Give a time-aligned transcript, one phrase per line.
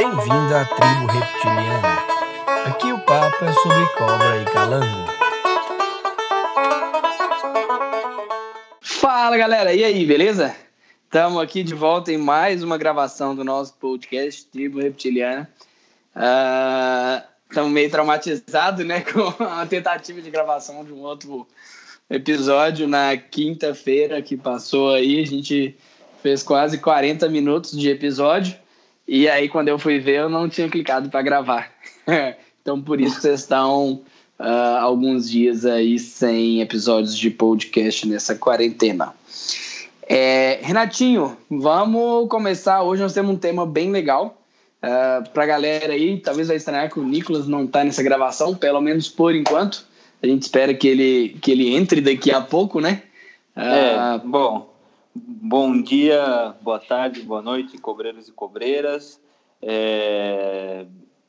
[0.00, 1.98] Bem-vindo à tribo reptiliana.
[2.64, 5.06] Aqui o papo é sobre cobra e calango.
[8.80, 10.56] Fala galera, e aí, beleza?
[11.04, 15.46] Estamos aqui de volta em mais uma gravação do nosso podcast Tribo Reptiliana.
[17.46, 21.46] Estamos meio traumatizados, né, com a tentativa de gravação de um outro
[22.08, 25.20] episódio na quinta-feira que passou aí.
[25.20, 25.76] A gente
[26.22, 28.56] fez quase 40 minutos de episódio.
[29.12, 31.72] E aí, quando eu fui ver, eu não tinha clicado para gravar.
[32.62, 34.02] então, por isso vocês estão
[34.38, 39.12] uh, alguns dias aí sem episódios de podcast nessa quarentena.
[40.08, 42.82] É, Renatinho, vamos começar.
[42.82, 44.40] Hoje nós temos um tema bem legal.
[44.80, 48.80] Uh, pra galera aí, talvez vai estranhar que o Nicolas não tá nessa gravação, pelo
[48.80, 49.84] menos por enquanto.
[50.22, 53.02] A gente espera que ele, que ele entre daqui a pouco, né?
[53.56, 54.69] Uh, é, bom,
[55.12, 59.20] Bom dia, boa tarde, boa noite, cobreiros e cobreiras.
[59.60, 60.86] É,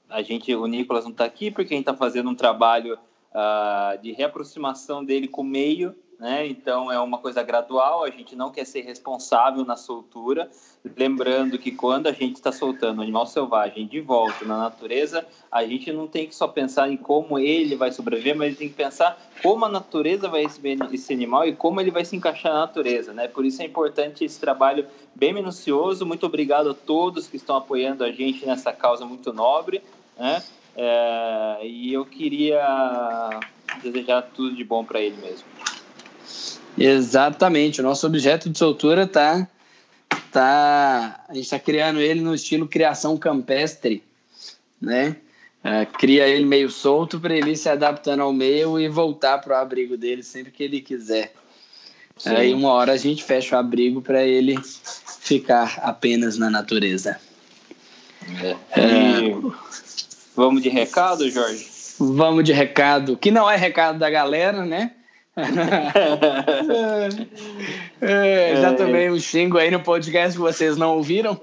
[0.08, 4.00] a gente, o Nicolas não está aqui porque a gente está fazendo um trabalho uh,
[4.00, 6.46] de reaproximação dele com o meio né?
[6.46, 10.52] Então é uma coisa gradual, a gente não quer ser responsável na soltura,
[10.96, 15.66] lembrando que quando a gente está soltando um animal selvagem de volta na natureza, a
[15.66, 19.20] gente não tem que só pensar em como ele vai sobreviver, mas tem que pensar
[19.42, 23.14] como a natureza vai receber esse animal e como ele vai se encaixar na natureza,
[23.14, 23.28] né?
[23.28, 24.86] Por isso é importante esse trabalho
[25.16, 26.06] bem minucioso.
[26.06, 29.82] Muito obrigado a todos que estão apoiando a gente nessa causa muito nobre,
[30.16, 30.44] né?
[30.76, 32.62] É, e eu queria
[33.82, 35.48] desejar tudo de bom para ele mesmo.
[36.78, 37.82] Exatamente.
[37.82, 39.48] O nosso objeto de soltura tá,
[40.32, 44.04] tá a gente está criando ele no estilo criação campestre,
[44.82, 45.18] né?
[45.64, 49.54] Uh, cria ele meio solto para ele ir se adaptando ao meio e voltar para
[49.54, 51.34] o abrigo dele sempre que ele quiser.
[52.18, 52.30] Sim.
[52.30, 54.58] Aí uma hora a gente fecha o abrigo para ele
[55.20, 57.20] ficar apenas na natureza.
[58.44, 58.80] É.
[58.80, 59.36] É...
[60.36, 61.70] Vamos de recado, Jorge?
[62.00, 64.92] Vamos de recado, que não é recado da galera, né?
[68.02, 71.40] É, já tomei um xingo aí no podcast que vocês não ouviram.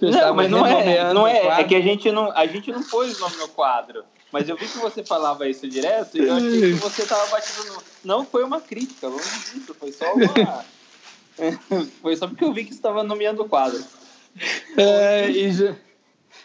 [0.00, 3.18] Não, mas não é, não é, é que a gente não, a gente não pôs
[3.18, 4.04] o nome no quadro.
[4.30, 7.74] Mas eu vi que você falava isso direto e eu achei que você estava batendo
[7.74, 7.82] no...
[8.02, 10.64] Não foi uma crítica, disso, foi só uma...
[12.00, 13.84] foi só porque eu vi que você estava nomeando o quadro.
[14.76, 15.74] É, já...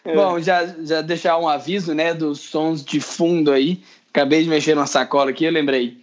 [0.03, 0.15] É.
[0.15, 3.81] Bom, já, já deixar um aviso, né, dos sons de fundo aí.
[4.09, 5.97] Acabei de mexer numa sacola aqui, eu lembrei.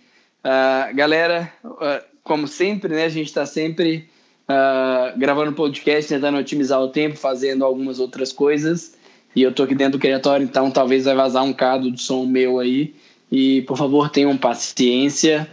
[0.45, 4.11] Uh, galera, uh, como sempre, né, a gente está sempre
[4.47, 8.95] uh, gravando podcast, tentando otimizar o tempo, fazendo algumas outras coisas.
[9.35, 12.27] E eu tô aqui dentro do criatório, então talvez vai vazar um cado de som
[12.27, 12.95] meu aí.
[13.33, 15.51] E por favor, tenham paciência,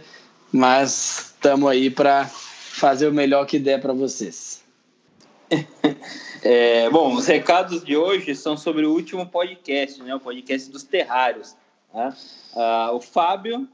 [0.52, 4.62] mas estamos aí para fazer o melhor que der para vocês.
[6.44, 10.12] É, bom, os recados de hoje são sobre o último podcast, né?
[10.12, 11.54] O podcast dos terrários.
[11.92, 12.90] Tá?
[12.92, 13.68] o Fábio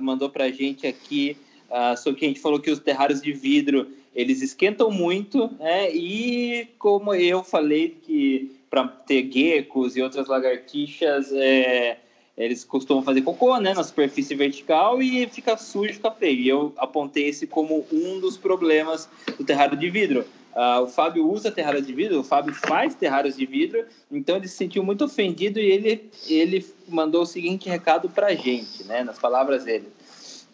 [0.00, 1.36] mandou para a gente aqui
[1.70, 5.90] uh, sobre que a gente falou que os terrários de vidro eles esquentam muito, né?
[5.92, 11.98] E como eu falei que para ter geckos e outras lagartixas, é,
[12.36, 16.40] eles costumam fazer cocô, né, na superfície vertical e fica sujo, fica feio.
[16.40, 19.08] E eu apontei esse como um dos problemas
[19.38, 20.24] do terrário de vidro.
[20.54, 24.46] Uh, o Fábio usa terrário de vidro, o Fábio faz terrários de vidro, então ele
[24.46, 29.02] se sentiu muito ofendido e ele, ele mandou o seguinte recado para a gente, né,
[29.02, 29.88] nas palavras dele.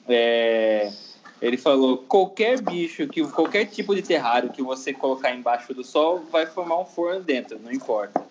[0.09, 0.91] É,
[1.41, 6.25] ele falou: qualquer bicho, que qualquer tipo de terrário que você colocar embaixo do sol
[6.31, 8.25] vai formar um forno dentro, não importa.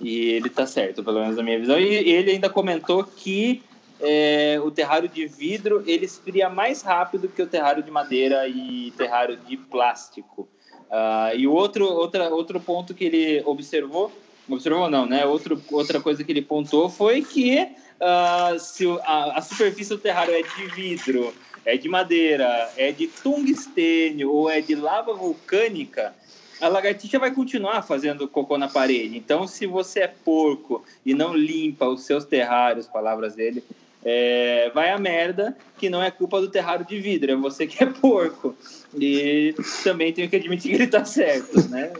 [0.00, 1.78] E ele tá certo, pelo menos na minha visão.
[1.78, 3.62] E ele ainda comentou que
[4.00, 8.92] é, o terrário de vidro ele esfria mais rápido que o terrário de madeira e
[8.96, 10.48] terrário de plástico.
[10.90, 14.12] Uh, e outro, outra, outro ponto que ele observou,
[14.48, 15.24] observou não, né?
[15.24, 20.34] Outro, outra coisa que ele pontuou foi que uh, se a, a superfície do terrário
[20.34, 21.34] é de vidro,
[21.64, 26.14] é de madeira, é de tungstênio ou é de lava vulcânica,
[26.60, 29.16] a lagartixa vai continuar fazendo cocô na parede.
[29.16, 33.64] Então, se você é porco e não limpa os seus terrários, palavras dele,
[34.04, 37.82] é, vai a merda, que não é culpa do terrário de vidro, é você que
[37.82, 38.54] é porco.
[38.96, 41.90] E também tenho que admitir que ele tá certo, né?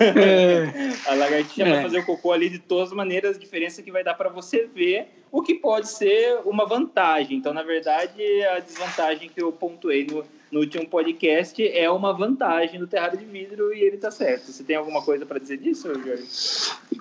[0.00, 1.10] É.
[1.10, 1.70] a lagartixa é.
[1.70, 4.28] vai fazer o cocô ali de todas as maneiras, a diferença que vai dar para
[4.28, 7.38] você ver o que pode ser uma vantagem.
[7.38, 12.80] Então, na verdade, a desvantagem que eu pontuei no, no último podcast é uma vantagem
[12.80, 14.50] do terrário de vidro e ele tá certo.
[14.50, 16.24] Você tem alguma coisa para dizer disso, Jorge?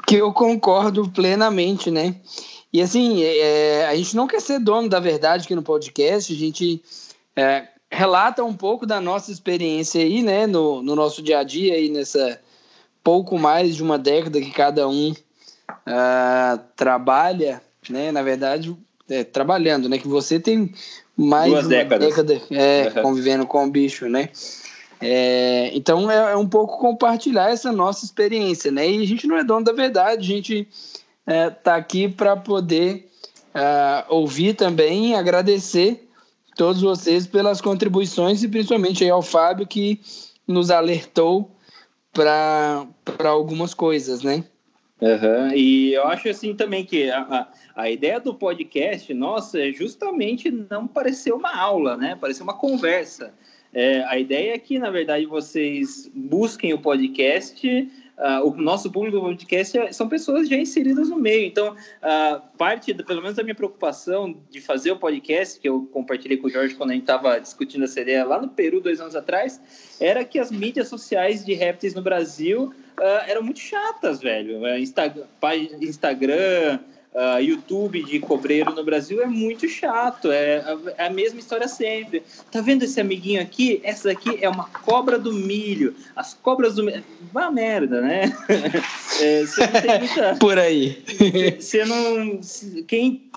[0.05, 2.15] Que eu concordo plenamente, né?
[2.71, 6.35] E assim, é, a gente não quer ser dono da verdade aqui no podcast, a
[6.35, 6.81] gente
[7.35, 11.73] é, relata um pouco da nossa experiência aí, né, no, no nosso dia a dia
[11.73, 12.39] aí nessa
[13.03, 18.11] pouco mais de uma década que cada um uh, trabalha, né?
[18.11, 18.75] Na verdade,
[19.09, 19.97] é, trabalhando, né?
[19.97, 20.71] Que você tem
[21.17, 22.07] mais Duas de uma décadas.
[22.07, 23.01] década é, Uhum.
[23.01, 24.29] convivendo com o bicho, né?
[25.01, 28.87] É, então é, é um pouco compartilhar essa nossa experiência, né?
[28.89, 30.67] E a gente não é dono da verdade, a gente
[31.29, 33.07] é, tá aqui para poder
[33.53, 36.09] ah, ouvir também e agradecer
[36.57, 40.01] todos vocês pelas contribuições e principalmente aí ao Fábio que
[40.47, 41.51] nos alertou
[42.11, 42.85] para
[43.25, 44.43] algumas coisas, né?
[45.01, 47.47] Aham, E eu acho assim também que a, a,
[47.83, 52.17] a ideia do podcast, nossa, é justamente não parecer uma aula, né?
[52.19, 53.31] Parecer uma conversa.
[53.73, 57.87] É, a ideia é que, na verdade, vocês busquem o podcast.
[58.19, 61.45] Ah, o nosso público do podcast é- são pessoas já inseridas no meio.
[61.47, 65.87] Então, ah, parte, do- pelo menos, da minha preocupação de fazer o podcast, que eu
[65.91, 68.99] compartilhei com o Jorge quando a gente estava discutindo essa ideia lá no Peru, dois
[68.99, 69.59] anos atrás,
[69.99, 74.59] era que as mídias sociais de répteis no Brasil ah, eram muito chatas, velho.
[75.81, 76.79] Instagram,
[77.15, 80.31] ah, YouTube de cobreiro no Brasil é muito chato.
[80.31, 82.23] É a, é a mesma história sempre.
[82.51, 83.81] Tá vendo esse amiguinho aqui?
[83.83, 85.95] Essa aqui é uma cobra do milho.
[86.15, 87.03] As cobras do milho.
[87.33, 88.31] Vá merda, né?
[89.21, 90.35] É, você não tem muita.
[90.39, 91.03] Por aí.
[91.59, 92.39] Você não.
[92.87, 93.29] Quem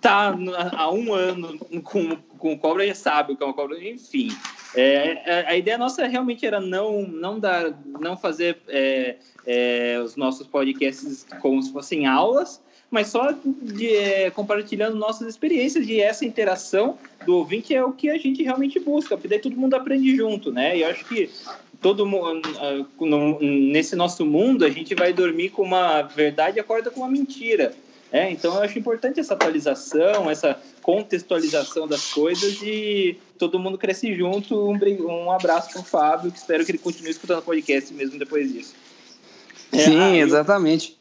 [0.00, 0.36] tá
[0.76, 4.28] há um ano com, com cobra já sabe o que é uma cobra, enfim.
[4.76, 10.14] É, a, a ideia nossa realmente era não, não dar, não fazer é, é, os
[10.14, 12.60] nossos podcasts como se fossem aulas,
[12.96, 16.96] mas só de, é, compartilhando nossas experiências e essa interação
[17.26, 20.50] do ouvinte é o que a gente realmente busca, porque daí todo mundo aprende junto,
[20.50, 20.78] né?
[20.78, 21.28] E eu acho que
[21.82, 22.48] todo mundo
[23.38, 27.74] nesse nosso mundo a gente vai dormir com uma verdade e acorda com uma mentira.
[28.10, 34.14] É, então eu acho importante essa atualização, essa contextualização das coisas e todo mundo cresce
[34.14, 34.70] junto.
[34.70, 38.18] Um, um abraço para o Fábio, que espero que ele continue escutando o podcast mesmo
[38.18, 38.74] depois disso.
[39.70, 40.95] É, Sim, exatamente.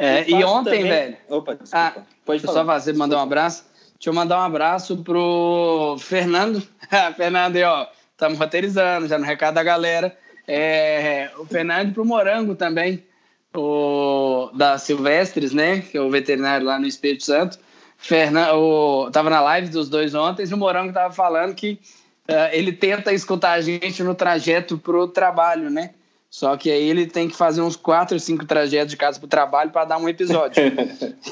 [0.00, 1.16] É, e ontem, também- velho.
[1.28, 1.94] Opa, desculpa.
[1.96, 2.60] Ah, Pode falar.
[2.60, 3.64] só fazer, mandar um abraço.
[3.98, 6.62] Deixa eu mandar um abraço pro Fernando.
[7.16, 10.16] Fernando, aí, ó, estamos roteirizando já no recado da galera.
[10.46, 13.04] É, o Fernando e pro Morango também,
[13.52, 15.80] o da Silvestres, né?
[15.80, 17.58] Que é o veterinário lá no Espírito Santo.
[17.96, 21.80] Fernando, o, tava na live dos dois ontem e o Morango tava falando que
[22.28, 25.90] eh, ele tenta escutar a gente no trajeto pro trabalho, né?
[26.30, 29.70] Só que aí ele tem que fazer uns quatro, cinco trajetos de casa pro trabalho
[29.70, 30.62] para dar um episódio.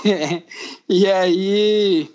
[0.88, 2.10] e aí,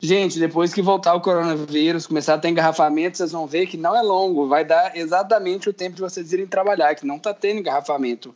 [0.00, 3.94] gente, depois que voltar o coronavírus, começar a ter engarrafamento, vocês vão ver que não
[3.94, 7.60] é longo, vai dar exatamente o tempo de vocês irem trabalhar, que não tá tendo
[7.60, 8.34] engarrafamento.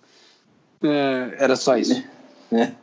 [0.83, 2.05] É, era só isso.
[2.51, 2.75] né?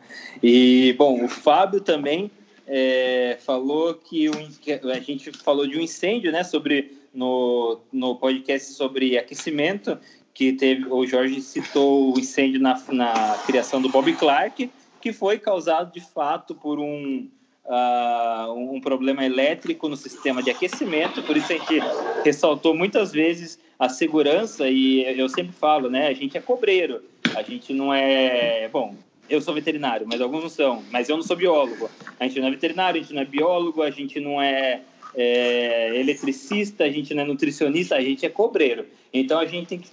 [0.41, 2.31] E, bom, o Fábio também
[2.67, 8.15] é, falou que, o, que a gente falou de um incêndio, né, sobre no, no
[8.15, 9.97] podcast sobre aquecimento,
[10.33, 14.69] que teve, o Jorge citou o incêndio na, na criação do Bob Clark,
[14.99, 17.27] que foi causado de fato por um,
[17.65, 21.79] ah, um problema elétrico no sistema de aquecimento, por isso a gente
[22.23, 27.01] ressaltou muitas vezes a segurança e eu sempre falo, né, a gente é cobreiro,
[27.35, 28.95] a gente não é, bom,
[29.29, 31.89] eu sou veterinário, mas alguns não são, mas eu não sou biólogo.
[32.19, 34.81] A gente não é veterinário, a gente não é biólogo, a gente não é,
[35.15, 38.85] é eletricista, a gente não é nutricionista, a gente é cobreiro.
[39.13, 39.89] Então a gente tem que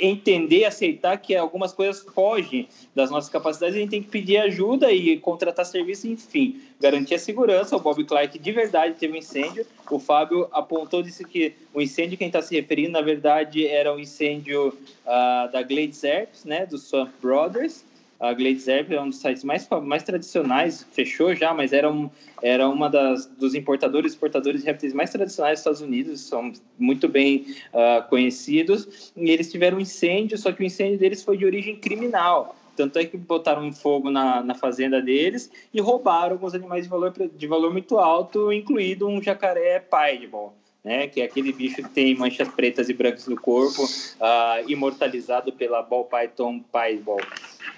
[0.00, 4.90] entender, aceitar que algumas coisas fogem das nossas capacidades, a gente tem que pedir ajuda
[4.90, 7.76] e contratar serviço, enfim, garantir a segurança.
[7.76, 9.66] O Bob Clark de verdade teve um incêndio.
[9.90, 13.66] O Fábio apontou, disse que o incêndio que a gente está se referindo, na verdade,
[13.66, 14.76] era um incêndio
[15.06, 17.84] ah, da Glades Herps, né, do Swamp Brothers.
[18.20, 22.10] A Glades Herp é um dos sites mais, mais tradicionais, fechou já, mas era, um,
[22.42, 26.52] era uma das dos importadores e exportadores de répteis mais tradicionais dos Estados Unidos, são
[26.78, 29.10] muito bem ah, conhecidos.
[29.16, 32.54] E eles tiveram um incêndio, só que o incêndio deles foi de origem criminal.
[32.76, 37.14] Tanto é que botaram fogo na, na fazenda deles e roubaram alguns animais de valor,
[37.34, 40.52] de valor muito alto, incluído um jacaré piebald,
[40.84, 41.06] né?
[41.06, 43.82] Que é aquele bicho que tem manchas pretas e brancas no corpo,
[44.20, 47.26] ah, imortalizado pela ball python piebald.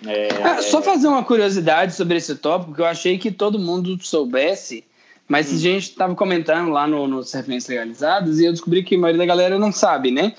[0.07, 3.59] É, Ah, só é, fazer uma curiosidade sobre esse tópico, que eu achei que todo
[3.59, 4.85] mundo soubesse,
[5.29, 5.55] mas Hum.
[5.55, 9.19] a gente estava comentando lá no, no Serpentes Legalizadas e eu descobri que a maioria
[9.19, 10.35] da galera não sabe, né?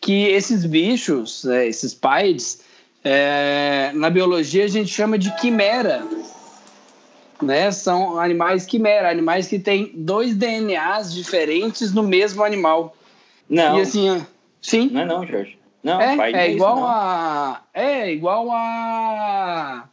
[0.00, 2.60] Que esses bichos, é, esses pieds,
[3.04, 6.04] é, na biologia a gente chama de quimera.
[7.40, 7.70] Né?
[7.72, 12.96] São animais quimera, animais que têm dois DNAs diferentes no mesmo animal.
[13.50, 14.24] Não, E assim,
[14.60, 15.58] sim, não é não, Jorge.
[15.82, 16.86] Não, é, pai, não é igual não.
[16.86, 17.62] a.
[17.74, 19.88] É igual a.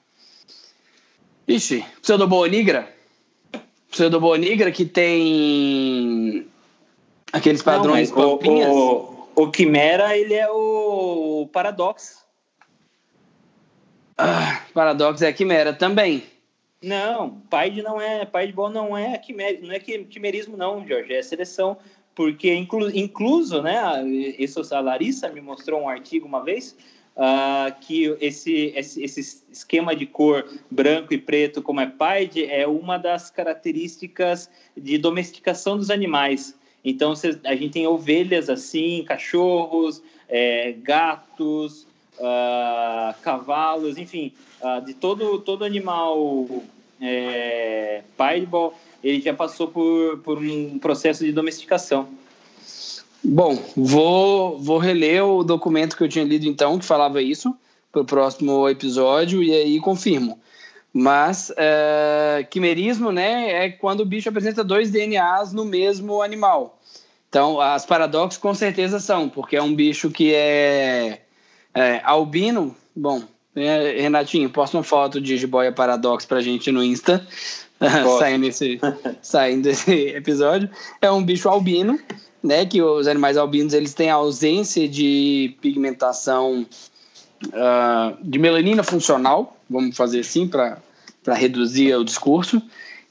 [1.47, 2.47] Ixi, pseudoboa
[3.89, 6.47] Pseudoboa nigra que tem
[7.33, 12.19] aqueles Não, padrões mas o, o, o Quimera, ele é o paradoxo.
[14.21, 16.23] Ah, Paradox é quimera também.
[16.83, 21.77] Não, Paid não é, Paidball não é quimer, não é quimerismo não, Jorge, é seleção,
[22.19, 23.81] porque inclu, incluso, né,
[24.37, 26.75] isso a Larissa me mostrou um artigo uma vez,
[27.15, 32.67] uh, que esse, esse, esse, esquema de cor branco e preto, como é Paid, é
[32.67, 36.53] uma das características de domesticação dos animais.
[36.83, 37.13] Então,
[37.45, 45.63] a gente tem ovelhas assim, cachorros, é, gatos, uh, cavalos, enfim, uh, de todo, todo
[45.63, 46.45] animal
[47.01, 48.73] é, paibol,
[49.03, 52.07] ele já passou por, por um processo de domesticação.
[53.23, 57.55] Bom, vou, vou reler o documento que eu tinha lido então, que falava isso,
[57.91, 60.39] para o próximo episódio, e aí confirmo.
[60.93, 66.79] Mas é, quimerismo né, é quando o bicho apresenta dois DNAs no mesmo animal.
[67.29, 71.21] Então, as paradoxos com certeza são, porque é um bicho que é,
[71.75, 72.75] é albino.
[72.95, 73.21] Bom,
[73.55, 77.25] é, Renatinho, posta uma foto de jiboia paradox pra gente no Insta,
[79.21, 80.69] saindo, esse, episódio.
[81.01, 81.99] É um bicho albino,
[82.43, 82.65] né?
[82.65, 86.65] Que os animais albinos eles têm ausência de pigmentação
[87.45, 90.77] uh, de melanina funcional, vamos fazer assim para
[91.27, 92.61] reduzir o discurso.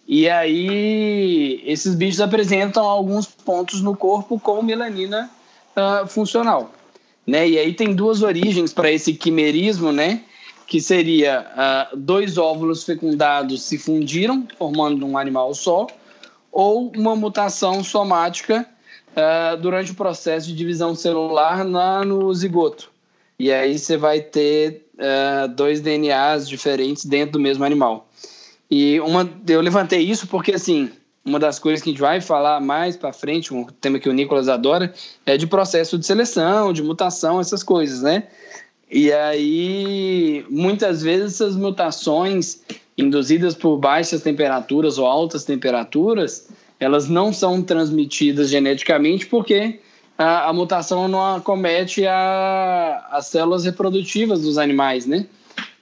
[0.07, 5.31] E aí esses bichos apresentam alguns pontos no corpo com melanina
[5.77, 6.73] uh, funcional.
[7.27, 7.47] Né?
[7.47, 10.23] E aí tem duas origens para esse quimerismo, né?
[10.69, 11.47] Que seria
[11.93, 15.87] uh, dois óvulos fecundados se fundiram, formando um animal só,
[16.53, 18.69] ou uma mutação somática
[19.17, 22.91] uh, durante o processo de divisão celular na, no zigoto.
[23.39, 28.07] E aí você vai ter uh, dois DNAs diferentes dentro do mesmo animal.
[28.71, 30.91] E uma, eu levantei isso porque, assim,
[31.25, 34.13] uma das coisas que a gente vai falar mais para frente, um tema que o
[34.13, 34.93] Nicolas adora,
[35.25, 38.25] é de processo de seleção, de mutação, essas coisas, né?
[38.91, 42.63] E aí, muitas vezes, essas mutações
[42.97, 46.49] induzidas por baixas temperaturas ou altas temperaturas,
[46.81, 49.81] elas não são transmitidas geneticamente porque
[50.17, 55.27] a, a mutação não acomete a, as células reprodutivas dos animais, né?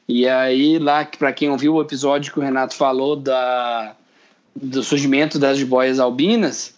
[0.08, 3.96] E aí, lá, para quem ouviu o episódio que o Renato falou da,
[4.54, 6.74] do surgimento das jiboias albinas,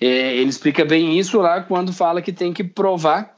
[0.00, 3.36] é, ele explica bem isso lá quando fala que tem que provar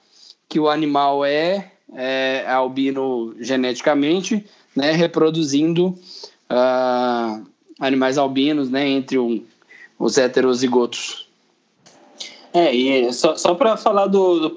[0.49, 4.45] que o animal é, é albino geneticamente,
[4.75, 5.89] né, reproduzindo
[6.51, 7.47] uh,
[7.79, 9.45] animais albinos, né, entre um,
[9.99, 11.29] os heterozigotos.
[12.55, 14.55] É, e só, só para falar do, do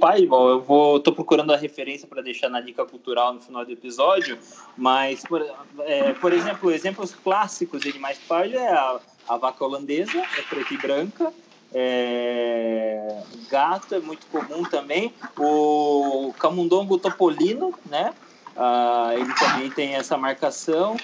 [0.50, 4.38] eu vou tô procurando a referência para deixar na dica cultural no final do episódio,
[4.75, 5.42] mas, por,
[5.80, 10.74] é, por exemplo, exemplos clássicos de animais Paibol é a a vaca holandesa é preta
[10.74, 11.34] e branca.
[11.77, 13.22] É...
[13.50, 15.13] Gato é muito comum também.
[15.38, 18.13] O camundongo topolino, né?
[18.55, 20.96] Ah, ele também tem essa marcação.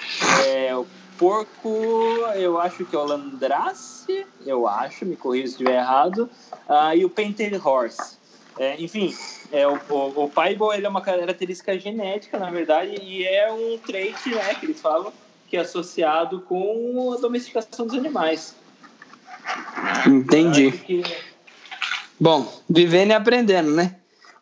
[0.48, 0.88] É, o
[1.18, 1.70] porco,
[2.36, 6.30] eu acho que é o landrace, eu acho, me corrija se estiver errado.
[6.68, 8.18] Ah, e o painted horse.
[8.58, 9.14] É, enfim,
[9.52, 13.78] é, o, o, o Paibo ele é uma característica genética, na verdade, e é um
[13.78, 15.12] trait né, que eles falam
[15.48, 18.56] que é associado com a domesticação dos animais.
[20.08, 20.72] Entendi.
[20.72, 21.04] Que...
[22.20, 23.96] Bom, vivendo e aprendendo, né?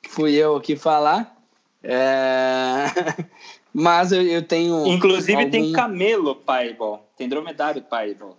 [0.10, 1.36] Fui eu aqui falar.
[1.84, 2.86] É...
[3.74, 4.86] Mas eu, eu, tenho.
[4.88, 5.51] Inclusive algum...
[5.51, 8.36] tem camelo paibol, tem dromedário paibol.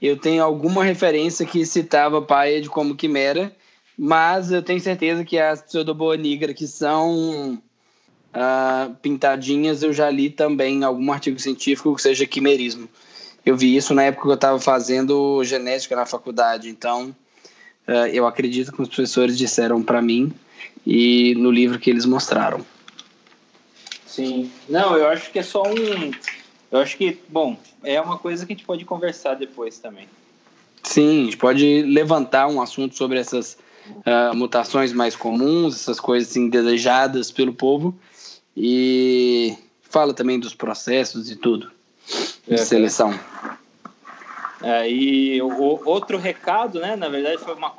[0.00, 3.54] Eu tenho alguma referência que citava paia como quimera,
[3.96, 7.62] mas eu tenho certeza que as pseudoboa nigra, que são
[8.34, 12.88] uh, pintadinhas eu já li também em algum artigo científico que seja quimerismo.
[13.44, 17.14] Eu vi isso na época que eu estava fazendo genética na faculdade, então
[17.88, 20.32] uh, eu acredito que os professores disseram para mim
[20.86, 22.64] e no livro que eles mostraram.
[24.06, 26.12] Sim, não, eu acho que é só um.
[26.70, 30.06] Eu acho que, bom, é uma coisa que a gente pode conversar depois também.
[30.82, 33.58] Sim, a gente pode levantar um assunto sobre essas
[33.88, 37.94] uh, mutações mais comuns, essas coisas assim, desejadas pelo povo,
[38.56, 41.71] e fala também dos processos e tudo
[42.46, 43.18] de é, seleção.
[44.62, 47.72] É, e o, outro recado, né, na verdade, foi uma,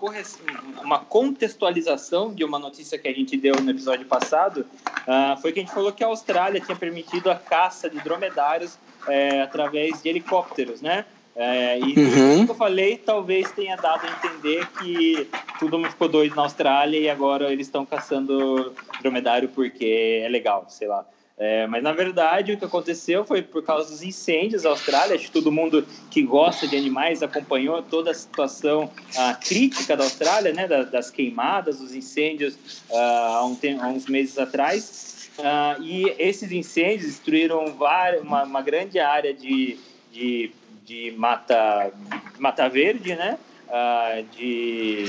[0.83, 4.65] uma contextualização de uma notícia que a gente deu no episódio passado.
[5.07, 8.77] Uh, foi que a gente falou que a Austrália tinha permitido a caça de dromedários
[9.07, 11.05] é, através de helicópteros, né?
[11.35, 12.45] É, e uhum.
[12.45, 15.27] que eu falei talvez tenha dado a entender que
[15.57, 20.65] tudo mundo ficou doido na Austrália e agora eles estão caçando dromedário porque é legal,
[20.69, 21.03] sei lá.
[21.35, 25.15] É, mas na verdade o que aconteceu foi por causa dos incêndios na Austrália.
[25.15, 30.03] Acho que todo mundo que gosta de animais acompanhou toda a situação a crítica da
[30.03, 32.55] Austrália, né, das, das queimadas, dos incêndios
[32.89, 35.31] uh, há, um tempo, há uns meses atrás.
[35.39, 39.79] Uh, e esses incêndios destruíram várias, uma, uma grande área de,
[40.11, 40.51] de,
[40.85, 41.91] de mata,
[42.37, 43.39] mata verde, né?
[43.67, 45.05] Uh, de,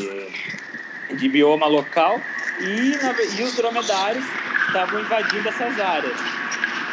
[1.13, 2.21] de bioma local
[2.61, 4.25] e, na, e os dromedários
[4.67, 6.17] estavam invadindo essas áreas.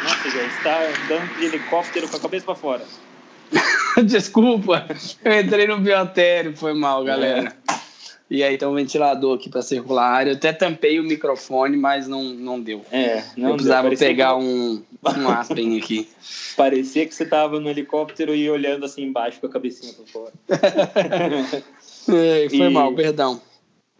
[0.02, 2.82] Nossa, já está andando de helicóptero com a cabeça para fora.
[4.04, 4.86] Desculpa,
[5.24, 7.54] eu entrei no biotério, foi mal, galera.
[7.68, 7.82] É.
[8.32, 10.30] E aí tem um ventilador aqui para circular a área.
[10.30, 12.82] Eu até tampei o microfone, mas não, não deu.
[12.90, 13.98] É, não eu precisava deu.
[13.98, 14.42] pegar que...
[14.42, 14.82] um,
[15.18, 16.08] um Aspen aqui.
[16.56, 20.32] Parecia que você estava no helicóptero e olhando assim embaixo com a cabecinha para fora.
[22.08, 22.70] é, foi e...
[22.70, 23.38] mal, perdão.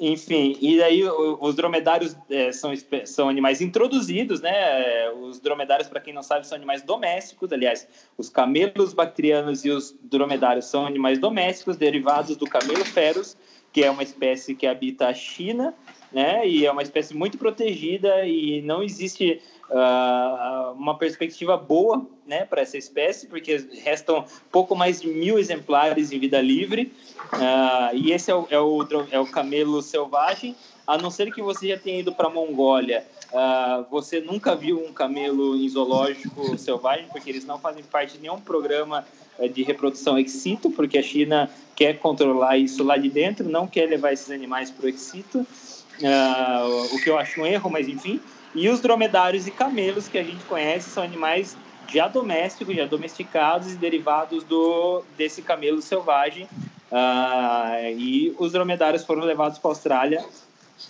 [0.04, 2.73] Enfim, e aí os dromedários é, são,
[3.04, 4.50] são animais introduzidos, né?
[4.50, 7.52] É, os dromedários, para quem não sabe, são animais domésticos.
[7.52, 7.87] Aliás,
[8.18, 13.37] os camelos bactrianos e os dromedários são animais domésticos derivados do camelo feros,
[13.73, 15.73] que é uma espécie que habita a China,
[16.11, 16.49] né?
[16.49, 19.40] E é uma espécie muito protegida e não existe
[19.71, 26.12] uh, uma perspectiva boa, né, para essa espécie, porque restam pouco mais de mil exemplares
[26.12, 26.92] em vida livre.
[27.33, 30.57] Uh, e esse é o, é, o, é o camelo selvagem.
[30.87, 34.85] A não ser que você já tenha ido para a Mongólia, uh, você nunca viu
[34.85, 39.04] um camelo em zoológico selvagem, porque eles não fazem parte de nenhum programa
[39.38, 43.88] eh, de reprodução excito, porque a China quer controlar isso lá de dentro, não quer
[43.88, 48.21] levar esses animais para o excito, uh, o que eu acho um erro, mas enfim.
[48.54, 51.56] E os dromedários e camelos que a gente conhece são animais
[51.88, 56.44] já domésticos, já domesticados e derivados do desse camelo selvagem.
[56.90, 60.25] Uh, e os dromedários foram levados para a Austrália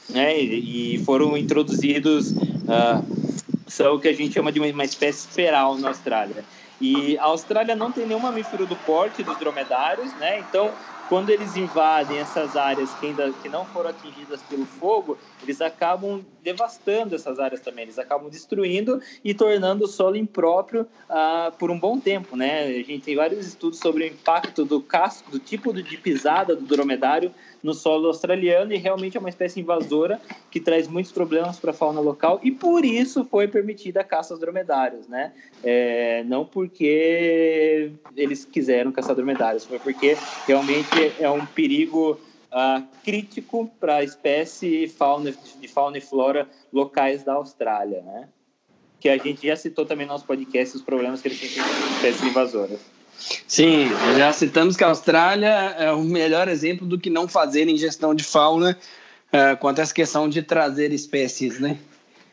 [0.08, 3.04] né, e, e foram introduzidos, uh,
[3.68, 6.44] são o que a gente chama de uma, uma espécie feral na Austrália.
[6.80, 10.40] E a Austrália não tem nenhum mamífero do porte dos dromedários, né?
[10.40, 10.72] Então,
[11.08, 16.24] quando eles invadem essas áreas que ainda que não foram atingidas pelo fogo, eles acabam
[16.42, 21.78] devastando essas áreas também, eles acabam destruindo e tornando o solo impróprio uh, por um
[21.78, 22.64] bom tempo, né?
[22.64, 26.64] A gente tem vários estudos sobre o impacto do casco, do tipo de pisada do
[26.64, 31.70] dromedário no solo australiano e realmente é uma espécie invasora que traz muitos problemas para
[31.70, 35.32] a fauna local e por isso foi permitida a caça aos dromedários, né?
[35.62, 40.88] É, não porque eles quiseram caçar dromedários, foi porque realmente
[41.20, 42.18] é um perigo
[43.04, 48.28] crítico para a espécie fauna, de fauna e flora locais da Austrália, né?
[49.00, 51.94] Que a gente já citou também no nosso podcast os problemas que eles têm com
[51.96, 52.80] espécies invasoras.
[53.46, 57.76] Sim, já citamos que a Austrália é o melhor exemplo do que não fazer em
[57.76, 58.78] gestão de fauna
[59.28, 61.78] uh, quanto a essa questão de trazer espécies, né?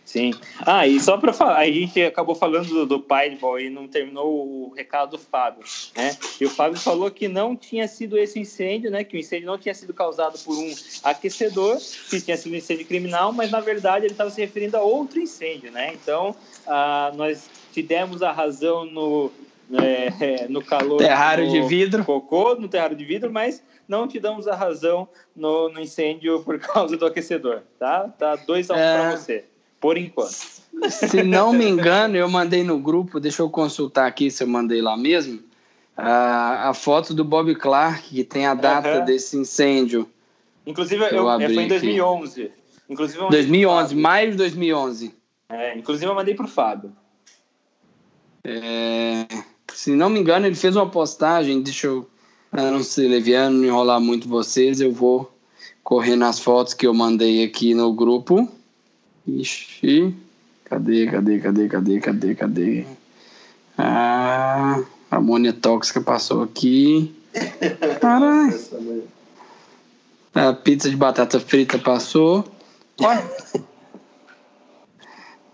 [0.09, 0.31] Sim.
[0.65, 4.27] Ah, e só para falar, a gente acabou falando do, do Paintball e não terminou
[4.27, 5.63] o recado do Fábio,
[5.95, 6.17] né?
[6.41, 9.03] E o Fábio falou que não tinha sido esse incêndio, né?
[9.03, 11.77] Que o incêndio não tinha sido causado por um aquecedor,
[12.09, 15.19] que tinha sido um incêndio criminal, mas na verdade ele estava se referindo a outro
[15.19, 15.93] incêndio, né?
[15.93, 19.31] Então, ah, nós te demos a razão no,
[19.79, 24.47] é, no calor terrário de vidro cocô no terrário de vidro mas não te damos
[24.47, 28.97] a razão no, no incêndio por causa do aquecedor tá tá dois a um é...
[28.97, 29.45] para você
[29.79, 30.59] por enquanto.
[30.89, 34.81] Se não me engano, eu mandei no grupo, deixa eu consultar aqui se eu mandei
[34.81, 35.41] lá mesmo,
[35.95, 39.05] a, a foto do Bob Clark, que tem a data uhum.
[39.05, 40.09] desse incêndio.
[40.65, 42.41] Inclusive, eu, eu é, foi em 2011.
[42.43, 42.51] Aqui.
[42.89, 45.13] Inclusive, 2011, maio de 2011.
[45.49, 46.91] É, inclusive, eu mandei para o Fábio.
[48.43, 49.27] É,
[49.73, 52.09] se não me engano, ele fez uma postagem, deixa eu
[52.51, 55.31] não ser leviano, não enrolar muito vocês, eu vou
[55.83, 58.49] correr nas fotos que eu mandei aqui no grupo.
[59.37, 60.15] Ixi.
[60.65, 62.85] Cadê, cadê, cadê, cadê, cadê, cadê?
[63.77, 67.15] Ah, amônia tóxica passou aqui.
[68.01, 68.59] Caralho.
[70.33, 72.45] A pizza de batata frita passou.
[73.01, 73.23] Olha.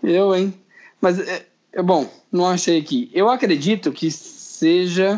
[0.03, 0.53] Eu, hein?
[1.01, 3.09] Mas, é, é, bom, não achei aqui.
[3.11, 5.17] Eu acredito que seja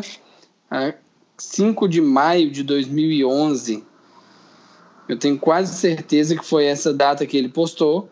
[1.36, 3.84] 5 de maio de 2011.
[5.08, 8.08] Eu tenho quase certeza que foi essa data que ele postou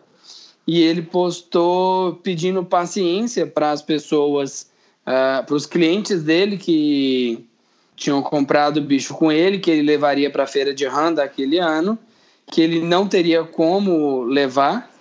[0.67, 4.69] e ele postou pedindo paciência para as pessoas,
[5.03, 7.47] uh, para os clientes dele que
[7.95, 11.57] tinham comprado o bicho com ele, que ele levaria para a feira de rã daquele
[11.57, 11.97] ano,
[12.51, 14.91] que ele não teria como levar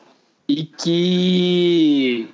[0.49, 2.29] e que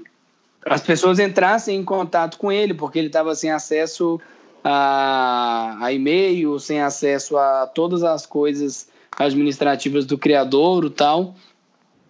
[0.65, 4.21] as pessoas entrassem em contato com ele, porque ele estava sem acesso
[4.63, 11.35] a, a e-mail, sem acesso a todas as coisas administrativas do criador e tal.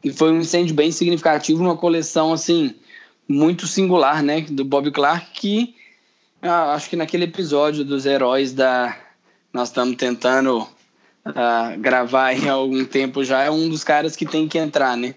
[0.02, 2.74] E foi um incêndio bem significativo, uma coleção assim
[3.28, 5.74] muito singular, né, do Bob Clark que
[6.42, 8.98] ah, acho que naquele episódio dos heróis da
[9.52, 10.66] nós estamos tentando
[11.24, 15.14] ah, gravar em algum tempo já é um dos caras que tem que entrar, né?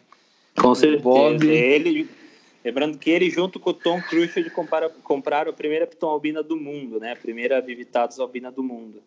[0.55, 1.03] Com certeza.
[1.03, 1.47] Bob...
[1.47, 2.07] Ele
[2.65, 6.57] Lembrando que ele, junto com o Tom Crucial, compraram, compraram a primeira piton albina do
[6.57, 7.11] mundo, né?
[7.11, 9.03] A primeira Vivitatus albina do mundo.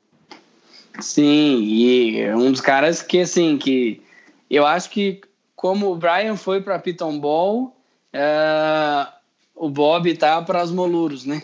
[1.01, 4.01] Sim, e é um dos caras que, assim, que
[4.49, 5.21] eu acho que
[5.59, 7.77] como o Brian foi para Piton Ball,
[8.13, 9.09] é,
[9.57, 11.43] o Bob tá para os Moluros, né?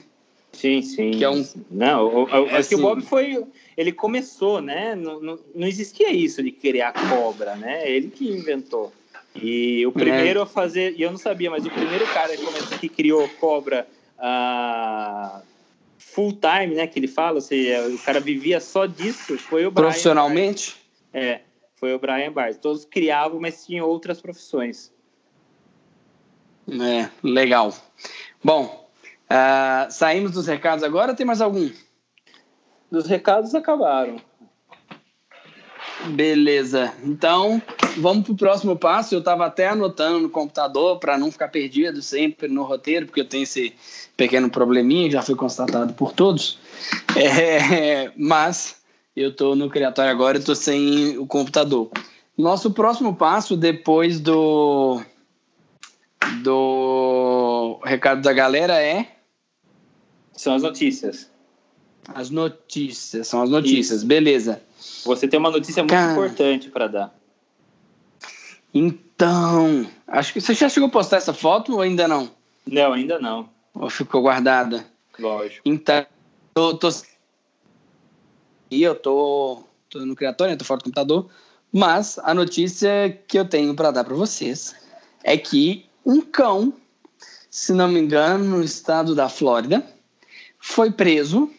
[0.52, 1.10] Sim, sim.
[1.10, 1.44] Que é um...
[1.68, 2.80] Não, eu, eu, É acho que o assim.
[2.80, 3.44] Bob foi.
[3.76, 4.94] Ele começou, né?
[4.94, 7.90] Não, não, não existia isso de criar cobra, né?
[7.90, 8.92] Ele que inventou.
[9.34, 12.36] E o primeiro a fazer, e eu não sabia, mas o primeiro cara
[12.78, 13.84] que, criou cobra
[14.16, 15.42] ah,
[15.98, 16.86] full time, né?
[16.86, 19.88] Que ele fala, ou seja, o cara vivia só disso, foi o Brian.
[19.88, 20.76] Profissionalmente?
[21.12, 21.40] Barnes.
[21.40, 21.40] É,
[21.84, 22.56] foi o Brian Barnes.
[22.56, 24.90] Todos criavam, mas tinham outras profissões.
[26.66, 27.74] É, legal.
[28.42, 28.88] Bom,
[29.28, 31.70] ah, saímos dos recados agora, tem mais algum?
[32.90, 34.16] Dos recados acabaram.
[36.06, 36.94] Beleza.
[37.02, 37.60] Então,
[37.98, 39.14] vamos pro próximo passo.
[39.14, 43.28] Eu estava até anotando no computador para não ficar perdido sempre no roteiro, porque eu
[43.28, 43.74] tenho esse
[44.16, 46.58] pequeno probleminha que já foi constatado por todos.
[47.16, 48.83] É, mas
[49.16, 51.90] eu estou no criatório agora e estou sem o computador.
[52.36, 55.00] Nosso próximo passo, depois do
[56.42, 59.06] do recado da galera, é
[60.32, 61.30] São as notícias.
[62.12, 63.28] as notícias.
[63.28, 64.06] São as notícias, Isso.
[64.06, 64.62] beleza.
[65.04, 66.12] Você tem uma notícia muito Cara.
[66.12, 67.14] importante para dar.
[68.72, 72.28] Então, acho que você já chegou a postar essa foto ou ainda não?
[72.66, 73.48] Não, ainda não.
[73.72, 74.84] Ou ficou guardada?
[75.18, 75.60] Lógico.
[75.64, 76.04] Então,
[76.52, 76.88] tô, tô...
[78.74, 80.56] e eu tô, tô no criatório, né?
[80.56, 81.28] tô fora do computador,
[81.72, 84.74] mas a notícia que eu tenho para dar para vocês
[85.22, 86.72] é que um cão,
[87.50, 89.84] se não me engano, no estado da Flórida,
[90.58, 91.50] foi preso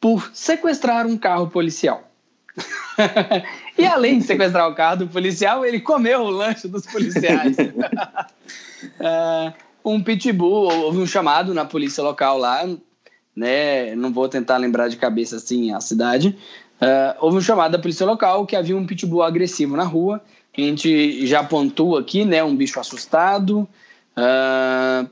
[0.00, 2.10] por sequestrar um carro policial.
[3.76, 7.56] e além de sequestrar o carro do policial, ele comeu o lanche dos policiais.
[9.00, 9.52] É,
[9.84, 12.68] um pitbull, houve um chamado na polícia local lá,
[13.36, 13.94] né?
[13.94, 16.36] Não vou tentar lembrar de cabeça assim a cidade.
[16.80, 20.22] É, houve um chamado da polícia local que havia um pitbull agressivo na rua.
[20.56, 22.42] A gente já pontua aqui, né?
[22.42, 23.68] Um bicho assustado,
[24.16, 25.06] é,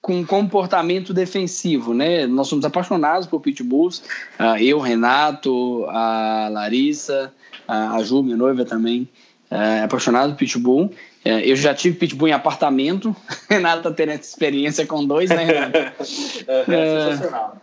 [0.00, 2.26] com comportamento defensivo, né?
[2.26, 4.02] Nós somos apaixonados por pitbulls.
[4.38, 7.32] Ah, eu, Renato, a Larissa,
[7.66, 9.08] a a Ju, minha noiva também,
[9.50, 10.92] é apaixonado por pitbull.
[11.24, 13.16] É, eu já tive pitbull em apartamento.
[13.48, 15.78] Renato tá tendo essa experiência com dois, né, Renato?
[16.46, 17.60] É, sensacional.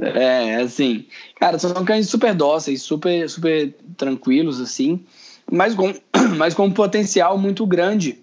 [0.00, 1.06] É, assim,
[1.38, 5.04] cara, são cães super dóceis, super, super tranquilos, assim,
[5.50, 5.92] mas com,
[6.36, 8.18] mas com um potencial muito grande,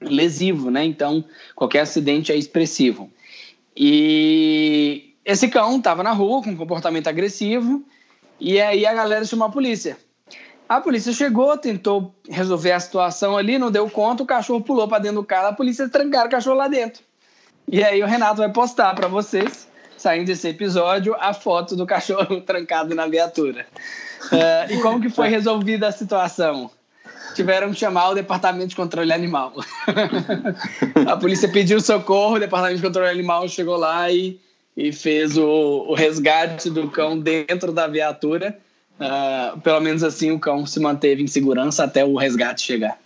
[0.00, 0.84] lesivo, né?
[0.84, 3.10] Então, qualquer acidente é expressivo.
[3.76, 7.84] E esse cão tava na rua com um comportamento agressivo,
[8.38, 9.98] e aí a galera chamou a polícia.
[10.70, 15.00] A polícia chegou, tentou resolver a situação ali, não deu conta, o cachorro pulou para
[15.00, 17.02] dentro do carro, a polícia trancaram o cachorro lá dentro.
[17.66, 19.66] E aí o Renato vai postar para vocês,
[19.98, 23.66] saindo desse episódio, a foto do cachorro trancado na viatura.
[24.30, 26.70] É, e como que foi resolvida a situação?
[27.34, 29.52] Tiveram que chamar o Departamento de Controle Animal.
[31.04, 34.38] a polícia pediu socorro, o Departamento de Controle Animal chegou lá e,
[34.76, 38.56] e fez o, o resgate do cão dentro da viatura.
[39.00, 42.98] Uh, pelo menos assim o cão se manteve em segurança até o resgate chegar.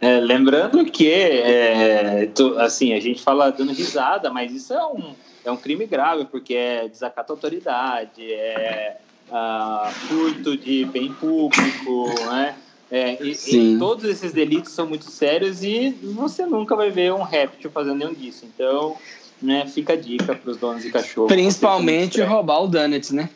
[0.00, 5.14] É, lembrando que, é, tu- assim, a gente fala dando risada, mas isso é um,
[5.44, 8.96] é um crime grave, porque é desacato à autoridade, é
[9.30, 12.54] ah, furto de bem público, né?
[12.90, 17.22] É, e- e todos esses delitos são muito sérios e você nunca vai ver um
[17.22, 18.44] réptil fazendo nenhum disso.
[18.44, 18.96] Então,
[19.40, 21.28] né, fica a dica para os donos de cachorro.
[21.28, 23.30] Principalmente roubar o Donuts, né?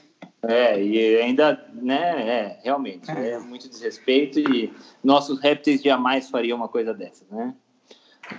[0.48, 6.68] É, e ainda, né, é, realmente, é muito desrespeito e nossos répteis jamais fariam uma
[6.68, 7.54] coisa dessa, né?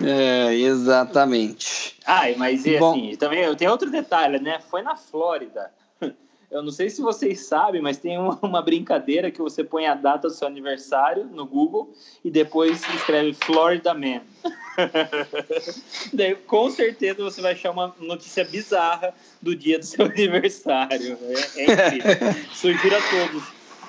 [0.02, 1.98] É, exatamente.
[2.04, 2.90] Ah, mas e Bom.
[2.90, 4.60] assim, também eu tenho outro detalhe, né?
[4.70, 5.72] Foi na Flórida.
[6.50, 9.94] Eu não sei se vocês sabem, mas tem uma, uma brincadeira que você põe a
[9.94, 11.92] data do seu aniversário no Google
[12.24, 14.22] e depois escreve Florida Man.
[16.12, 21.18] Daí, com certeza você vai achar uma notícia bizarra do dia do seu aniversário.
[21.56, 22.32] É, é.
[22.54, 23.42] Sugiro a todos.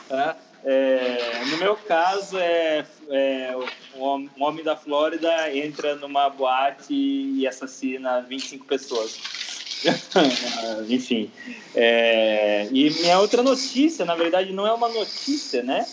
[0.10, 0.38] Tá?
[0.66, 3.56] É, no meu caso, é, é,
[3.96, 9.18] um um homem da Flórida entra numa boate e assassina 25 pessoas.
[10.90, 11.32] Enfim.
[11.76, 15.86] É, e minha outra notícia, na verdade, não é uma notícia, né?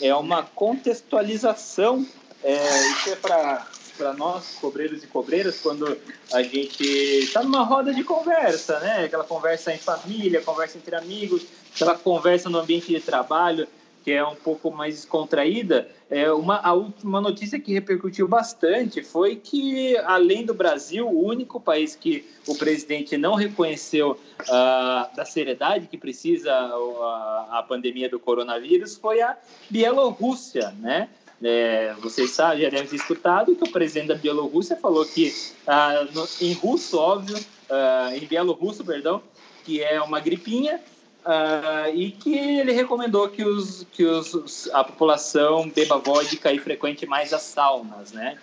[0.00, 2.06] É uma contextualização.
[2.42, 5.96] É, isso é para para nós, cobreiros e cobreiras, quando
[6.32, 9.04] a gente está numa roda de conversa, né?
[9.04, 13.68] Aquela conversa em família, conversa entre amigos, aquela conversa no ambiente de trabalho.
[14.04, 19.36] Que é um pouco mais descontraída, é uma, a última notícia que repercutiu bastante foi
[19.36, 25.86] que, além do Brasil, o único país que o presidente não reconheceu uh, da seriedade
[25.86, 29.38] que precisa a, a pandemia do coronavírus foi a
[29.70, 31.08] Bielorrússia, né?
[31.42, 35.34] É, vocês sabem, já devem ter escutado que o presidente da Bielorrússia falou que,
[35.66, 39.22] uh, no, em russo, óbvio, uh, em bielorrusso, perdão,
[39.64, 40.80] que é uma gripinha,
[41.24, 47.06] Uh, e que ele recomendou que, os, que os, a população beba vodka e frequente
[47.06, 48.36] mais as saunas, né?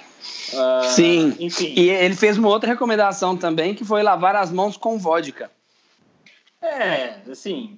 [0.52, 1.76] Uh, Sim, enfim.
[1.78, 5.52] E ele fez uma outra recomendação também, que foi lavar as mãos com vodka.
[6.60, 7.78] É, assim,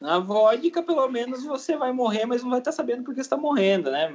[0.00, 3.90] na vodka pelo menos você vai morrer, mas não vai estar sabendo porque está morrendo,
[3.90, 4.14] né?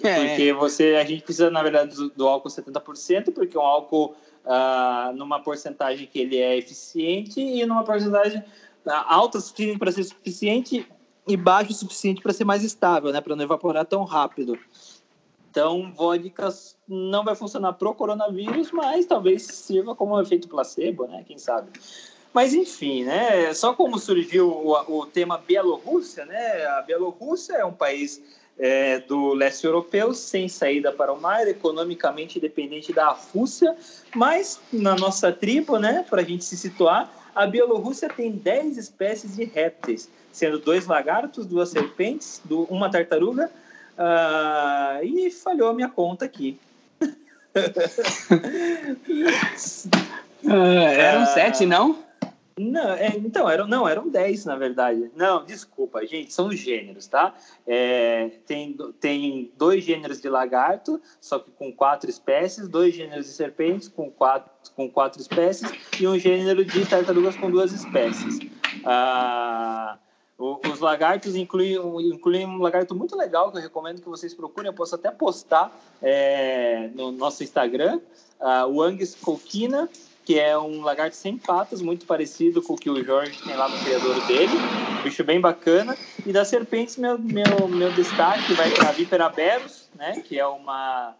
[0.00, 0.28] É.
[0.28, 4.14] Porque você, a gente precisa, na verdade, do, do álcool 70%, porque é um álcool
[4.44, 8.44] uh, numa porcentagem que ele é eficiente e numa porcentagem
[8.86, 10.86] alta o suficiente para ser suficiente
[11.26, 13.20] e baixo o suficiente para ser mais estável, né?
[13.20, 14.58] Para não evaporar tão rápido.
[15.50, 16.48] Então, vodka
[16.88, 21.24] não vai funcionar pro coronavírus, mas talvez sirva como um efeito placebo, né?
[21.26, 21.70] Quem sabe?
[22.32, 23.54] Mas enfim, né?
[23.54, 26.66] Só como surgiu o, o tema Bielorrússia, né?
[26.66, 28.20] A Bielorrússia é um país
[28.58, 33.76] é, do leste europeu sem saída para o mar, economicamente dependente da Rússia,
[34.14, 36.04] mas na nossa tribo, né?
[36.08, 41.46] Para a gente se situar, a Bielorrússia tem 10 espécies de répteis, sendo dois lagartos,
[41.46, 43.50] duas serpentes, uma tartaruga,
[43.98, 46.58] uh, e falhou a minha conta aqui.
[50.44, 52.04] uh, eram sete, não?
[52.56, 55.10] Não, é, então, eram, não, eram 10, na verdade.
[55.16, 57.34] Não, desculpa, gente, são gêneros, tá?
[57.66, 63.32] É, tem, tem dois gêneros de lagarto, só que com quatro espécies, dois gêneros de
[63.32, 68.38] serpentes com quatro, com quatro espécies e um gênero de tartarugas com duas espécies.
[68.84, 69.98] Ah,
[70.36, 71.74] os lagartos incluem,
[72.08, 74.68] incluem um lagarto muito legal que eu recomendo que vocês procurem.
[74.68, 78.00] Eu posso até postar é, no nosso Instagram,
[78.40, 79.88] uh, o Angus coquina,
[80.24, 83.68] que é um lagarto sem patas, muito parecido com o que o Jorge tem lá
[83.68, 84.52] no criador dele.
[85.02, 85.96] Bicho bem bacana.
[86.24, 90.46] E das serpentes, meu, meu, meu destaque vai para a Vipera berus, né, que é
[90.46, 91.14] uma,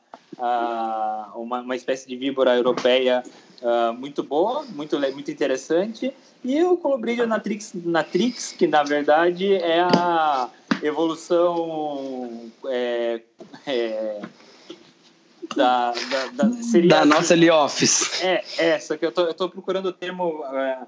[1.34, 3.22] uma, uma espécie de víbora europeia
[3.60, 6.12] uh, muito boa, muito, muito interessante.
[6.42, 10.48] E o colobrídeo natrix, natrix, que na verdade é a
[10.82, 13.20] evolução é,
[13.66, 14.20] é,
[15.54, 18.22] da, da, da, seria da nossa Lee Office.
[18.22, 20.44] É, é, só que eu tô, eu tô procurando o termo.
[20.52, 20.78] É,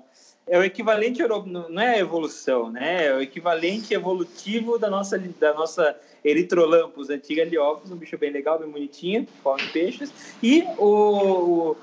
[0.48, 3.06] é o equivalente, não é a evolução, né?
[3.06, 5.96] É o equivalente evolutivo da nossa, da nossa
[6.26, 10.12] Eritrolampus, antiga Liófis, um bicho bem legal, bem bonitinho, come peixes.
[10.42, 11.76] E o, o,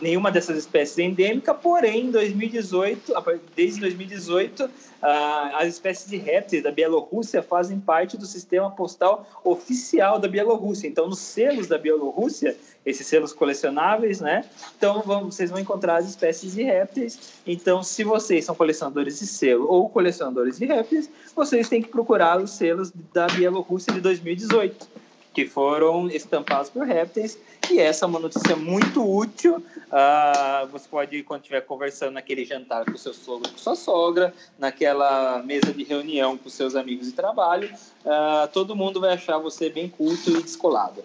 [0.00, 3.12] nenhuma dessas espécies é endêmica, porém, em 2018,
[3.56, 4.70] desde 2018,
[5.02, 10.86] as espécies de répteis da Bielorrússia fazem parte do sistema postal oficial da Bielorrússia.
[10.86, 14.44] Então, nos selos da Bielorrússia, esses selos colecionáveis, né?
[14.76, 17.34] Então, vão, vocês vão encontrar as espécies de répteis.
[17.46, 22.40] Então, se vocês são colecionadores de selo ou colecionadores de répteis, vocês têm que procurar
[22.40, 24.88] os selos da Bielorrússia de 2018,
[25.34, 27.38] que foram estampados por répteis.
[27.70, 29.56] E essa é uma notícia muito útil.
[29.56, 35.42] Uh, você pode, quando estiver conversando naquele jantar com seu sogro, com sua sogra, naquela
[35.42, 37.70] mesa de reunião com seus amigos de trabalho,
[38.04, 41.04] uh, todo mundo vai achar você bem culto e descolado.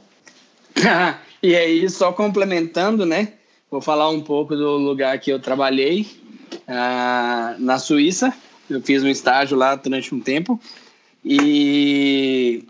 [1.41, 3.33] e aí, só complementando, né?
[3.69, 6.07] Vou falar um pouco do lugar que eu trabalhei
[6.67, 8.33] uh, na Suíça.
[8.69, 10.59] Eu fiz um estágio lá durante um tempo.
[11.23, 12.63] E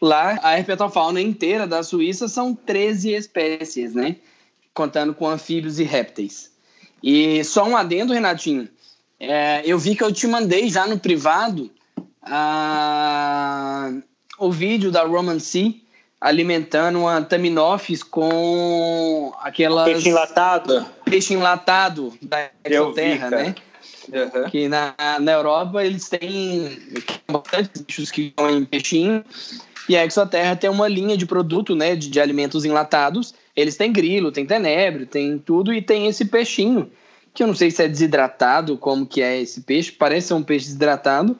[0.00, 4.16] lá a herpetofauna inteira da Suíça são 13 espécies, né?
[4.74, 6.50] Contando com anfíbios e répteis.
[7.02, 8.68] E só um adendo, Renatinho.
[9.18, 11.70] É, eu vi que eu te mandei já no privado
[12.22, 14.02] uh,
[14.38, 15.72] o vídeo da Roman Sea
[16.20, 20.86] alimentando uma Taminophis com aquela Peixe enlatado.
[21.04, 22.50] Peixe enlatado da
[22.94, 23.54] Terra, né?
[24.12, 24.50] Uhum.
[24.50, 26.78] Que na, na Europa eles têm
[27.30, 29.24] bastante bichos que comem peixinho.
[29.88, 33.34] E a Exoterra tem uma linha de produto, né, de, de alimentos enlatados.
[33.54, 36.90] Eles têm grilo, tem tenebro, tem tudo e tem esse peixinho,
[37.32, 40.42] que eu não sei se é desidratado, como que é esse peixe, parece ser um
[40.42, 41.36] peixe desidratado.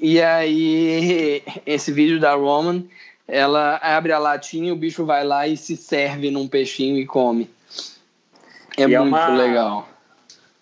[0.00, 2.84] E aí esse vídeo da Roman
[3.32, 7.48] ela abre a latinha, o bicho vai lá e se serve num peixinho e come.
[8.76, 9.88] É e é muito é uma, legal.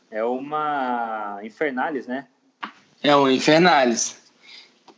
[0.08, 2.28] É uma Infernalis, né?
[3.02, 4.18] É um Infernalis.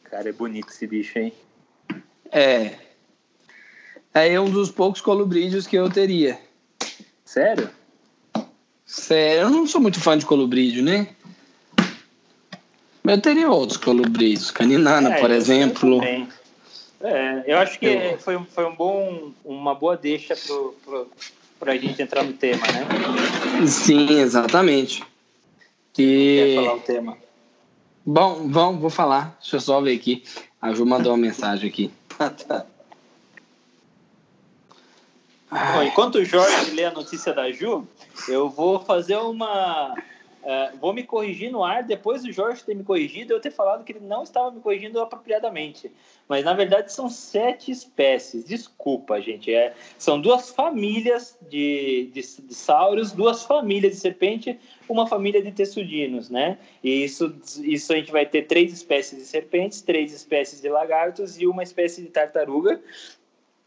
[0.05, 1.33] Cara, é bonito esse bicho, hein?
[2.31, 2.75] É.
[4.13, 6.39] É um dos poucos colubrídeos que eu teria.
[7.25, 7.71] Sério?
[8.85, 11.09] Sério, eu não sou muito fã de colubrídeo, né?
[13.03, 16.01] Eu teria outros colibris, caninana, É, por eu- eu exemplo.
[16.01, 16.29] também.
[17.03, 20.77] É, eu acho que Eu- foi, um- foi um bom, uma boa deixa pro,
[21.59, 23.67] pra gente entrar no tema, né?
[23.67, 25.03] Sim, exatamente.
[25.93, 26.55] Quer E...
[26.57, 27.19] falar o tema?
[28.05, 29.37] Bom, vamos, vou falar.
[29.41, 30.25] Deixa eu só ver aqui.
[30.61, 31.91] A Ju mandou uma mensagem aqui.
[35.51, 37.87] Bom, enquanto o Jorge lê a notícia da Ju,
[38.29, 39.95] eu vou fazer uma.
[40.45, 43.85] Eh, vou me corrigir no ar depois do Jorge ter me corrigido eu ter falado
[43.85, 45.91] que ele não estava me corrigindo apropriadamente.
[46.29, 48.45] Mas na verdade são sete espécies.
[48.45, 49.55] Desculpa, gente.
[49.55, 55.53] É, são duas famílias de, de, de sauros, duas famílias de serpente, uma família de
[55.53, 56.59] texudinos, né?
[56.83, 61.41] E isso, isso a gente vai ter três espécies de serpentes, três espécies de lagartos
[61.41, 62.81] e uma espécie de tartaruga.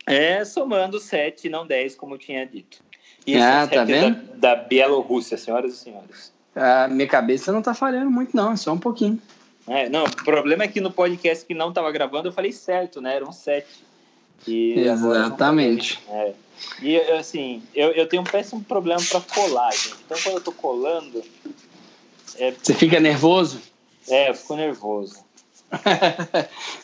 [0.05, 2.83] É, somando sete, não dez, como eu tinha dito.
[3.25, 4.37] E Ah, esses tá vendo?
[4.37, 6.34] Da, da Bielorrússia, senhoras e senhores.
[6.55, 8.53] A minha cabeça não tá falhando muito, não.
[8.53, 9.21] É só um pouquinho.
[9.67, 13.01] É, não, o problema é que no podcast que não estava gravando eu falei certo,
[13.01, 13.15] né?
[13.15, 13.83] Eram sete.
[14.47, 15.99] E Exatamente.
[16.09, 16.33] É.
[16.81, 19.95] E assim, eu, eu tenho um péssimo problema para colar, gente.
[20.05, 21.23] Então quando eu tô colando,
[22.61, 23.59] Você fica nervoso?
[24.07, 25.25] é, eu fico nervoso.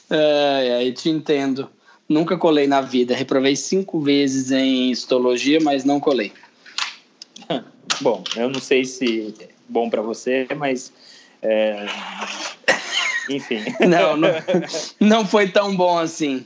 [0.10, 1.70] Ai, ai, te entendo.
[2.10, 3.16] Nunca colei na vida.
[3.16, 6.34] Reprovei cinco vezes em histologia, mas não colei.
[8.02, 10.92] Bom, eu não sei se é bom para você, mas.
[11.42, 11.86] é,
[13.30, 13.64] Enfim.
[13.88, 14.30] Não, não,
[15.00, 16.44] não foi tão bom assim.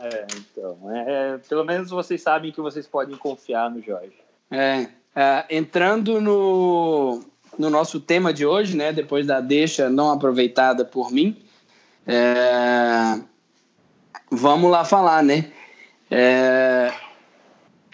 [0.00, 4.12] É, então, é, pelo menos vocês sabem que vocês podem confiar no Jorge.
[4.50, 7.22] É, é, entrando no,
[7.58, 11.36] no nosso tema de hoje, né, depois da deixa não aproveitada por mim,
[12.06, 13.20] é,
[14.30, 15.50] vamos lá falar, né?
[16.10, 16.92] É,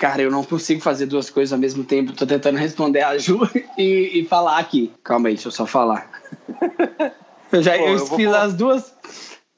[0.00, 2.14] cara, eu não consigo fazer duas coisas ao mesmo tempo.
[2.14, 3.38] Tô tentando responder a Ju
[3.76, 4.90] e, e falar aqui.
[5.04, 6.10] Calma aí, deixa eu só falar.
[7.52, 8.42] Eu já Pô, eu eu fiz falar.
[8.42, 8.94] as duas.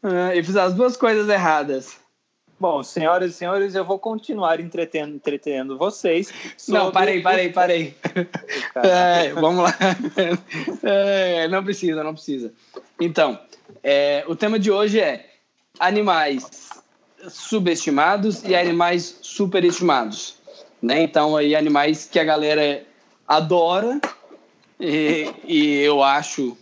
[0.03, 1.99] é, eu fiz as duas coisas erradas.
[2.59, 6.33] Bom, senhoras e senhores, eu vou continuar entretendo, entretendo vocês.
[6.69, 7.95] Não, sobre parei, parei, parei.
[8.73, 9.75] Cara, É, vamos lá.
[10.83, 12.51] É, não precisa, não precisa.
[12.99, 13.39] Então,
[13.85, 15.27] é, o tema de hoje é
[15.79, 16.82] animais
[17.29, 20.37] subestimados e animais superestimados.
[20.81, 21.03] Né?
[21.03, 22.85] Então, aí, animais que a galera
[23.27, 24.01] adora
[24.81, 26.57] e, e eu acho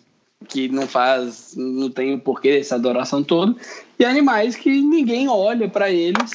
[0.48, 3.54] que não faz, não tem porquê dessa adoração toda,
[3.98, 6.30] e animais que ninguém olha para eles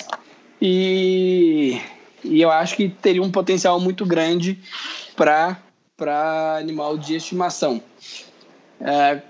[0.61, 1.79] e,
[2.23, 4.59] e eu acho que teria um potencial muito grande
[5.15, 5.57] para
[6.59, 7.81] animal de estimação.
[8.79, 9.21] É,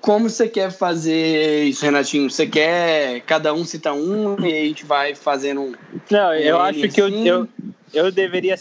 [0.00, 2.30] como você quer fazer isso, Renatinho?
[2.30, 5.74] Você quer cada um cita um e a gente vai fazendo um.
[6.10, 7.26] Não, eu É, acho que eu, sim.
[7.26, 7.48] eu,
[7.92, 8.56] eu deveria.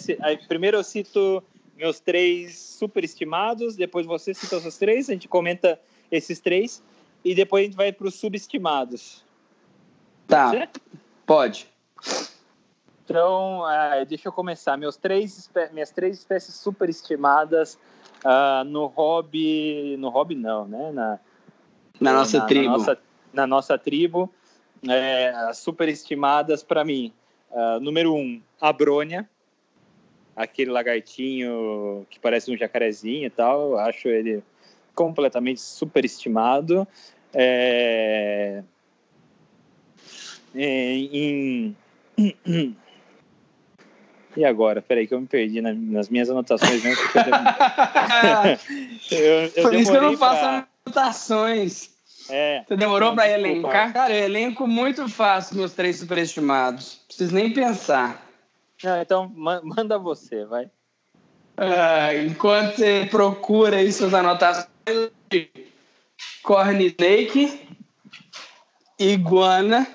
[0.48, 1.44] Primeiro eu cito
[1.78, 5.80] meus três superestimados, depois você cita os seus três, a gente comenta
[6.12, 6.84] esses três,
[7.24, 9.24] e depois a gente vai para os subestimados.
[10.28, 10.82] Tá, Certo?
[11.26, 11.68] pode.
[13.06, 14.78] Então, ah, deixa eu começar.
[14.78, 17.80] Meus três, minhas três espécies superestimadas
[18.24, 19.96] ah, no hobby.
[19.98, 20.92] No hobby, não, né?
[20.92, 21.20] Na,
[22.00, 22.66] Na nossa tribo.
[22.66, 22.98] Na nossa,
[23.34, 24.34] na nossa tribo,
[24.88, 27.14] é, as superestimadas para mim.
[27.52, 29.30] Ah, número um, a brônia.
[30.36, 33.72] Aquele lagartinho que parece um jacarezinho e tal.
[33.72, 34.44] Eu acho ele
[34.96, 36.88] completamente superestimado.
[37.34, 38.64] É,
[40.56, 41.76] é, em,
[44.36, 44.82] e agora?
[44.82, 46.84] Peraí, que eu me perdi na- nas minhas anotações.
[46.84, 46.94] Né?
[49.12, 51.90] Eu, eu, eu Por isso que eu não faço anotações.
[52.30, 53.94] É, Você demorou para elencar?
[53.94, 57.00] Cara, eu elenco muito fácil meus três superestimados.
[57.08, 58.24] Preciso nem pensar.
[58.84, 60.70] Não, então ma- manda você, vai.
[61.58, 64.70] Ah, enquanto você procura aí suas anotações,
[66.44, 67.68] Corn Snake,
[68.98, 69.88] Iguana,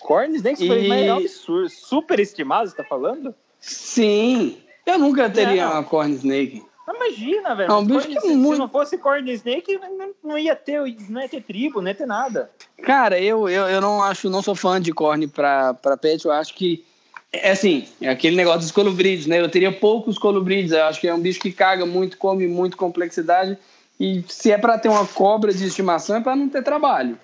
[0.00, 1.68] Corn Snake E- foi meio absurdo.
[1.68, 3.34] Superestimado, você tá falando?
[3.60, 4.62] sim.
[4.86, 5.72] Eu nunca teria Não.
[5.74, 6.64] uma Corn Snake.
[6.94, 7.70] Imagina, velho.
[7.70, 9.78] É um bicho Corn- que é se, muito- se não fosse Corn Snake,
[10.22, 12.50] não, ia ter, não ia ter tribo, não ia ter nada.
[12.82, 16.32] Cara, eu, eu, eu não acho, não sou fã de corne pra, pra pet, eu
[16.32, 16.84] acho que.
[17.30, 19.38] É assim, é aquele negócio dos colubrides, né?
[19.38, 22.76] Eu teria poucos colubrides, eu acho que é um bicho que caga muito, come muito
[22.76, 23.58] complexidade.
[24.00, 27.18] E se é pra ter uma cobra de estimação, é pra não ter trabalho.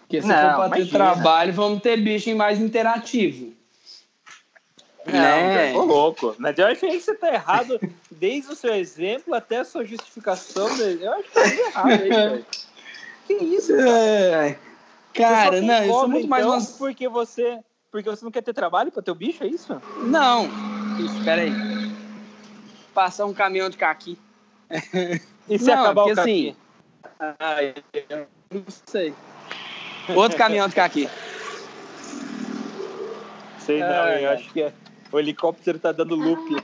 [0.00, 3.52] Porque se Não, for pra ter trabalho, vamos ter bicho mais interativo.
[5.06, 5.72] Né?
[5.72, 6.34] Não, ô louco.
[6.38, 7.80] Mas eu achei que você tá errado
[8.10, 10.76] desde o seu exemplo até a sua justificação.
[10.76, 11.04] dele.
[11.06, 12.46] Eu acho que tá tudo errado aí, velho.
[13.26, 13.88] Que isso, cara?
[13.90, 14.58] É,
[15.14, 17.58] Cara, tem não, eu sou muito mais então, uma porque você
[17.90, 19.80] porque você não quer ter trabalho para teu bicho, é isso?
[20.04, 20.48] Não.
[20.98, 21.52] Espera aí.
[22.92, 24.18] Passar um caminhão de caqui.
[25.48, 26.48] E se Não, acabar porque o caqui?
[26.50, 26.56] assim,
[27.40, 29.14] Ah, eu não sei.
[30.14, 31.08] Outro caminhão de aqui.
[33.58, 34.34] Sei não, É, eu é.
[34.34, 34.72] acho que é-
[35.10, 36.42] o helicóptero tá dando loop.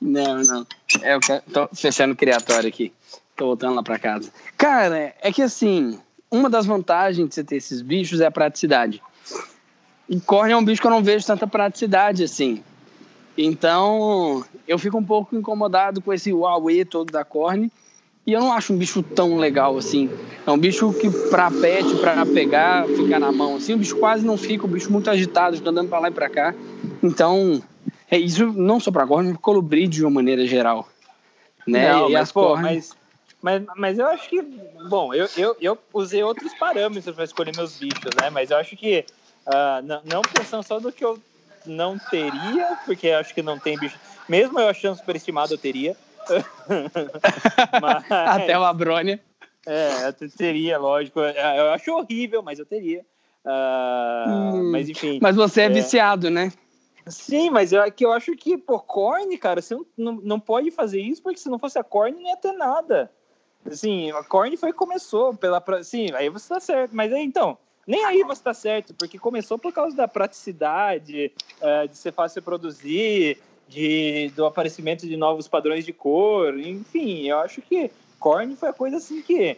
[0.00, 0.66] Não, não.
[1.02, 1.20] É, eu
[1.52, 2.92] tô fechando o criatório aqui.
[3.36, 4.30] Tô voltando lá pra casa.
[4.56, 5.98] Cara, é que assim,
[6.30, 9.02] uma das vantagens de você ter esses bichos é a praticidade.
[10.08, 12.62] E corne é um bicho que eu não vejo tanta praticidade assim.
[13.36, 17.70] Então, eu fico um pouco incomodado com esse Huawei todo da corne.
[18.30, 20.08] E eu não acho um bicho tão legal assim.
[20.46, 24.24] É um bicho que pra pet, pra pegar, ficar na mão assim, o bicho quase
[24.24, 26.54] não fica, o bicho muito agitado, fica andando pra lá e pra cá.
[27.02, 27.60] Então,
[28.08, 30.88] é isso não só pra corne, mas colibri de uma maneira geral.
[31.66, 31.90] Né?
[31.90, 32.96] Não, e mas, as pô, mas,
[33.42, 34.40] mas, mas eu acho que.
[34.88, 38.30] Bom, eu, eu, eu usei outros parâmetros para escolher meus bichos, né?
[38.30, 39.04] Mas eu acho que.
[39.44, 41.18] ah, não, não pensando só no que eu
[41.66, 43.98] não teria, porque eu acho que não tem bicho.
[44.28, 45.96] Mesmo eu achando superestimado, eu teria.
[47.80, 49.20] mas, Até o Abrônia.
[49.66, 51.20] É, eu te- teria, lógico.
[51.20, 53.04] Eu acho horrível, mas eu teria.
[53.44, 54.24] Ah,
[54.54, 55.18] Hum, mas enfim.
[55.20, 55.68] Mas você é, É.
[55.68, 56.52] viciado, né?
[57.06, 60.40] Sim, mas eu, é que eu acho que, pô, corne, cara, você não, não, não
[60.40, 63.10] pode fazer isso, porque se não fosse a corne, não ia ter nada.
[63.66, 65.62] Assim, a corne foi começou pela.
[65.82, 66.94] Sim, aí você tá certo.
[66.94, 71.86] Mas aí, então, nem aí você tá certo, porque começou por causa da praticidade, eh,
[71.86, 73.38] de ser fácil produzir,
[73.70, 78.72] de, do aparecimento de novos padrões de cor, enfim, eu acho que corne foi a
[78.72, 79.56] coisa assim que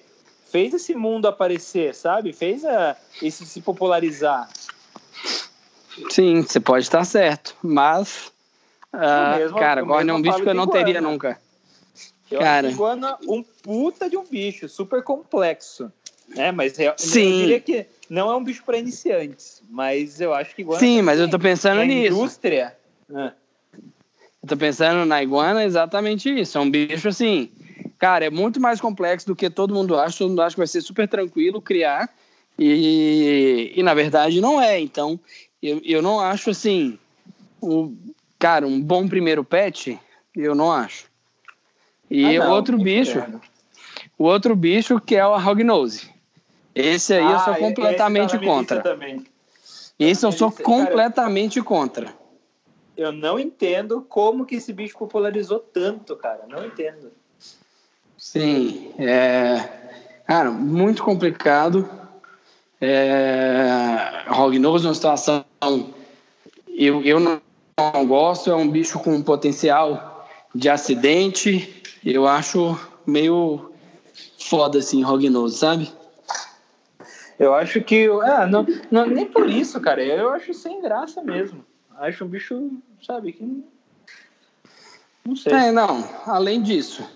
[0.50, 2.32] fez esse mundo aparecer, sabe?
[2.32, 4.48] Fez a, isso se popularizar.
[6.10, 7.56] Sim, você pode estar certo.
[7.62, 8.30] Mas.
[8.92, 10.84] ah, mesmo- cara, corne é um bicho que eu não iguana.
[10.84, 11.40] teria nunca.
[12.30, 12.70] Eu Cara.
[12.70, 15.92] iguana um puta de um bicho, super complexo.
[16.28, 16.50] Né?
[16.50, 17.24] Mas eu, Sim.
[17.24, 20.80] eu diria que não é um bicho para iniciantes, mas eu acho que iguana.
[20.80, 22.14] Sim, mas eu tô pensando a nisso.
[22.14, 22.74] indústria.
[23.14, 23.32] Ah,
[24.42, 26.58] Eu tô pensando na iguana exatamente isso.
[26.58, 27.50] É um bicho assim.
[27.98, 30.18] Cara, é muito mais complexo do que todo mundo acha.
[30.18, 32.10] Todo mundo acha que vai ser super tranquilo criar.
[32.58, 34.80] E, e na verdade não é.
[34.80, 35.18] Então,
[35.62, 36.98] eu, eu não acho assim.
[37.60, 37.94] O,
[38.38, 39.98] cara, um bom primeiro pet,
[40.36, 41.06] eu não acho.
[42.10, 43.24] E ah, não, outro bicho,
[44.18, 46.10] o outro bicho que é o hognose.
[46.74, 49.24] Esse aí eu sou Ah, completamente esse tá na minha contra.
[49.98, 52.21] Esse eu sou Esse, cara, completamente contra.
[52.96, 56.44] Eu não entendo como que esse bicho popularizou tanto, cara.
[56.48, 57.10] Não entendo.
[58.18, 59.68] Sim, é,
[60.26, 61.88] cara, muito complicado.
[62.80, 65.44] É, Hognose é uma situação
[66.68, 67.40] eu, eu não,
[67.78, 71.82] não gosto, é um bicho com potencial de acidente.
[72.04, 73.72] Eu acho meio
[74.38, 75.92] foda assim, Hognose, sabe?
[77.38, 78.08] Eu acho que.
[78.22, 80.02] Ah, não, não, nem por isso, cara.
[80.02, 81.64] Eu acho sem graça mesmo.
[82.02, 82.68] Acho um bicho,
[83.00, 83.64] sabe, que.
[85.24, 85.52] Não sei.
[85.52, 87.08] É, não, além disso.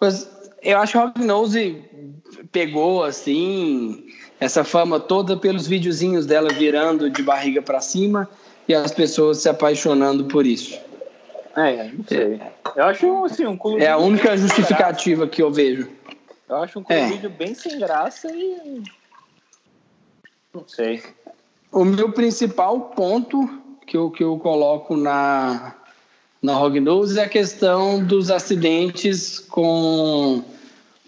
[0.00, 0.28] Mas
[0.60, 1.84] eu acho que o Hognose
[2.50, 4.08] pegou, assim,
[4.40, 8.28] essa fama toda pelos videozinhos dela virando de barriga para cima
[8.66, 10.80] e as pessoas se apaixonando por isso.
[11.54, 12.40] É, não sei.
[12.74, 13.84] Eu acho assim, um clube.
[13.84, 15.88] É a única justificativa que eu vejo.
[16.48, 17.06] Eu acho um É.
[17.06, 18.82] vídeo bem sem graça e.
[20.52, 21.04] Não sei.
[21.70, 25.74] O meu principal ponto que eu, que eu coloco na,
[26.42, 30.44] na Hognose é a questão dos acidentes com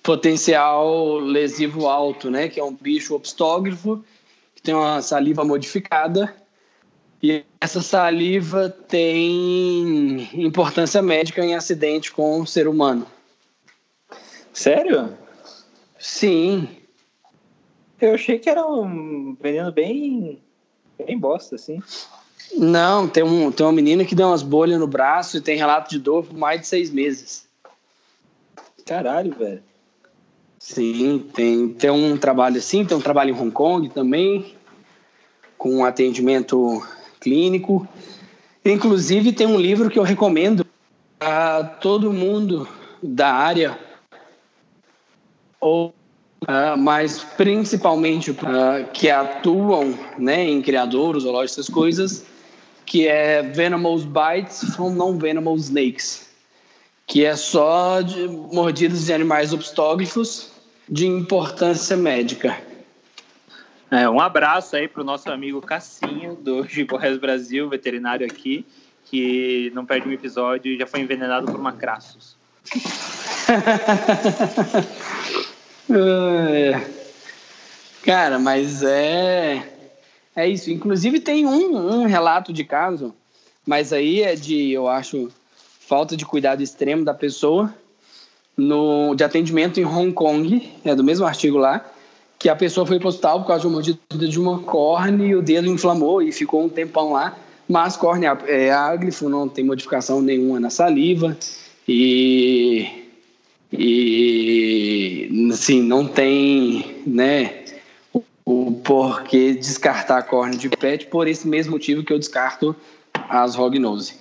[0.02, 2.48] potencial lesivo alto, né?
[2.48, 4.02] Que é um bicho obstógrafo,
[4.54, 6.34] que tem uma saliva modificada.
[7.22, 13.06] E essa saliva tem importância médica em acidente com o ser humano.
[14.54, 15.16] Sério?
[15.98, 16.66] Sim,
[18.00, 20.40] Eu achei que era um veneno bem.
[20.96, 21.82] bem bosta, assim.
[22.56, 25.90] Não, tem, um, tem uma menina que deu umas bolhas no braço e tem relato
[25.90, 27.46] de dor por mais de seis meses.
[28.84, 29.62] Caralho, velho.
[30.58, 34.54] Sim, tem, tem um trabalho assim, tem um trabalho em Hong Kong também,
[35.56, 36.86] com um atendimento
[37.18, 37.88] clínico.
[38.64, 40.66] Inclusive, tem um livro que eu recomendo
[41.18, 42.68] a todo mundo
[43.02, 43.78] da área,
[45.60, 45.94] ou
[46.46, 52.24] ah, mas principalmente ah, que atuam né, em criadouros, zoológicos, essas coisas,
[52.90, 56.28] que é Venomous Bites from Non-Venomous Snakes,
[57.06, 60.50] que é só de mordidas de animais obstógrafos
[60.88, 62.60] de importância médica.
[63.92, 68.66] É, um abraço aí pro nosso amigo Cassinho, do Giborres Brasil, veterinário aqui,
[69.04, 72.36] que não perde um episódio e já foi envenenado por macraços.
[75.92, 76.88] É.
[78.04, 79.79] Cara, mas é
[80.34, 80.70] é isso.
[80.70, 83.14] Inclusive tem um, um relato de caso,
[83.66, 85.28] mas aí é de, eu acho,
[85.80, 87.72] falta de cuidado extremo da pessoa.
[88.56, 91.84] no, de atendimento em Hong Kong, é do mesmo artigo lá,
[92.38, 95.26] que a pessoa foi para o hospital por causa de uma mordida de uma córnea
[95.26, 97.36] e o dedo inflamou e ficou um tempão lá,
[97.68, 101.36] mas córnea é áglifo, não tem modificação nenhuma na saliva
[101.86, 102.86] e,
[103.72, 107.64] e assim, não tem, né,
[108.50, 112.74] o, porquê descartar a córnea de pet por esse mesmo motivo que eu descarto
[113.28, 114.18] as rognose.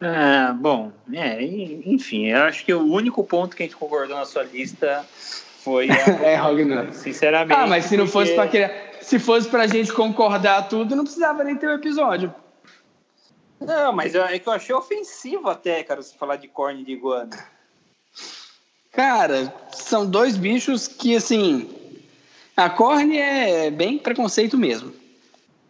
[0.00, 4.24] Ah, bom, é, enfim, eu acho que o único ponto que a gente concordou na
[4.24, 5.06] sua lista
[5.62, 5.94] foi a,
[6.26, 6.98] é Rognose.
[6.98, 7.56] Sinceramente.
[7.56, 8.12] Ah, mas se não porque...
[8.12, 11.74] fosse para querer, se fosse pra gente concordar tudo, não precisava nem ter o um
[11.74, 12.34] episódio.
[13.60, 17.30] Não, mas é que eu achei ofensivo até, cara, você falar de corne de iguana.
[18.92, 21.66] Cara, são dois bichos que, assim,
[22.54, 24.92] a corne é bem preconceito mesmo.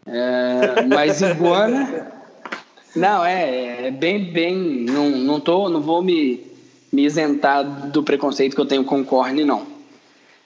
[0.04, 2.10] É, mas iguana
[2.96, 4.56] não, é, é bem, bem.
[4.56, 6.44] Não, não, tô, não vou me,
[6.92, 9.66] me isentar do preconceito que eu tenho com corne, não.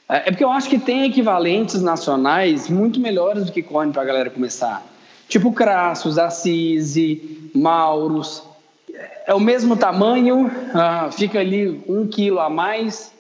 [0.07, 4.03] É, é porque eu acho que tem equivalentes nacionais muito melhores do que corne para
[4.03, 4.85] a galera começar.
[5.27, 8.43] Tipo Crassus, Assisi, Mauros.
[9.27, 13.13] É o mesmo tamanho, ah, fica ali um quilo a mais,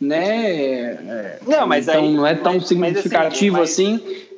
[0.00, 0.54] né?
[0.54, 4.02] É, não, mas então aí, não é tão mas, significativo mas assim, mas...
[4.02, 4.32] assim.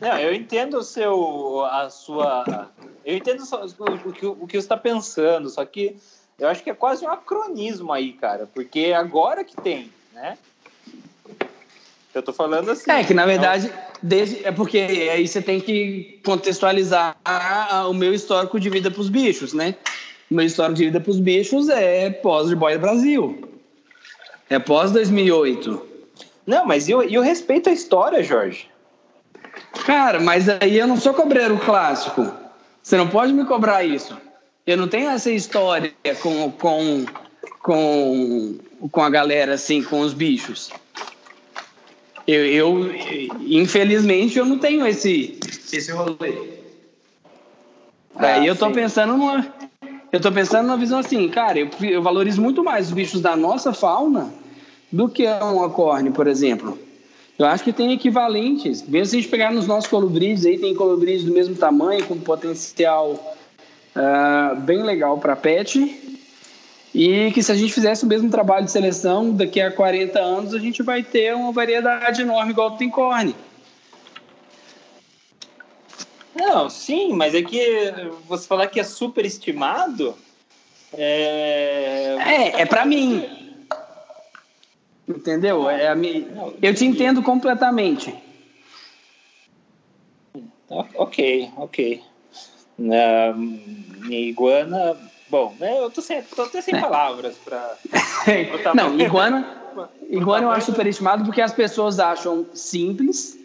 [0.00, 2.70] Não, eu entendo o seu, a sua
[3.04, 5.96] eu entendo o, o, que, o que você está pensando, só que
[6.38, 10.38] eu acho que é quase um acronismo aí, cara, porque agora que tem, né?
[12.14, 12.90] Eu tô falando assim.
[12.90, 17.16] É que na verdade, desde, é porque aí você tem que contextualizar
[17.88, 19.74] o meu histórico de vida para os bichos, né?
[20.30, 23.48] O meu histórico de vida para os bichos é pós The Boy Brasil.
[24.50, 25.86] É pós 2008.
[26.46, 28.68] Não, mas eu, eu respeito a história, Jorge.
[29.86, 32.30] Cara, mas aí eu não sou cobreiro clássico.
[32.82, 34.16] Você não pode me cobrar isso.
[34.66, 37.04] Eu não tenho essa história com, com,
[37.60, 38.58] com,
[38.90, 40.70] com a galera, assim, com os bichos.
[42.26, 42.90] Eu, eu
[43.46, 45.38] infelizmente, eu não tenho esse,
[45.72, 46.34] esse rolê.
[48.14, 48.72] Ah, Aí eu tô sim.
[48.72, 49.46] pensando numa.
[50.12, 53.34] Eu tô pensando numa visão assim, cara, eu, eu valorizo muito mais os bichos da
[53.34, 54.32] nossa fauna
[54.90, 56.78] do que um acorne, por exemplo.
[57.38, 58.86] Eu acho que tem equivalentes.
[58.86, 62.18] Mesmo se a gente pegar nos nossos colibris, aí tem colibris do mesmo tamanho, com
[62.18, 63.36] potencial
[63.96, 66.01] uh, bem legal para pet.
[66.94, 70.54] E que se a gente fizesse o mesmo trabalho de seleção, daqui a 40 anos
[70.54, 73.34] a gente vai ter uma variedade enorme igual tem corne.
[76.34, 77.92] Não, sim, mas é que
[78.28, 80.14] você falar que é superestimado.
[80.92, 83.24] É, é, é para mim.
[85.08, 85.68] Entendeu?
[85.68, 86.26] É a minha...
[86.60, 88.14] Eu te entendo completamente.
[90.68, 92.02] Ok, ok.
[92.78, 93.34] Na
[94.10, 94.96] iguana,
[95.32, 96.80] bom, né, eu tô, sem, tô até sem é.
[96.80, 97.78] palavras para.
[98.76, 99.62] Não, iguana,
[100.10, 103.38] iguana eu acho superestimado porque as pessoas acham simples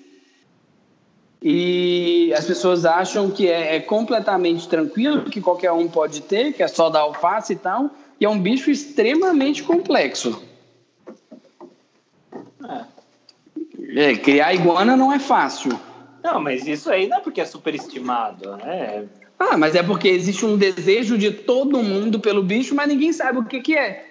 [1.42, 6.62] e as pessoas acham que é, é, completamente tranquilo, que qualquer um pode ter, que
[6.62, 10.44] é só dar alface e tal, e é um bicho extremamente complexo.
[13.96, 15.80] É, criar iguana não é fácil.
[16.22, 19.08] Não, mas isso aí não é porque é superestimado, né?
[19.40, 23.40] Ah, mas é porque existe um desejo de todo mundo pelo bicho, mas ninguém sabe
[23.40, 24.08] o que, que é.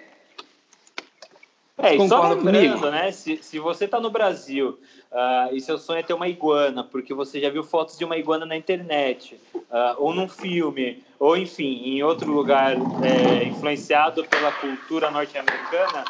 [1.77, 2.89] É, e só lembrando, comigo?
[2.89, 3.11] né?
[3.11, 4.79] Se, se você está no Brasil
[5.11, 8.17] uh, e seu sonho é ter uma iguana, porque você já viu fotos de uma
[8.17, 14.51] iguana na internet, uh, ou num filme, ou enfim, em outro lugar é, influenciado pela
[14.53, 16.03] cultura norte-americana,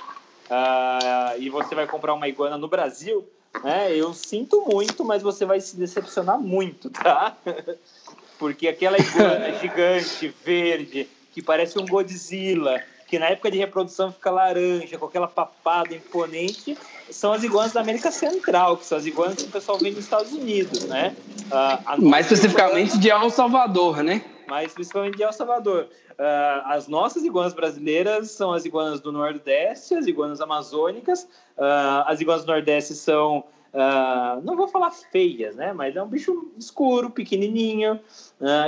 [0.49, 3.28] uh, e você vai comprar uma iguana no Brasil,
[3.61, 3.93] né?
[3.93, 7.36] Eu sinto muito, mas você vai se decepcionar muito, tá?
[8.40, 14.30] Porque aquela iguana gigante, verde, que parece um Godzilla, que na época de reprodução fica
[14.30, 16.78] laranja, com aquela papada imponente,
[17.10, 20.04] são as iguanas da América Central, que são as iguanas que o pessoal vem nos
[20.04, 21.16] Estados Unidos, né?
[21.46, 24.24] Uh, Mais especificamente iguana, de El Salvador, né?
[24.48, 25.88] Mais especificamente de El Salvador.
[26.20, 31.24] Uh, as nossas iguanas brasileiras são as iguanas do Nordeste, as iguanas amazônicas.
[31.58, 35.74] Uh, as iguanas do Nordeste são, uh, não vou falar feias, né?
[35.74, 37.99] Mas é um bicho escuro, pequenininho.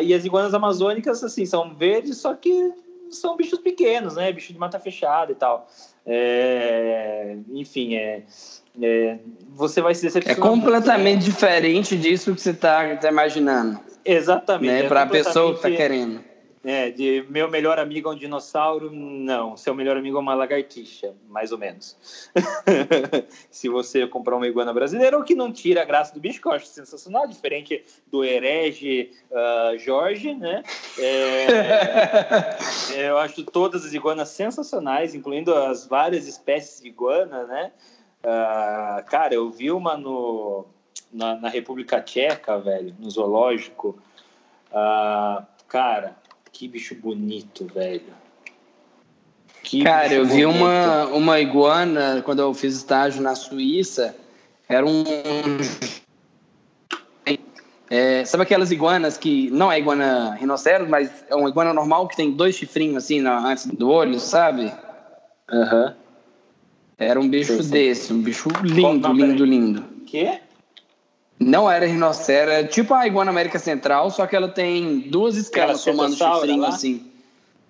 [0.03, 2.73] e as iguanas amazônicas, assim, são verdes, só que
[3.09, 4.31] são bichos pequenos, né?
[4.31, 5.67] Bicho de mata fechada e tal.
[6.05, 8.23] É, enfim, é,
[8.81, 9.19] é,
[9.49, 10.37] você vai se decepcionar.
[10.37, 13.79] É completamente diferente disso que você está tá imaginando.
[14.03, 14.71] Exatamente.
[14.71, 14.85] Né?
[14.85, 16.28] É Para a pessoa que está querendo
[16.61, 19.55] É, de meu melhor amigo é um dinossauro, não.
[19.55, 21.97] Seu melhor amigo é uma lagartixa, mais ou menos.
[23.49, 26.47] Se você comprar uma iguana brasileira, o que não tira a graça do bicho, que
[26.47, 30.61] eu acho sensacional, diferente do herege uh, Jorge, né?
[30.97, 32.57] É,
[33.07, 37.71] eu acho todas as iguanas sensacionais, incluindo as várias espécies de iguana, né?
[38.21, 40.65] Uh, cara, eu vi uma no,
[41.09, 43.97] na, na República Tcheca, velho, no zoológico.
[44.71, 46.18] Uh, cara,
[46.59, 48.13] que bicho bonito, velho.
[49.63, 54.13] Que Cara, eu vi uma, uma iguana quando eu fiz estágio na Suíça.
[54.67, 55.05] Era um.
[57.89, 62.17] É, sabe aquelas iguanas que não é iguana rinoceros, mas é uma iguana normal que
[62.17, 64.69] tem dois chifrinhos assim na, antes do olho, sabe?
[65.49, 65.85] Aham.
[65.85, 65.93] Uhum.
[66.97, 69.83] Era um bicho desse, um bicho lindo, lindo, lindo.
[70.05, 70.41] Que?
[71.39, 75.83] Não era rinoceros, era tipo a iguana América Central, só que ela tem duas escamas
[75.83, 77.09] formando chifrinho assim.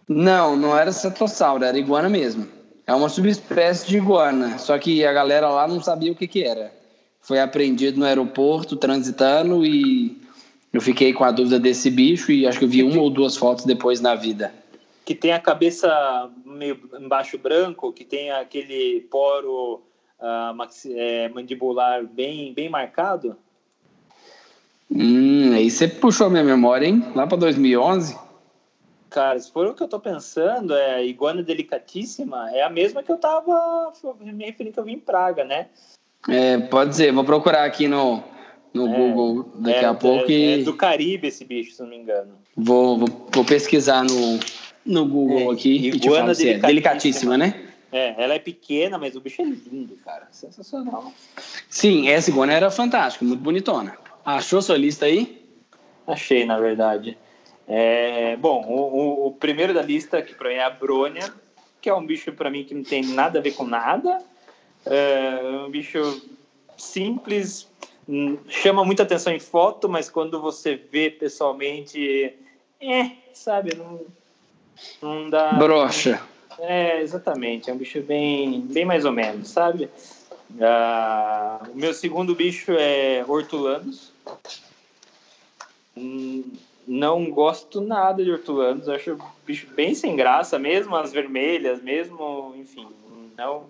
[0.08, 2.48] Não, não era cetossauro, era iguana mesmo.
[2.88, 6.44] É uma subespécie de iguana, só que a galera lá não sabia o que que
[6.44, 6.74] era.
[7.22, 10.20] Foi apreendido no aeroporto, transitando, e
[10.74, 13.38] eu fiquei com a dúvida desse bicho e acho que eu vi uma ou duas
[13.38, 14.52] fotos depois na vida.
[15.06, 19.84] Que tem a cabeça meio embaixo branco, que tem aquele poro
[20.20, 23.38] uh, maxi, é, mandibular bem, bem marcado.
[24.92, 27.04] Hum, aí você puxou a minha memória, hein?
[27.16, 28.18] Lá para 2011.
[29.10, 33.12] Cara, se for o que eu tô pensando, é iguana delicatíssima, é a mesma que
[33.12, 35.68] eu tava me referindo que eu vi em Praga, né?
[36.28, 38.24] É, pode ser, vou procurar aqui no,
[38.74, 40.26] no é, Google daqui é, a pouco.
[40.26, 40.62] É, e...
[40.62, 42.34] é, do Caribe esse bicho, se não me engano.
[42.56, 44.40] Vou, vou, vou pesquisar no,
[44.86, 45.88] no Google é, aqui.
[45.88, 47.66] Iguana é delicatíssima, delicatíssima, né?
[47.92, 50.28] É, ela é pequena, mas o bicho é lindo, cara.
[50.32, 51.12] Sensacional.
[51.68, 53.98] Sim, essa iguana era fantástica, muito bonitona.
[54.26, 55.46] Achou sua lista aí?
[56.06, 57.18] Achei, na verdade.
[57.68, 61.32] É, bom, o, o, primeiro da lista, que para mim é a Brônia,
[61.80, 64.18] que é um bicho para mim que não tem nada a ver com nada.
[64.86, 66.22] É um bicho
[66.78, 67.70] simples,
[68.48, 72.34] chama muita atenção em foto, mas quando você vê pessoalmente,
[72.82, 74.02] é, sabe, não,
[75.02, 75.54] não dá.
[75.54, 76.22] Brocha.
[76.58, 77.70] É, exatamente.
[77.70, 79.90] É um bicho bem, bem mais ou menos, sabe?
[80.62, 84.12] Ah, o meu segundo bicho é hortulanos.
[85.96, 86.44] Hum,
[86.88, 92.88] não gosto nada de hortulanos, acho bicho bem sem graça, mesmo as vermelhas, mesmo, enfim,
[93.38, 93.66] não,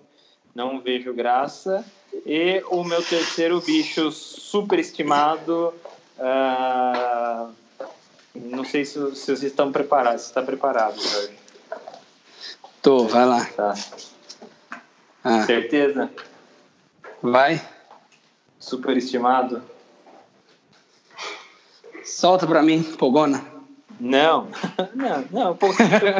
[0.54, 1.84] não vejo graça.
[2.24, 5.74] E o meu terceiro bicho super estimado,
[6.18, 7.52] uh,
[8.34, 11.38] não sei se, se vocês estão preparados, está preparado, Jorge.
[12.82, 13.44] Tô, vai lá.
[13.44, 13.74] Tá.
[15.22, 15.44] Ah.
[15.44, 16.10] Certeza?
[17.22, 17.60] Vai.
[18.58, 19.62] Super estimado?
[22.04, 23.44] Solta pra mim, Pogona.
[23.98, 24.48] Não,
[24.94, 25.58] não, não.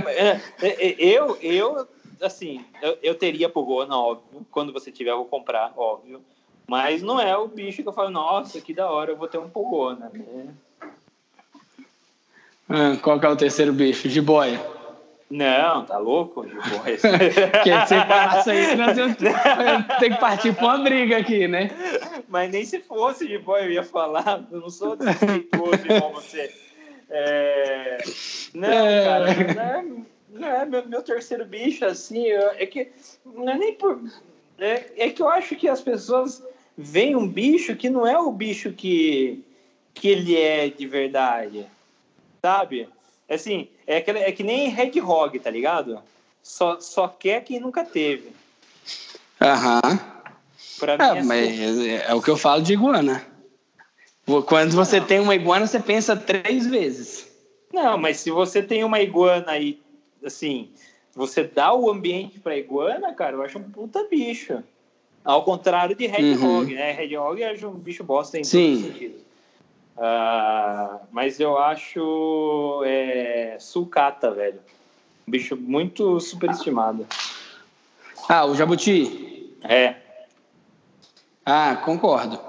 [0.08, 1.88] É, é, é, eu, eu,
[2.20, 4.46] assim, eu, eu teria Pogona, óbvio.
[4.50, 6.22] Quando você tiver, eu vou comprar, óbvio.
[6.66, 9.38] Mas não é o bicho que eu falo, nossa, que da hora, eu vou ter
[9.38, 10.10] um Pogona.
[10.12, 10.54] Né?
[12.68, 14.08] Ah, qual que é o terceiro bicho?
[14.08, 14.60] De boia.
[15.30, 16.44] Não, tá louco?
[16.44, 16.98] De boia.
[17.62, 18.96] Quer separar isso aí, nós
[20.00, 21.70] tem que partir pra uma briga aqui, né?
[22.28, 24.44] Mas nem se fosse de boia eu ia falar.
[24.50, 26.52] Eu não sou desrespeitoso igual você.
[27.08, 27.98] É...
[28.54, 29.04] Não, é...
[29.04, 29.84] cara, não é,
[30.30, 32.90] não é meu, meu, terceiro bicho, assim, eu, é que
[33.24, 34.00] não é nem por...
[34.58, 36.44] É, é que eu acho que as pessoas
[36.76, 39.44] veem um bicho que não é o bicho que,
[39.94, 41.66] que ele é de verdade,
[42.42, 42.88] sabe?
[43.30, 46.02] Assim, é, aquele, é que nem Red Hog, tá ligado?
[46.42, 48.32] Só, só quer quem nunca teve.
[49.40, 50.00] Aham.
[50.78, 51.88] Pra mim é, é mas assim.
[51.88, 53.24] é, é, o que eu falo de iguana.
[54.46, 55.06] Quando você não.
[55.06, 57.30] tem uma iguana, você pensa três vezes.
[57.72, 59.80] Não, mas se você tem uma iguana e,
[60.24, 60.68] assim,
[61.14, 64.62] você dá o ambiente pra iguana, cara, eu acho um puta bicho.
[65.24, 66.60] Ao contrário de Red uhum.
[66.60, 66.92] Hog, né?
[66.92, 68.74] Red Hog é um bicho bosta em Sim.
[68.74, 69.29] todos os sentidos.
[70.00, 74.58] Uh, mas eu acho é, sulcata, velho.
[75.28, 77.06] Um bicho muito superestimado.
[78.26, 79.54] Ah, o jabuti?
[79.62, 79.96] É.
[81.44, 82.40] Ah, concordo.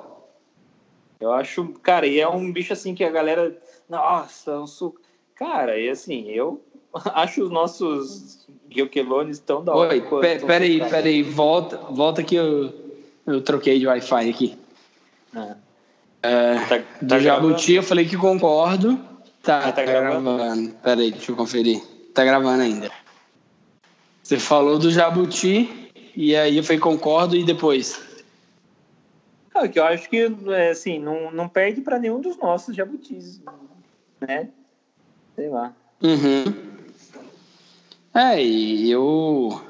[1.19, 3.55] Eu acho, cara, e é um bicho assim que a galera.
[3.89, 4.95] Nossa, um su...
[5.35, 6.61] Cara, e assim, eu
[7.13, 9.93] acho os nossos Gyokelones tão da hora.
[9.93, 10.01] Oi,
[10.39, 12.73] peraí, peraí, volta, volta que eu,
[13.27, 14.57] eu troquei de Wi-Fi aqui.
[15.35, 15.57] Ah.
[16.23, 18.99] É, tá, tá do Jabuti eu falei que concordo.
[19.41, 20.37] Tá, tá, tá gravando?
[20.37, 20.69] gravando.
[20.83, 21.81] Peraí, deixa eu conferir.
[22.13, 22.91] Tá gravando ainda.
[24.21, 27.99] Você falou do Jabuti e aí eu falei concordo e depois?
[29.53, 33.41] Ah, que eu acho que é, assim, não, não perde para nenhum dos nossos jabutis,
[34.19, 34.47] né?
[35.35, 35.73] Sei lá.
[36.01, 36.71] Uhum.
[38.13, 39.61] É, e eu.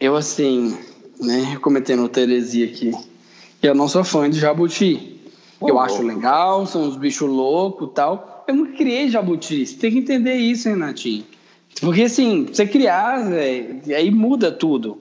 [0.00, 0.76] Eu, assim,
[1.20, 2.92] né, cometendo heresia aqui.
[3.62, 5.13] Eu não sou fã de jabuti.
[5.60, 8.44] Eu acho legal, são uns bichos loucos e tal.
[8.46, 9.66] Eu não criei jabuti.
[9.66, 11.24] Você tem que entender isso, Renatinho.
[11.80, 14.98] Porque, assim, você criar, véio, aí muda tudo.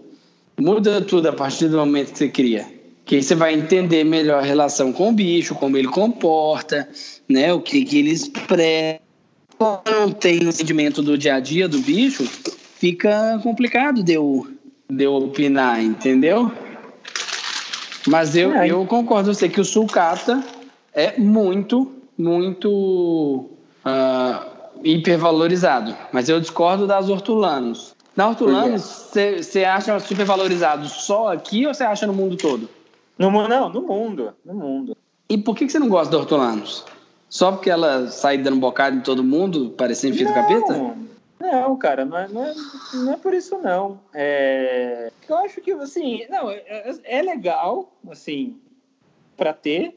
[0.60, 2.66] Muda tudo a partir do momento que você cria.
[3.06, 6.88] Que aí você vai entender melhor a relação com o bicho, como ele comporta,
[7.28, 7.54] né?
[7.54, 8.99] O que, que ele expressa.
[9.58, 12.24] Quando não tem o sentimento do dia a dia do bicho,
[12.80, 14.47] fica complicado de eu,
[14.89, 16.51] de eu opinar, entendeu?
[18.08, 18.68] Mas eu, é.
[18.68, 20.43] eu concordo com você que o sulcata
[20.93, 23.49] é muito, muito
[23.86, 24.45] uh,
[24.84, 25.95] hipervalorizado.
[26.12, 27.95] Mas eu discordo das hortulanos.
[28.16, 32.70] Na hortulanos, você acha supervalorizado só aqui ou você acha no mundo todo?
[33.18, 34.34] No, não, no mundo.
[34.45, 34.97] No mundo.
[35.28, 36.86] E por que, você não gosta da hortulanos?
[37.28, 40.74] Só porque ela sai dando bocado em todo mundo, parecendo do capeta?
[40.74, 40.95] Não,
[41.78, 42.54] cara, não é, não é,
[42.94, 44.00] não é por isso não.
[44.14, 48.60] É, eu acho que, assim, não, é, é, é legal, assim,
[49.36, 49.96] para ter,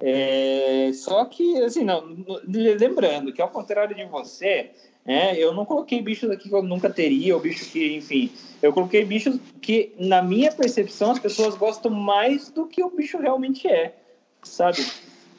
[0.00, 2.04] é, só que, assim, não,
[2.46, 4.70] lembrando que ao contrário de você,
[5.04, 8.30] é, eu não coloquei bichos aqui que eu nunca teria, ou bicho que, enfim,
[8.62, 13.18] eu coloquei bichos que, na minha percepção, as pessoas gostam mais do que o bicho
[13.18, 13.96] realmente é,
[14.42, 14.86] sabe?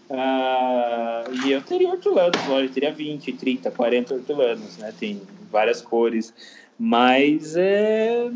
[0.09, 4.91] Ah, e eu teria hortulanos, lógico, teria 20, 30, 40 hortulanos, né?
[4.97, 6.33] Tem várias cores.
[6.79, 8.31] Mas é.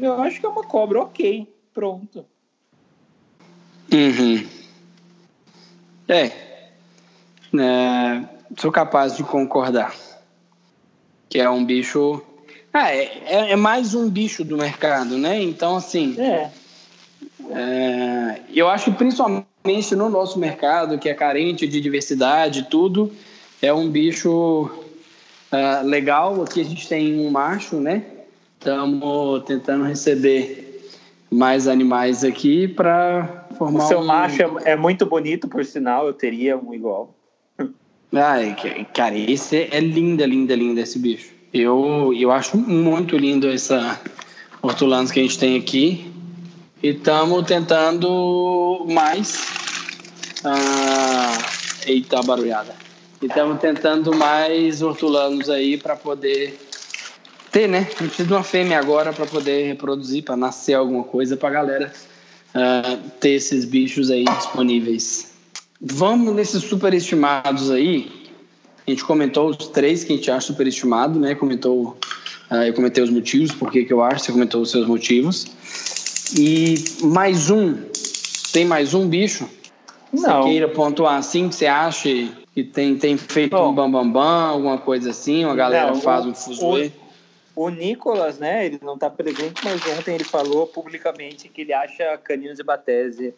[0.00, 1.46] Eu acho que é uma cobra ok.
[1.72, 2.24] Pronto.
[3.92, 4.46] Uhum.
[6.08, 6.24] É.
[6.24, 6.32] é.
[8.58, 9.94] Sou capaz de concordar.
[11.28, 12.20] Que é um bicho.
[12.72, 15.40] Ah, é, é, é mais um bicho do mercado, né?
[15.40, 16.16] Então, assim.
[16.18, 16.50] É.
[17.52, 19.49] é eu acho que principalmente
[19.96, 23.12] no nosso mercado, que é carente de diversidade tudo,
[23.60, 24.70] é um bicho
[25.52, 26.42] uh, legal.
[26.42, 28.02] Aqui a gente tem um macho, né?
[28.58, 30.90] Estamos tentando receber
[31.30, 33.84] mais animais aqui para formar.
[33.84, 34.06] O seu um...
[34.06, 37.14] macho é, é muito bonito, por sinal, eu teria um igual.
[38.12, 38.56] Ai,
[38.92, 41.32] cara, esse é, é linda, linda, linda esse bicho.
[41.52, 44.00] Eu, eu acho muito lindo essa
[44.62, 46.09] hortulanos que a gente tem aqui.
[46.82, 49.38] E estamos tentando mais.
[50.42, 51.36] Ah,
[51.86, 52.74] eita, barulhada.
[53.20, 56.58] E estamos tentando mais hortulanos aí para poder
[57.52, 57.80] ter, né?
[57.80, 61.50] A gente precisa de uma fêmea agora para poder reproduzir, para nascer alguma coisa para
[61.50, 61.92] a galera
[62.54, 65.32] uh, ter esses bichos aí disponíveis.
[65.78, 68.10] Vamos nesses superestimados aí.
[68.86, 71.34] A gente comentou os três que a gente acha superestimado, né?
[71.34, 71.98] Comentou,
[72.50, 75.46] uh, eu comentei os motivos, por que eu acho, você comentou os seus motivos.
[76.36, 77.84] E mais um,
[78.52, 79.48] tem mais um bicho?
[80.12, 80.42] Não.
[80.42, 82.08] Você queira pontuar assim, que você acha
[82.54, 86.00] que tem, tem feito Bom, um bambambam, bam, bam, alguma coisa assim, uma galera não,
[86.00, 86.92] faz um fuzuê?
[87.54, 91.72] O, o Nicolas, né, ele não está presente, mas ontem ele falou publicamente que ele
[91.72, 93.34] acha caninos de batese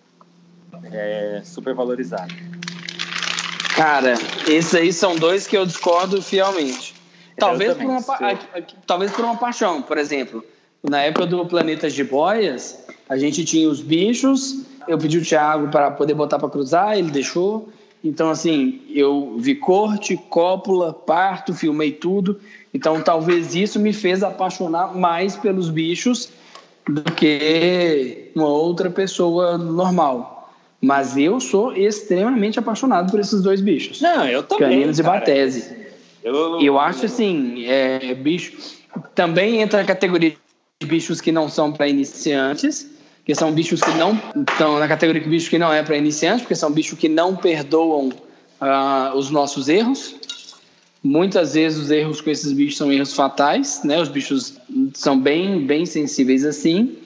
[0.90, 2.34] é, super valorizado.
[3.74, 4.14] Cara,
[4.47, 6.95] esses aí são dois que eu discordo fielmente.
[7.38, 8.05] Talvez por, uma,
[8.86, 10.45] talvez por uma paixão, por exemplo
[10.83, 15.68] na época do Planetas de Boias, a gente tinha os bichos, eu pedi o Thiago
[15.68, 17.68] para poder botar para cruzar, ele deixou.
[18.05, 22.41] Então, assim, eu vi corte, cópula, parto, filmei tudo.
[22.74, 26.28] Então, talvez isso me fez apaixonar mais pelos bichos
[26.89, 30.53] do que uma outra pessoa normal.
[30.80, 34.01] Mas eu sou extremamente apaixonado por esses dois bichos.
[34.01, 34.70] Não, eu também.
[34.70, 35.76] Caninos e Batese.
[36.24, 38.83] Eu, eu acho assim, é, bicho.
[39.14, 40.35] Também entra na categoria
[40.85, 42.91] bichos que não são para iniciantes,
[43.24, 44.18] que são bichos que não
[44.49, 47.37] estão na categoria de bichos que não é para iniciantes, porque são bichos que não
[47.37, 50.16] perdoam uh, os nossos erros.
[51.03, 54.01] Muitas vezes os erros com esses bichos são erros fatais, né?
[54.01, 54.55] Os bichos
[54.95, 56.97] são bem, bem sensíveis assim.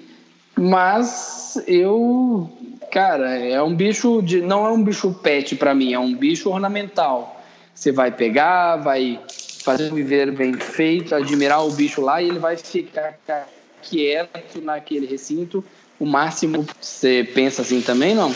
[0.54, 2.50] Mas eu,
[2.90, 6.50] cara, é um bicho de, não é um bicho pet para mim, é um bicho
[6.50, 7.42] ornamental.
[7.74, 9.20] Você vai pegar, vai
[9.62, 13.46] fazer um viver bem feito, admirar o bicho lá e ele vai ficar
[13.88, 15.64] quieto naquele recinto.
[15.98, 18.34] O máximo, você pensa assim também, não?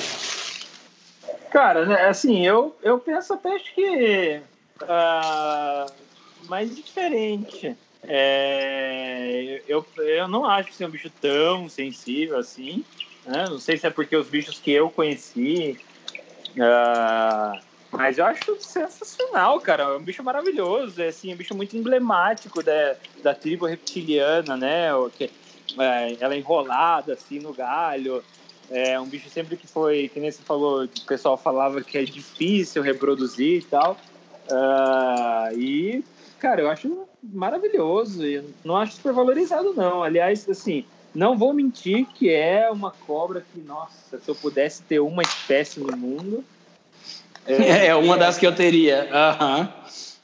[1.50, 4.40] Cara, né, assim, eu, eu penso até que
[4.82, 5.92] uh,
[6.48, 7.76] mais diferente.
[8.04, 12.84] É, eu, eu não acho ser um bicho tão sensível assim.
[13.26, 13.44] Né?
[13.48, 15.78] Não sei se é porque os bichos que eu conheci
[16.56, 19.82] uh, mas eu acho sensacional, cara.
[19.82, 21.02] É um bicho maravilhoso.
[21.02, 24.94] É assim, um bicho muito emblemático da, da tribo reptiliana, né?
[25.78, 28.22] É, ela é enrolada assim no galho.
[28.70, 32.04] É um bicho sempre que foi, que nem você falou, o pessoal falava que é
[32.04, 33.96] difícil reproduzir e tal.
[34.48, 36.04] Uh, e
[36.38, 38.24] cara, eu acho maravilhoso.
[38.24, 40.02] Eu não acho super valorizado, não.
[40.02, 45.00] Aliás, assim, não vou mentir que é uma cobra que, nossa, se eu pudesse ter
[45.00, 46.44] uma espécie no mundo.
[47.46, 49.08] É, é uma das que eu teria.
[49.12, 49.60] Aham.
[49.60, 49.68] Uhum.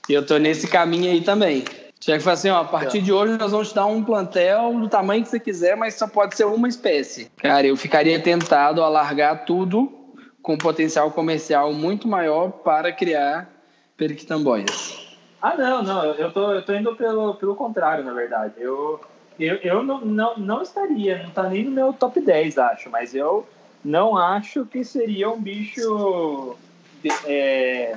[0.09, 1.65] Eu tô nesse caminho aí também.
[2.07, 4.73] Tinha que falar assim, ó, a partir de hoje nós vamos te dar um plantel
[4.79, 7.29] do tamanho que você quiser, mas só pode ser uma espécie.
[7.37, 9.93] Cara, eu ficaria tentado a largar tudo
[10.41, 13.51] com potencial comercial muito maior para criar
[13.97, 15.17] periquitamboias.
[15.43, 18.55] Ah, não, não, eu tô, eu tô indo pelo, pelo contrário, na verdade.
[18.57, 19.01] Eu,
[19.37, 23.17] eu, eu não, não, não estaria, não tá nem no meu top 10, acho, mas
[23.17, 23.45] eu
[23.85, 26.55] não acho que seria um bicho.
[27.03, 27.97] De, é,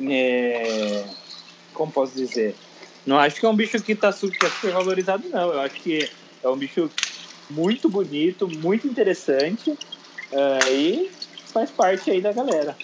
[0.00, 1.04] é,
[1.72, 2.56] como posso dizer?
[3.08, 5.50] Não acho que é um bicho que está super, é super valorizado, não.
[5.50, 6.06] Eu acho que
[6.44, 6.90] é um bicho
[7.48, 11.10] muito bonito, muito interessante uh, e
[11.46, 12.76] faz parte aí da galera.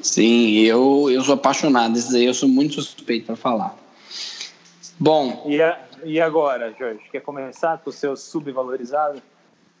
[0.00, 1.98] Sim, eu, eu sou apaixonado.
[1.98, 3.76] Esses aí eu sou muito suspeito para falar.
[4.98, 5.44] Bom.
[5.46, 7.02] E, a, e agora, Jorge?
[7.12, 9.20] Quer começar com o seu subvalorizado?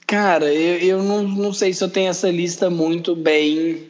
[0.06, 3.88] Cara, eu, eu não, não sei se eu tenho essa lista muito bem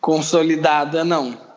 [0.00, 1.49] consolidada, não.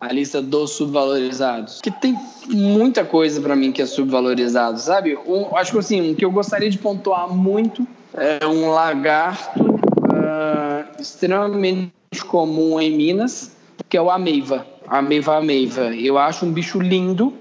[0.00, 1.80] A lista dos subvalorizados.
[1.82, 5.14] Que tem muita coisa para mim que é subvalorizado, sabe?
[5.26, 11.00] Um, acho que assim, um que eu gostaria de pontuar muito é um lagarto uh,
[11.00, 11.92] extremamente
[12.26, 13.52] comum em Minas,
[13.88, 14.66] que é o ameiva.
[14.86, 15.94] Ameiva ameiva.
[15.94, 17.34] Eu acho um bicho lindo,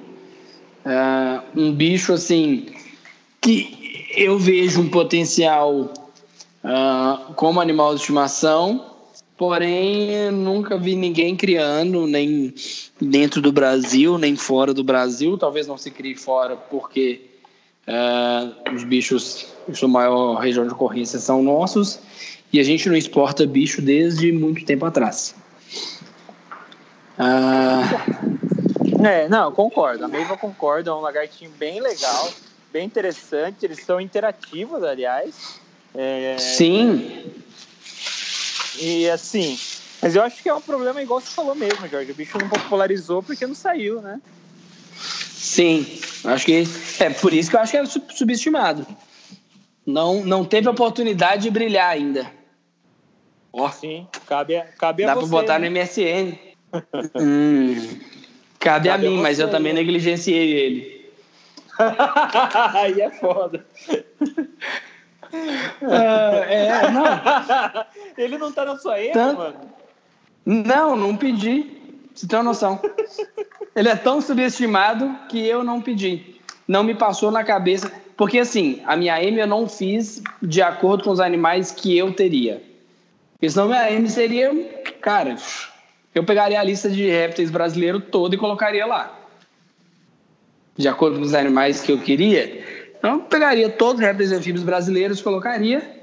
[0.86, 2.68] uh, um bicho assim
[3.42, 5.94] que eu vejo um potencial
[6.64, 8.89] uh, como animal de estimação,
[9.40, 12.54] porém nunca vi ninguém criando, nem
[13.00, 15.38] dentro do Brasil, nem fora do Brasil.
[15.38, 17.22] Talvez não se crie fora porque
[17.88, 22.00] uh, os bichos, a sua maior região de ocorrência são nossos
[22.52, 25.34] e a gente não exporta bicho desde muito tempo atrás.
[27.18, 28.28] Uh...
[29.06, 30.04] É, não, concordo.
[30.04, 32.30] A Meiva concorda, é um lagartinho bem legal,
[32.74, 33.66] bem interessante.
[33.66, 35.62] Eles são interativos, aliás.
[35.96, 36.36] É...
[36.38, 37.24] Sim.
[38.78, 39.58] E assim,
[40.02, 42.12] mas eu acho que é um problema igual você falou mesmo, Jorge.
[42.12, 44.22] O bicho não popularizou porque não saiu, né?
[44.94, 45.86] Sim,
[46.26, 46.64] acho que
[47.00, 48.86] é por isso que eu acho que é subestimado.
[49.86, 52.32] Não, não teve oportunidade de brilhar ainda.
[53.52, 55.22] Ó, Sim, cabe, cabe Dá a você.
[55.22, 55.70] Dá pra botar né?
[55.70, 56.38] no MSN.
[57.16, 58.00] hum,
[58.60, 61.10] cabe, cabe, a mim, a mas eu também negligenciei ele.
[62.74, 63.66] Aí é foda.
[65.32, 67.06] Uh, é, não.
[68.18, 69.38] Ele não tá na sua Tanto...
[69.38, 69.56] mano?
[70.46, 71.80] Não, não pedi.
[72.14, 72.80] Você tem uma noção.
[73.76, 76.36] Ele é tão subestimado que eu não pedi.
[76.68, 77.92] Não me passou na cabeça.
[78.18, 82.12] Porque, assim, a minha M eu não fiz de acordo com os animais que eu
[82.14, 82.62] teria.
[83.34, 84.52] Porque senão minha M seria,
[85.00, 85.38] cara,
[86.14, 89.18] eu pegaria a lista de répteis brasileiro toda e colocaria lá.
[90.76, 92.79] De acordo com os animais que eu queria.
[93.00, 96.00] Então, pegaria todos os répteis anfíbios brasileiros, colocaria,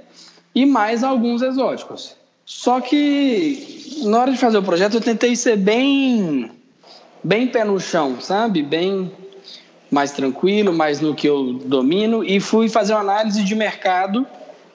[0.55, 2.17] e mais alguns exóticos.
[2.45, 6.51] Só que, na hora de fazer o projeto, eu tentei ser bem,
[7.23, 8.63] bem pé no chão, sabe?
[8.63, 9.13] Bem
[9.91, 14.27] mais tranquilo, mais no que eu domino, e fui fazer uma análise de mercado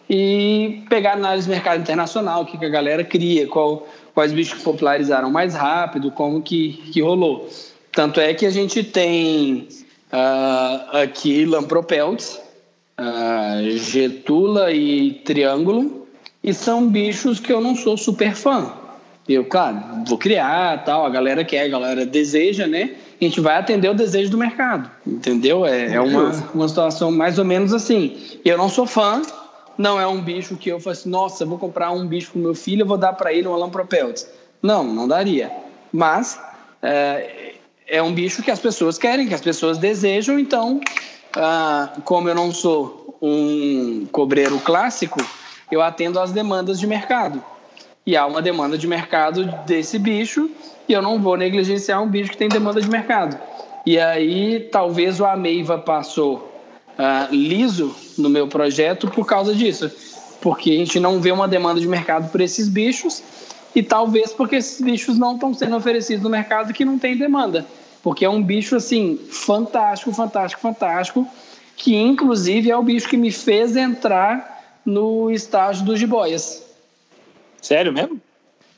[0.10, 4.62] e pegar análise de mercado internacional, o que, que a galera cria, qual, quais bichos
[4.62, 7.50] popularizaram mais rápido, como que, que rolou.
[7.92, 9.68] Tanto é que a gente tem
[10.12, 12.40] uh, aqui Lampropelts,
[13.00, 16.08] uh, Getula e Triângulo,
[16.44, 18.74] e são bichos que eu não sou super fã.
[19.30, 22.96] Eu, claro, vou criar, tal, a galera quer, a galera deseja, né?
[23.20, 25.66] A gente vai atender o desejo do mercado, entendeu?
[25.66, 28.18] É, é uma, uma situação mais ou menos assim.
[28.44, 29.22] Eu não sou fã,
[29.78, 32.56] não é um bicho que eu falo assim, nossa, vou comprar um bicho pro meu
[32.56, 34.28] filho, eu vou dar para ele um Alampropeltis.
[34.62, 35.52] Não, não daria.
[35.94, 36.40] Mas
[36.82, 37.51] é,
[37.92, 40.80] é, um bicho que as pessoas querem, que as pessoas desejam, então,
[41.36, 45.22] ah, como eu não sou um cobreiro clássico,
[45.70, 47.44] eu atendo às demandas de mercado.
[48.06, 50.50] E há uma demanda de mercado desse bicho,
[50.88, 53.38] e eu não vou negligenciar um bicho que tem demanda de mercado.
[53.86, 56.50] E aí, talvez o Ameiva passou
[56.98, 59.92] uh, liso no meu projeto por causa disso.
[60.40, 63.22] Porque a gente não vê uma demanda de mercado por esses bichos
[63.76, 67.66] e talvez porque esses bichos não estão sendo oferecidos no mercado que não tem demanda.
[68.04, 71.28] Porque é um bicho, assim, fantástico, fantástico, fantástico,
[71.78, 76.64] que inclusive é o bicho que me fez entrar no estágio dos jiboias.
[77.62, 78.20] Sério mesmo?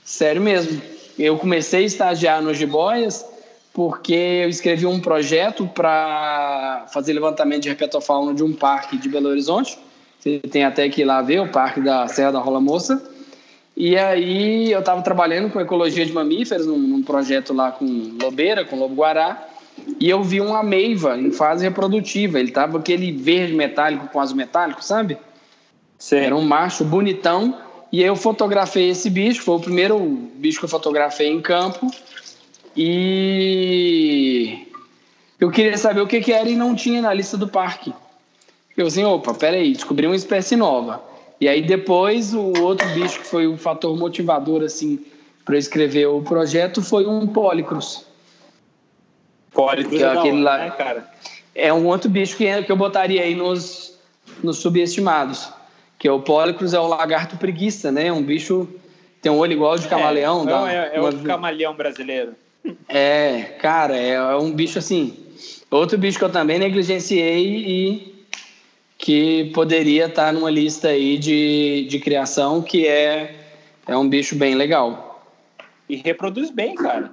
[0.03, 0.81] Sério mesmo.
[1.17, 3.25] Eu comecei a estagiar nos jiboias
[3.73, 9.29] porque eu escrevi um projeto para fazer levantamento de herpetofauna de um parque de Belo
[9.29, 9.79] Horizonte.
[10.19, 13.12] Você tem até que ir lá ver, o parque da Serra da Rola Moça.
[13.75, 17.85] E aí eu estava trabalhando com ecologia de mamíferos num, num, projeto lá com
[18.21, 19.47] lobeira, com lobo-guará,
[19.99, 22.39] e eu vi uma meiva em fase reprodutiva.
[22.39, 25.17] Ele tava aquele verde metálico com azul metálico, sabe?
[25.97, 26.17] Sim.
[26.17, 27.57] Era um macho bonitão.
[27.91, 29.99] E aí eu fotografei esse bicho, foi o primeiro
[30.35, 31.91] bicho que eu fotografei em campo.
[32.75, 34.67] E
[35.39, 37.93] eu queria saber o que, que era e não tinha na lista do parque.
[38.75, 41.12] Eu assim, opa, peraí, descobri uma espécie nova.
[41.39, 45.03] E aí depois o outro bicho que foi o fator motivador assim
[45.43, 48.05] para escrever o projeto foi um Polycrus.
[49.51, 51.09] Polycrus é aquele lá, né, cara?
[51.53, 53.97] É um outro bicho que, que eu botaria aí nos,
[54.43, 55.49] nos subestimados.
[55.99, 58.11] Que é o Polycrus é o lagarto preguiça, né?
[58.11, 58.67] Um bicho
[59.21, 60.43] tem um olho igual de camaleão.
[60.43, 61.09] É, dá, é, é uma...
[61.09, 62.33] o camaleão brasileiro.
[62.89, 65.17] É, cara, é, é um bicho assim.
[65.71, 68.12] Outro bicho que eu também negligenciei e
[69.03, 73.35] que poderia estar numa lista aí de, de criação, que é,
[73.85, 75.27] é um bicho bem legal.
[75.89, 77.11] E reproduz bem, cara.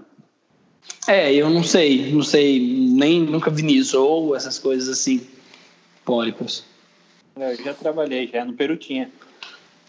[1.09, 5.27] É, eu não sei, não sei, nem nunca vi nisso, ou essas coisas assim,
[6.05, 6.65] pólipos.
[7.37, 9.11] Eu já trabalhei, já no Peru tinha.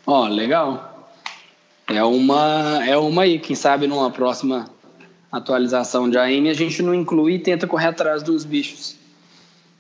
[0.08, 1.14] Ó, legal.
[1.86, 4.68] É uma, é uma aí, quem sabe numa próxima
[5.32, 8.96] atualização de AM a gente não inclui e tenta correr atrás dos bichos.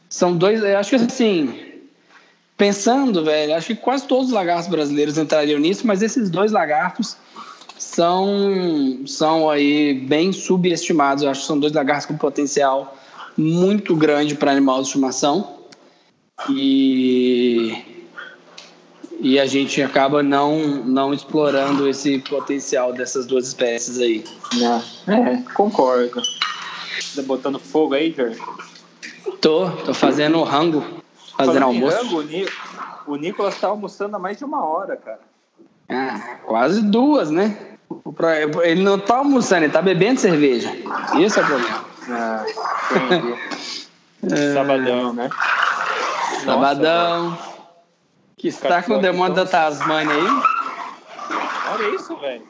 [0.07, 1.70] São dois, eu acho que assim,
[2.61, 7.17] pensando, velho, acho que quase todos os lagartos brasileiros entrariam nisso, mas esses dois lagartos
[7.75, 11.23] são, são aí bem subestimados.
[11.23, 12.95] Eu acho que são dois lagartos com potencial
[13.35, 15.55] muito grande para animal de estimação.
[16.51, 17.75] E,
[19.19, 24.23] e a gente acaba não, não explorando esse potencial dessas duas espécies aí.
[25.07, 26.21] É, concordo.
[27.15, 28.39] Tá botando fogo aí, Jorge?
[29.41, 31.00] Tô, tô fazendo rango,
[31.45, 31.97] fazendo almoço.
[31.97, 32.23] Rango,
[33.07, 35.19] o Nicolas tá almoçando há mais de uma hora, cara.
[35.89, 37.77] Ah, quase duas, né?
[38.63, 40.71] Ele não tá almoçando, ele tá bebendo cerveja.
[41.19, 41.85] Isso é o problema.
[42.09, 42.45] Ah,
[44.31, 44.53] é...
[44.53, 45.29] Sabadão, né?
[46.45, 47.31] Sabadão.
[47.31, 47.51] Nossa,
[48.37, 50.27] que está com o demônio da Tasmania aí.
[51.73, 52.47] Olha isso, velho.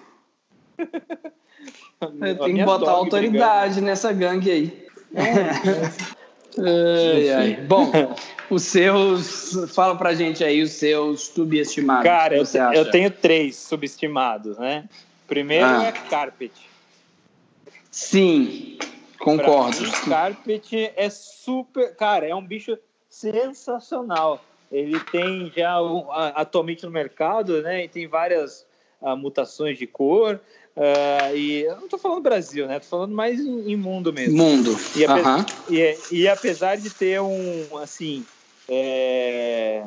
[2.44, 3.86] Tem que botar autoridade brigando.
[3.88, 4.88] nessa gangue aí.
[6.58, 7.54] Ai, ai.
[7.56, 7.92] Bom,
[8.50, 9.74] os seus.
[9.74, 12.04] Fala pra gente aí os seus subestimados.
[12.04, 14.86] Cara, eu, eu, tenho três subestimados, né?
[15.28, 15.86] Primeiro ah.
[15.86, 16.52] é Carpet.
[17.90, 18.78] Sim,
[19.20, 19.82] concordo.
[19.82, 21.96] Mim, carpet é super.
[21.96, 22.78] Cara, é um bicho
[23.10, 24.44] sensacional.
[24.72, 27.84] Ele tem já um, atualmente no mercado, né?
[27.84, 28.66] E tem várias
[29.02, 30.40] uh, mutações de cor.
[30.76, 32.78] Uh, e eu não estou falando Brasil, né?
[32.78, 34.38] Estou falando mais em, em, mundo mesmo.
[34.38, 34.78] Mundo.
[34.96, 38.26] E, ape e, e, apesar de ter um, assim...
[38.70, 39.84] É...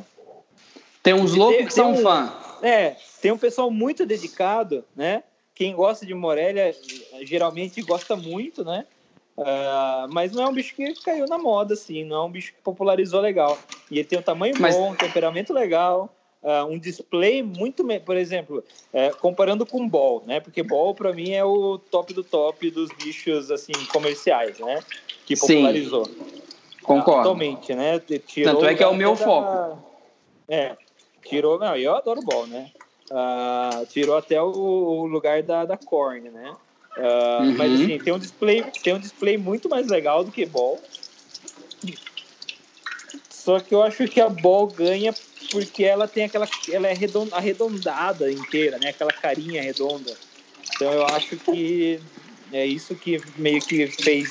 [1.02, 2.32] Tem uns loucos que são um, fã.
[2.62, 5.22] É, tem um pessoal muito dedicado, né?
[5.54, 6.74] Quem gosta de Morelia
[7.22, 8.86] geralmente gosta muito, né?
[9.36, 12.52] Uh, mas não é um bicho que caiu na moda, assim, não é um bicho
[12.52, 13.58] que popularizou legal.
[13.90, 14.76] E ele tem um tamanho mas...
[14.76, 16.13] bom, um temperamento legal,
[16.44, 17.84] uh, um display muito.
[18.04, 20.38] Por exemplo, uh, comparando com ball, né?
[20.38, 24.80] Porque ball, para mim, é o top do top dos bichos, assim, comerciais, né?
[25.26, 26.04] Que popularizou.
[26.04, 26.44] Sim.
[26.82, 27.20] Concordo.
[27.20, 27.98] Atualmente, né?
[27.98, 29.24] Tirou Tanto é que é o meu da...
[29.24, 29.82] foco.
[30.46, 30.76] É,
[31.24, 31.58] tirou.
[31.58, 32.70] Não, eu adoro ball, né?
[33.10, 36.54] Uh, tirou até o, o, lugar da, da Korn, né?
[36.96, 37.56] Uh, uhum.
[37.56, 40.78] Mas assim, tem um display, tem um display muito mais legal do que Ball.
[43.28, 45.12] Só que eu acho que a Ball ganha
[45.54, 46.48] porque ela tem aquela.
[46.68, 46.96] Ela é
[47.32, 48.88] arredondada inteira, né?
[48.88, 50.12] Aquela carinha redonda.
[50.74, 52.00] Então eu acho que
[52.52, 54.30] é isso que meio que fez.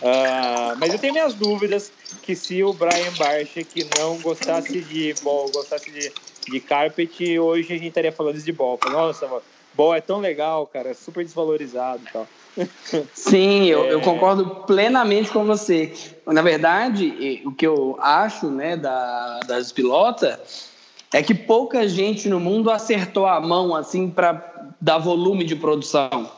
[0.00, 1.92] Uh, mas eu tenho minhas dúvidas
[2.22, 6.12] que se o Brian Barcha que não gostasse de ball, gostasse de,
[6.48, 8.78] de carpet, hoje a gente estaria falando de ball.
[8.84, 9.42] Nossa, mano,
[9.74, 12.26] Bom, é tão legal, cara, é super desvalorizado e tal.
[13.14, 13.92] Sim, eu, é...
[13.94, 15.92] eu, concordo plenamente com você.
[16.26, 20.70] Na verdade, o que eu acho né, da, das pilotas
[21.12, 26.30] é que pouca gente no mundo acertou a mão assim para dar volume de produção.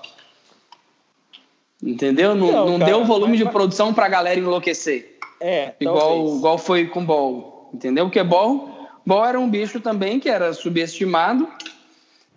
[1.82, 2.34] Entendeu?
[2.34, 3.46] Não, não, não cara, deu volume mas...
[3.46, 5.18] de produção para a galera enlouquecer.
[5.40, 7.70] É, igual, igual foi com Ball.
[7.74, 8.06] Entendeu?
[8.06, 11.48] Porque Ball, Ball era um bicho também que era subestimado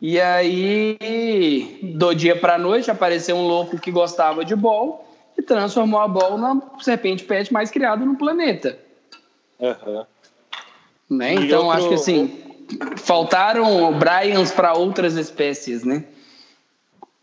[0.01, 5.05] e aí, do dia para noite, apareceu um louco que gostava de Ball
[5.37, 8.77] e transformou a Ball na serpente pet mais criada no planeta.
[9.59, 10.05] Uhum.
[11.09, 11.33] Né?
[11.33, 11.77] Então, outro...
[11.77, 12.43] acho que assim,
[12.97, 16.03] faltaram Bryans para outras espécies, né?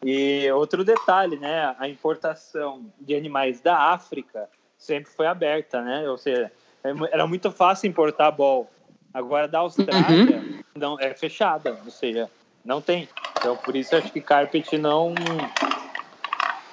[0.04, 1.74] E outro detalhe, né?
[1.78, 6.08] A importação de animais da África sempre foi aberta, né?
[6.10, 6.50] Ou seja,
[6.82, 8.68] é era muito fácil importar Ball.
[9.12, 10.60] Agora da Austrália uhum.
[10.74, 12.28] não é fechada, ou seja,
[12.64, 13.08] não tem.
[13.38, 15.14] Então, por isso acho que carpet não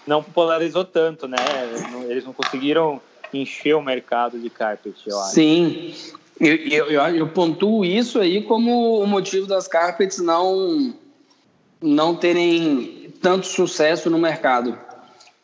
[0.06, 1.38] não polarizou tanto, né?
[2.10, 3.02] Eles não conseguiram
[3.34, 5.34] encher o mercado de carpet, eu acho.
[5.34, 5.94] Sim,
[6.40, 10.94] eu, eu, eu, eu pontuo isso aí como o motivo das carpets não,
[11.82, 14.78] não terem tanto sucesso no mercado.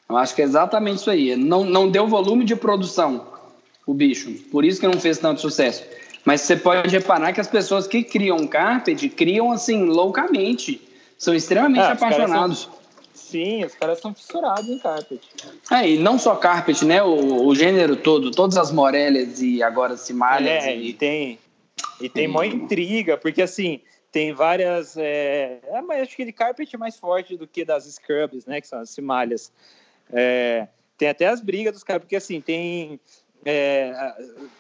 [0.10, 1.36] Eu acho que é exatamente isso aí.
[1.36, 3.38] Não, não deu volume de produção
[3.86, 5.82] o bicho, por isso que não fez tanto sucesso.
[6.28, 10.82] Mas você pode reparar que as pessoas que criam carpet criam assim loucamente.
[11.18, 12.70] São extremamente ah, apaixonados.
[13.14, 15.22] Sim, os caras são fissurados em carpet.
[15.72, 17.02] É, e não só carpet, né?
[17.02, 20.66] O, o gênero todo, todas as morelas e agora cimalhas.
[20.66, 21.40] É, e, e tem,
[22.02, 23.80] e tem uma intriga, porque assim,
[24.12, 24.98] tem várias.
[24.98, 28.60] É, é, mas acho que de carpet é mais forte do que das scrubs, né?
[28.60, 29.50] Que são as cimalhas.
[30.12, 30.68] É,
[30.98, 33.00] tem até as brigas dos caras, porque assim, tem.
[33.50, 34.14] É,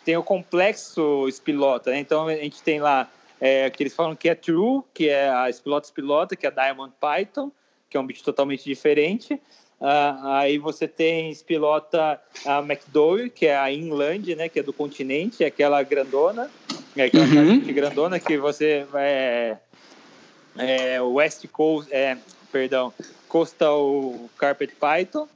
[0.06, 2.00] tem o complexo espilota, né?
[2.00, 3.10] Então a gente tem lá
[3.42, 6.52] é, que eles falam que é true, que é a espilota espilota, que é a
[6.52, 7.52] Diamond Python
[7.90, 9.34] que é um bicho totalmente diferente.
[9.80, 14.74] Uh, aí você tem pilota a McDowell, que é a Inland, né, que é do
[14.74, 16.50] continente, é aquela grandona,
[16.96, 17.60] é aquela uhum.
[17.60, 19.58] grandona que você é,
[20.58, 22.18] é West Coast, é,
[22.52, 22.92] perdão,
[23.28, 25.28] Coastal Carpet Python.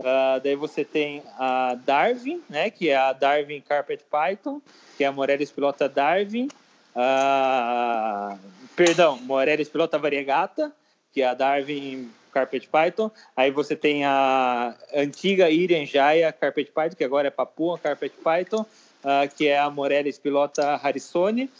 [0.00, 4.60] Uh, daí você tem a Darwin, né, que é a Darwin Carpet Python,
[4.96, 6.48] que é a Morelis pilota Darwin.
[6.96, 8.38] Uh,
[8.74, 10.72] perdão, Morelis pilota variegata,
[11.12, 13.10] que é a Darwin Carpet Python.
[13.36, 18.64] Aí você tem a antiga Irian Jaya Carpet Python, que agora é Papua Carpet Python,
[19.04, 21.50] uh, que é a Morelis Pilota Harrisone.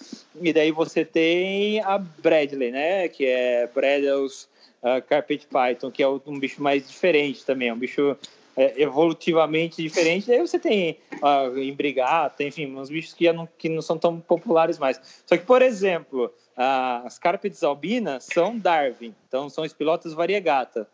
[0.40, 3.06] E daí você tem a Bradley, né?
[3.08, 4.48] Que é Bradley's
[4.82, 7.68] uh, Carpet Python, que é um bicho mais diferente também.
[7.68, 8.16] É um bicho
[8.56, 10.26] é, evolutivamente diferente.
[10.26, 14.78] Daí você tem uh, embrigata, enfim, uns bichos que não, que não são tão populares
[14.78, 15.00] mais.
[15.24, 20.86] Só que, por exemplo, as carpets albinas são Darwin, então são os pilotos variegata.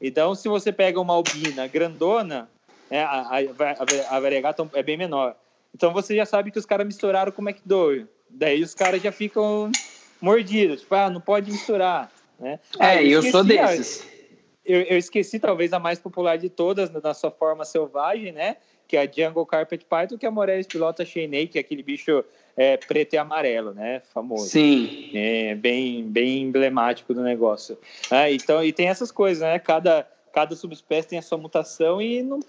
[0.00, 2.48] Então, se você pega uma albina grandona,
[2.90, 5.36] né, a, a, a, variegata é bem menor.
[5.72, 8.08] Então, você já sabe que os caras misturaram com o McDowell.
[8.28, 9.70] Daí os caras já ficam
[10.20, 12.10] mordidos, tipo, ah, não pode misturar.
[12.42, 12.58] Né?
[12.80, 14.04] É, ah, eu, eu sou desses.
[14.64, 18.56] Eu, eu, esqueci talvez a mais popular de todas, na sua forma selvagem, né?
[18.88, 22.24] Que é a Jungle Carpet Python, que a Morelis pilota Cheyenne, que é aquele bicho
[22.56, 24.02] é, preto e amarelo, né?
[24.12, 24.48] Famoso.
[24.48, 25.10] Sim.
[25.14, 27.78] É, bem, bem emblemático do negócio.
[28.10, 29.58] É, então, e tem essas coisas, né?
[29.60, 32.40] Cada, cada subespécie tem a sua mutação e não,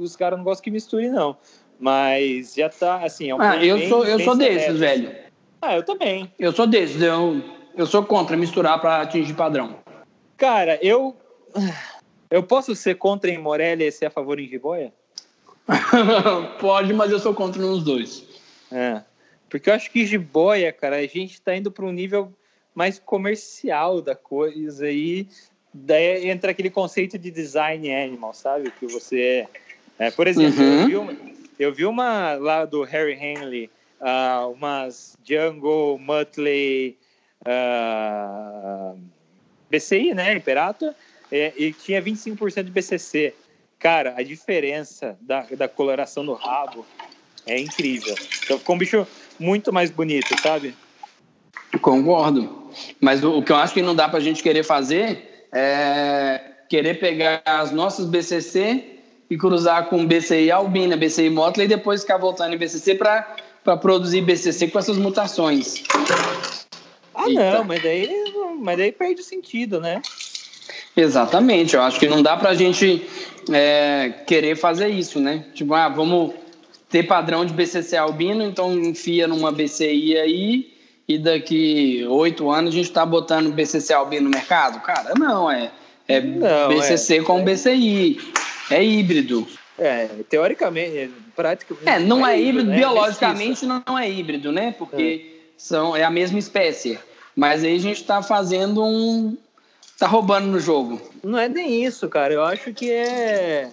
[0.00, 1.36] os caras não gostam que misture, não.
[1.78, 5.14] Mas já tá, assim, é um Ah, eu bem, sou, eu sou desses, velho.
[5.62, 6.32] Ah, eu também.
[6.38, 7.42] Eu sou desses, eu,
[7.76, 9.76] eu sou contra misturar para atingir padrão.
[10.36, 11.16] Cara, eu.
[12.28, 14.92] Eu posso ser contra em Morelia e ser a favor em Jiboia?
[16.58, 18.24] Pode, mas eu sou contra nos dois.
[18.72, 19.00] É.
[19.48, 22.32] Porque eu acho que jiboia, cara, a gente tá indo para um nível
[22.74, 25.28] mais comercial da coisa e
[25.72, 28.72] daí entra aquele conceito de design animal, sabe?
[28.72, 29.46] Que você
[29.98, 30.80] é, por exemplo, uhum.
[30.80, 31.16] eu, vi uma,
[31.58, 33.70] eu vi uma lá do Harry Henley,
[34.00, 36.98] uh, umas Jungle, Muttley,
[37.46, 38.98] uh,
[39.70, 40.92] BCI, né, Imperator,
[41.30, 43.34] é, e tinha 25% de BCC.
[43.78, 46.84] Cara, a diferença da, da coloração do rabo
[47.46, 48.14] é incrível.
[48.44, 49.06] Então ficou um bicho
[49.38, 50.74] muito mais bonito, sabe?
[51.80, 52.70] Concordo.
[53.00, 56.52] Mas o, o que eu acho que não dá para a gente querer fazer é
[56.68, 58.96] querer pegar as nossas BCC
[59.30, 64.22] e cruzar com BCI albina, BCI Motley e depois ficar voltando em BCC para produzir
[64.22, 65.82] BCC com essas mutações.
[67.26, 68.08] Ah, não, mas daí,
[68.58, 70.00] mas daí perde o sentido, né?
[70.96, 73.06] Exatamente, eu acho que não dá para a gente
[73.52, 75.44] é, querer fazer isso, né?
[75.54, 76.32] Tipo, ah, vamos
[76.88, 80.72] ter padrão de BCC albino, então enfia numa BCI aí
[81.08, 84.80] e daqui oito anos a gente está botando BCC albino no mercado?
[84.80, 85.70] Cara, não, é,
[86.08, 87.42] é não, BCC é, com é.
[87.42, 88.18] BCI,
[88.70, 89.46] é híbrido.
[89.78, 91.88] É, teoricamente, é, praticamente.
[91.88, 92.76] É, não é, é híbrido, né?
[92.78, 94.74] biologicamente não, é híbrido, né?
[94.76, 95.36] Porque é.
[95.56, 96.98] São, é a mesma espécie.
[97.36, 99.36] Mas aí a gente está fazendo um.
[99.98, 100.98] tá roubando no jogo.
[101.22, 102.32] Não é nem isso, cara.
[102.32, 103.70] Eu acho que é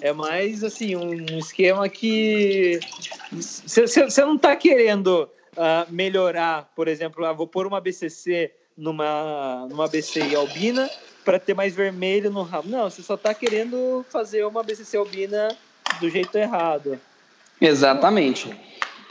[0.00, 2.80] é mais assim um esquema que
[3.30, 9.88] você não está querendo uh, melhorar, por exemplo, ah, vou pôr uma BCC numa numa
[9.88, 10.90] BCI albina
[11.24, 12.68] para ter mais vermelho no rabo.
[12.68, 15.48] Não, você só está querendo fazer uma BCC albina
[16.00, 17.00] do jeito errado.
[17.60, 18.54] Exatamente.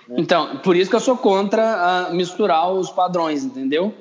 [0.10, 3.94] Então, por isso que eu sou contra uh, misturar os padrões, entendeu?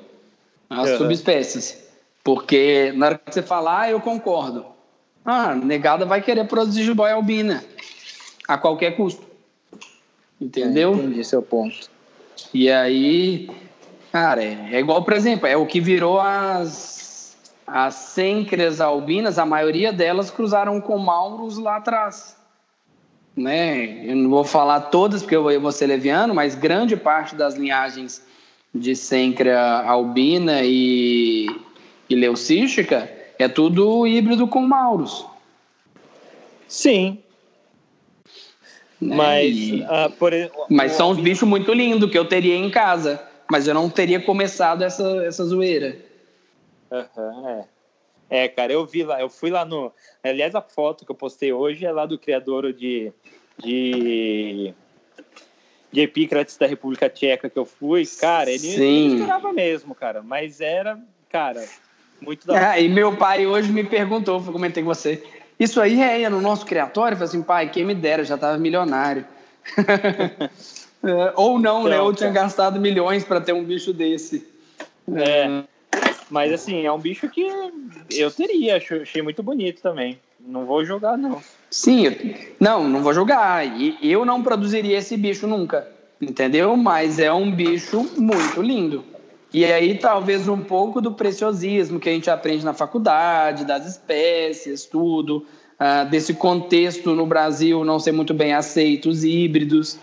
[0.69, 1.83] As subespécies.
[2.23, 4.65] Porque na hora que você falar, ah, eu concordo.
[5.23, 7.63] Ah, negada vai querer produzir jiboia albina
[8.47, 9.25] a qualquer custo.
[10.39, 10.93] Entendeu?
[10.93, 11.89] É, entendi seu ponto.
[12.53, 13.49] E aí,
[14.11, 19.45] cara, é, é, igual, por exemplo, é o que virou as, as sêncreas albinas, a
[19.45, 22.35] maioria delas cruzaram com mauros lá atrás.
[23.35, 24.05] Né?
[24.09, 28.25] Eu não vou falar todas porque eu vou ser leviano, mas grande parte das linhagens
[28.73, 31.47] de sêncrea albina e,
[32.09, 35.25] e leucística é tudo híbrido com mauros.
[36.67, 37.19] Sim.
[39.01, 39.15] Né?
[39.15, 40.31] Mas, E- ah, por,
[40.69, 43.21] mas são uns bichos muito lindos que eu teria em casa.
[43.51, 45.97] Mas eu não teria começado essa, essa zoeira.
[46.91, 47.74] Aham, é.
[48.35, 49.93] É, cara, eu vi lá, eu fui lá no.
[50.21, 53.13] Aliás, a foto que eu postei hoje é lá do criador de.
[53.57, 54.73] de.
[55.89, 58.05] de Epícrates da República Tcheca que eu fui.
[58.19, 58.81] Cara, ele, Sim.
[58.81, 60.21] ele misturava mesmo, cara.
[60.21, 60.99] Mas era,
[61.29, 61.65] cara,
[62.19, 62.71] muito da.
[62.71, 65.23] Ah, e meu pai hoje me perguntou, eu comentei com você.
[65.57, 67.13] Isso aí é no nosso criatório?
[67.13, 69.25] Eu falei assim, pai, quem me dera, já tava milionário.
[71.07, 71.91] É, Ou não, né?
[71.91, 72.45] Então, Eu tinha cara.
[72.45, 74.47] gastado milhões para ter um bicho desse.
[75.15, 75.63] É.
[76.29, 77.45] Mas assim, é um bicho que
[78.11, 80.19] eu teria, achei muito bonito também.
[80.39, 81.41] Não vou jogar, não.
[81.69, 83.65] Sim, não, não vou julgar.
[83.65, 85.87] E eu não produziria esse bicho nunca,
[86.21, 86.75] entendeu?
[86.75, 89.03] Mas é um bicho muito lindo.
[89.53, 94.85] E aí talvez um pouco do preciosismo que a gente aprende na faculdade, das espécies,
[94.85, 95.45] tudo,
[95.79, 99.97] ah, desse contexto no Brasil não ser muito bem aceito, os híbridos.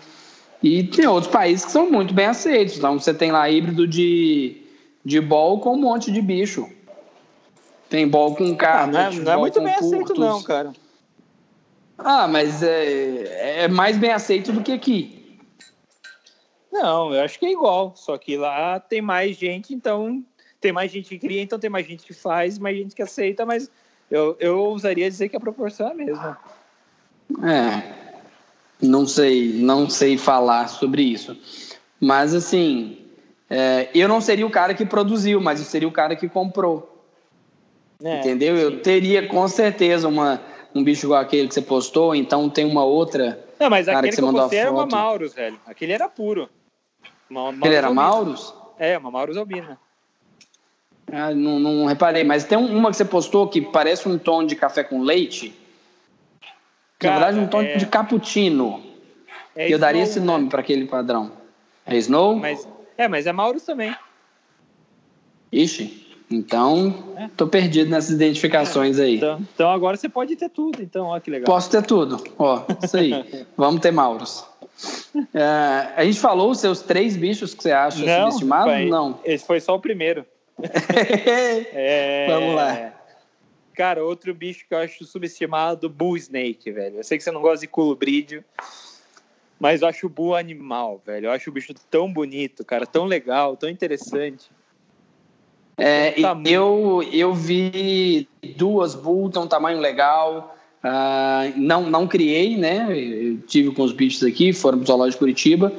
[0.61, 2.77] E tem outros países que são muito bem aceitos.
[2.77, 4.62] Então você tem lá híbrido de,
[5.03, 6.69] de bol com um monte de bicho.
[7.89, 8.93] Tem bol com Ah, carne.
[8.93, 10.73] não, é, não é muito bem aceito, não, cara.
[11.97, 15.37] Ah, mas é, é mais bem aceito do que aqui.
[16.71, 17.93] Não, eu acho que é igual.
[17.95, 20.23] Só que lá tem mais gente, então.
[20.59, 23.45] Tem mais gente que cria, então tem mais gente que faz, mais gente que aceita,
[23.45, 23.69] mas
[24.09, 26.39] eu, eu ousaria dizer que a proporção é a mesma.
[27.43, 27.93] É.
[28.81, 31.37] Não sei, não sei falar sobre isso.
[31.99, 32.97] Mas assim,
[33.55, 36.89] é, eu não seria o cara que produziu, mas eu seria o cara que comprou.
[38.03, 38.57] É, entendeu?
[38.57, 38.77] Eu sim.
[38.79, 40.41] teria com certeza uma,
[40.73, 43.39] um bicho igual aquele que você postou, então tem uma outra.
[43.59, 44.85] Não, mas Cara, aquele que que, você eu mandou postei era uma.
[44.87, 45.59] Maurus, velho.
[45.67, 46.49] Aquele era puro.
[47.29, 48.07] Uma, Maurus Ele era albina.
[48.07, 48.53] Maurus?
[48.79, 49.79] É, uma Maurus albina.
[51.11, 54.43] Ah, não, não reparei, mas tem um- uma que você postou que parece um tom
[54.45, 55.53] de café com leite.
[56.97, 58.81] Cara, Na verdade, um tom é- de cappuccino.
[59.55, 60.25] É eu daria Snow, esse né?
[60.25, 61.31] nome para aquele padrão.
[61.85, 62.35] É Snow?
[62.35, 62.67] Mas,
[62.97, 63.95] é, mas é Maurus também.
[65.51, 67.27] Ixi, então É.
[67.37, 69.17] tô perdido nessas identificações aí.
[69.17, 70.81] Então, então agora você pode ter tudo.
[70.81, 71.45] Então, ó que legal.
[71.45, 72.23] Posso ter tudo.
[72.39, 73.45] Ó, isso aí.
[73.55, 74.45] Vamos ter Mauros.
[75.33, 78.73] É, a gente falou os seus três bichos que você acha subestimados?
[78.73, 79.19] pai, Não.
[79.23, 80.25] Esse foi só o primeiro.
[81.73, 82.93] É, Vamos lá.
[83.75, 86.97] Cara, outro bicho que eu acho subestimado, Bull Snake, velho.
[86.97, 88.43] Eu sei que você não gosta de colubrídeo,
[89.63, 91.27] mas eu acho o Bull animal, velho.
[91.27, 94.51] Eu acho o bicho tão bonito, cara, tão legal, tão interessante.
[95.77, 98.27] É, Tá e eu, eu vi
[98.57, 100.53] duas Bull, um tamanho legal.
[100.83, 102.87] Ah, não, não criei, né?
[102.89, 105.71] Eu tive com os bichos aqui, foram pro Zoológico de Curitiba.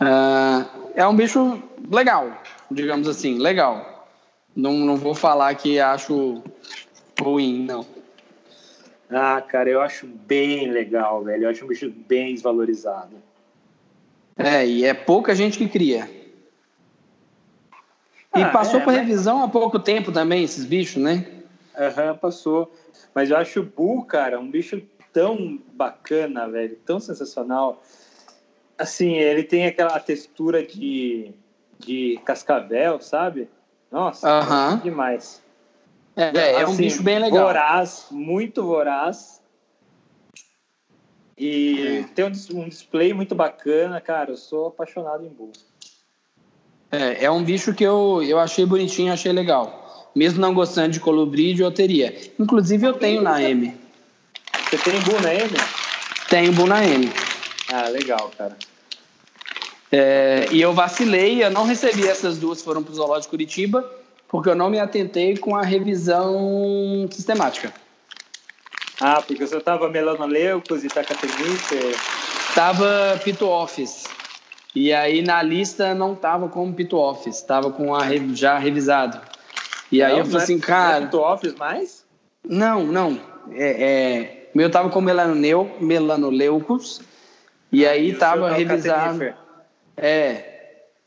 [0.00, 0.64] Ah,
[0.94, 2.32] é um bicho legal,
[2.70, 4.08] digamos assim, legal.
[4.56, 6.42] Não, não vou falar que acho
[7.20, 7.84] ruim, não.
[9.10, 11.44] Ah, cara, eu acho bem legal, velho.
[11.44, 13.16] Eu acho um bicho bem desvalorizado.
[14.36, 16.08] É, e é pouca gente que cria.
[18.34, 21.26] E Ah, passou é, por mas- revisão há pouco tempo também, esses bichos, né?
[21.76, 22.72] Aham, passou.
[23.14, 24.80] Mas eu acho o Bull, cara, um bicho
[25.12, 27.82] tão bacana, velho, tão sensacional.
[28.78, 31.32] Assim, ele tem aquela textura de,
[31.78, 33.48] de cascavel, sabe?
[33.90, 34.76] Nossa, Aham.
[34.82, 35.39] demais.
[36.20, 37.46] É, é um Assim, bicho bem legal.
[37.46, 39.40] Voraz, muito voraz.
[41.38, 42.14] E É.
[42.14, 44.32] tem um, um display muito bacana, cara.
[44.32, 45.52] Eu sou apaixonado em Bull.
[46.92, 50.10] É, é um bicho que eu, eu achei bonitinho, achei legal.
[50.14, 52.14] Mesmo não gostando de colubrídeo, eu teria.
[52.38, 53.74] Inclusive, eu tenho na M.
[54.68, 55.50] Você tem Bull na M?
[56.28, 57.10] Tenho Bull na M.
[57.72, 58.56] Ah, legal, cara.
[59.92, 63.90] É, e eu vacilei, eu não recebi essas duas, foram para o Zoológico de Curitiba,
[64.30, 67.72] porque eu não me atentei com a revisão sistemática.
[69.00, 71.96] Ah, porque você tava melanoleucos e tacatemífer.
[72.54, 74.04] Tava Pito Office.
[74.74, 78.04] E aí na lista não tava como Pito Office, tava com a
[78.34, 79.20] já revisado.
[79.90, 81.10] E aí eu falei assim, cara.
[81.12, 82.06] Não é office mais?
[82.48, 83.20] Não, não.
[83.52, 87.00] É, é, meu tava com melanoleucos.
[87.72, 89.34] E aí o tava é revisado.
[89.96, 90.49] É.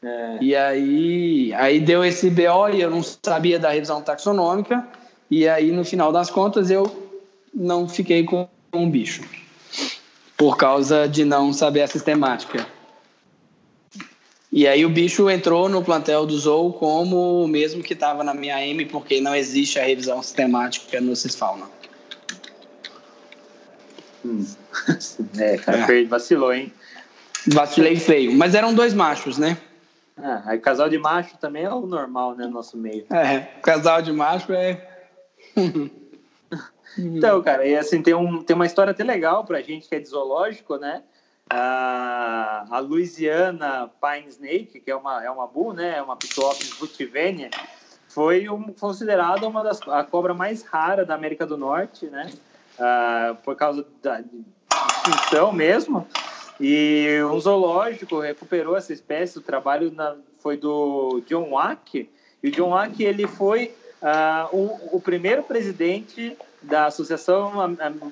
[0.04, 0.38] É.
[0.42, 4.86] E aí, aí deu esse BO e eu não sabia da revisão taxonômica.
[5.32, 6.84] E aí, no final das contas, eu
[7.54, 9.24] não fiquei com um bicho.
[10.38, 12.68] Por causa de não saber a sistemática.
[14.52, 18.36] E aí o bicho entrou no plantel do Zou como o mesmo que estava na
[18.36, 21.66] minha M, porque não existe a revisão sistemática no Cisfauna.
[24.24, 24.46] Hum.
[25.38, 26.04] É, cara, é.
[26.06, 26.72] vacilou, hein?
[27.48, 28.32] Vacilei feio.
[28.34, 29.58] Mas eram dois machos, né?
[30.18, 33.06] Ah, aí casal de macho também é o normal, né, no nosso meio.
[33.12, 34.88] É, casal de macho é.
[36.98, 40.00] então, cara, e assim, tem, um, tem uma história até legal pra gente que é
[40.00, 41.04] de zoológico, né?
[41.50, 45.98] A, a Louisiana Pine Snake, que é uma, é uma bull, né?
[45.98, 47.50] É uma Pitops Rutivenia,
[48.14, 52.32] foi um, considerada uma das a cobra mais rara da América do Norte, né?
[52.80, 54.24] Ah, por causa da
[55.10, 56.08] extinção mesmo.
[56.60, 59.38] E um zoológico recuperou essa espécie.
[59.38, 62.10] O trabalho na, foi do John Wack.
[62.42, 67.52] E o John Wack ele foi uh, o, o, primeiro presidente da Associação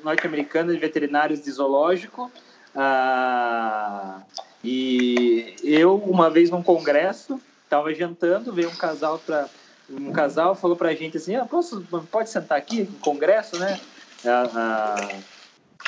[0.04, 2.32] Norte-Americana de Veterinários de Zoológico.
[2.76, 4.22] Uh,
[4.64, 9.48] e eu, uma vez num congresso, estava jantando, veio um casal para
[9.90, 13.78] um casal falou para a gente assim, ah, posso, pode sentar aqui no congresso, né?
[14.24, 15.22] Uh,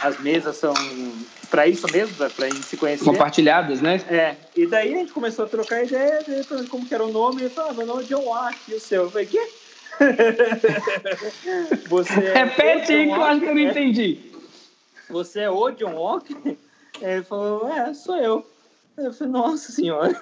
[0.02, 0.74] as mesas são
[1.49, 3.06] para isso mesmo, para a gente se conhecer.
[3.06, 4.02] Compartilhadas, né?
[4.10, 4.36] É.
[4.56, 7.45] E daí a gente começou a trocar ideia, de como que era o nome, e
[7.45, 9.03] ele falou, ah, meu nome é John Wack, e o seu?
[9.03, 9.48] Eu falei, quê?
[11.88, 14.20] Você é Repete aí que eu acho que eu não entendi.
[15.10, 16.57] Você é o John Walker?
[16.99, 18.45] Ele falou, é, sou eu.
[18.98, 20.20] Eu falei, nossa senhora.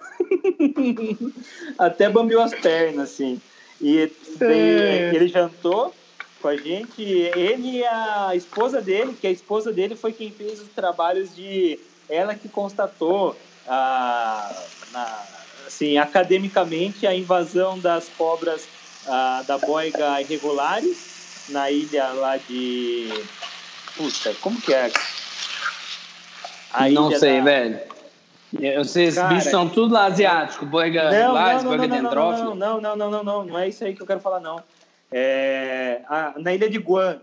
[1.78, 3.42] Até bambiou as pernas, assim.
[3.80, 5.16] E é.
[5.16, 5.94] ele jantou,
[6.42, 7.02] com a gente.
[7.02, 11.80] Ele e a esposa dele, que a esposa dele foi quem fez os trabalhos de.
[12.10, 13.38] Ela que constatou,
[13.68, 14.52] a,
[14.92, 15.24] na,
[15.68, 18.68] assim, academicamente, a invasão das cobras
[19.48, 23.10] da boiga irregulares na ilha lá de.
[23.96, 24.92] Puta, como que é?
[26.74, 27.44] A não sei, da...
[27.44, 27.80] velho.
[28.78, 32.54] Vocês Cara, bichos são tudo lá asiático, boiga não, não, boiga dendrófilo.
[32.54, 34.62] Não, não, não, não, não, não é isso aí que eu quero falar, não.
[35.12, 36.02] É,
[36.38, 37.20] na ilha de Guam,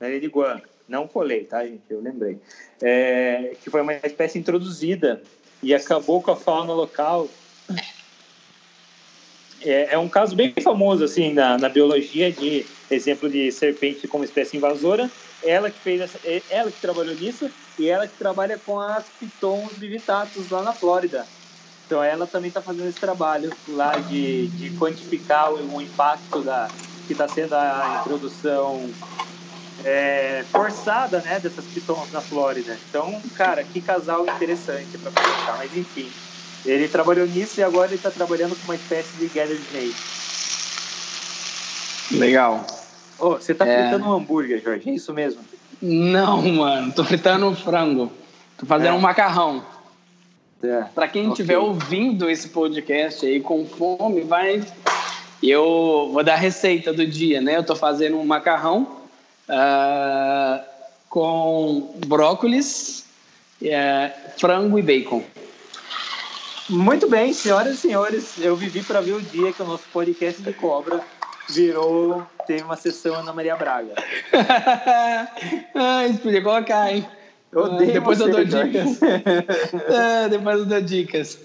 [0.00, 1.82] na ilha de Guam, não colei, tá, gente?
[1.90, 2.38] Eu lembrei.
[2.80, 5.22] É, que foi uma espécie introduzida
[5.62, 7.28] e acabou com a fauna local.
[9.60, 14.24] É, é um caso bem famoso, assim, na, na, biologia, de exemplo de serpente como
[14.24, 15.10] espécie invasora.
[15.44, 19.04] Ela que fez, essa, é, ela que trabalhou nisso e ela que trabalha com as
[19.20, 21.26] pitons bivitatus lá na Flórida.
[21.86, 26.68] Então ela também está fazendo esse trabalho lá de, de quantificar o, o impacto da,
[27.08, 28.88] que está sendo a introdução
[29.82, 32.76] é, forçada né, dessas pitons na Flórida.
[32.88, 35.56] Então, cara, que casal interessante para conversar.
[35.56, 36.08] Mas enfim,
[36.66, 39.96] ele trabalhou nisso e agora ele está trabalhando com uma espécie de gather snake.
[42.12, 42.66] Legal.
[43.18, 43.88] Oh, você está é...
[43.88, 44.90] fritando um hambúrguer, Jorge?
[44.90, 45.40] É isso mesmo?
[45.80, 46.92] Não, mano.
[46.92, 48.12] Tô fritando um frango.
[48.58, 48.98] Tô fazendo é.
[48.98, 49.64] um macarrão.
[50.62, 50.82] É.
[50.94, 51.68] Para quem estiver okay.
[51.68, 54.62] ouvindo esse podcast aí com fome, vai
[55.42, 57.56] eu vou dar a receita do dia, né?
[57.56, 58.98] Eu estou fazendo um macarrão
[59.48, 60.64] uh,
[61.08, 63.04] com brócolis,
[63.62, 65.22] uh, frango e bacon.
[66.68, 70.42] Muito bem, senhoras e senhores, eu vivi para ver o dia que o nosso podcast
[70.42, 71.00] de cobra
[71.48, 73.94] virou tem uma sessão Ana Maria Braga.
[75.74, 77.08] ah, isso podia colocar, hein?
[77.50, 79.00] Eu odeio depois eu dou dicas.
[79.02, 81.38] é, depois eu dou dicas.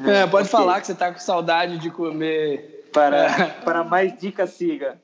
[0.00, 0.58] É, pode okay.
[0.58, 4.96] falar que você está com saudade de comer para, para mais dicas, siga.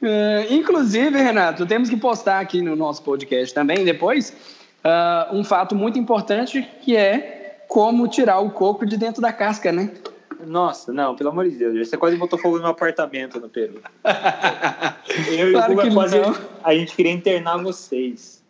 [0.00, 4.30] Uh, inclusive, Renato, temos que postar aqui no nosso podcast também depois
[4.84, 9.70] uh, um fato muito importante que é como tirar o coco de dentro da casca,
[9.70, 9.92] né?
[10.44, 13.80] Nossa, não, pelo amor de Deus, você quase botou fogo no meu apartamento no Peru.
[15.30, 16.16] Eu claro e o quase
[16.64, 18.42] a gente queria internar vocês.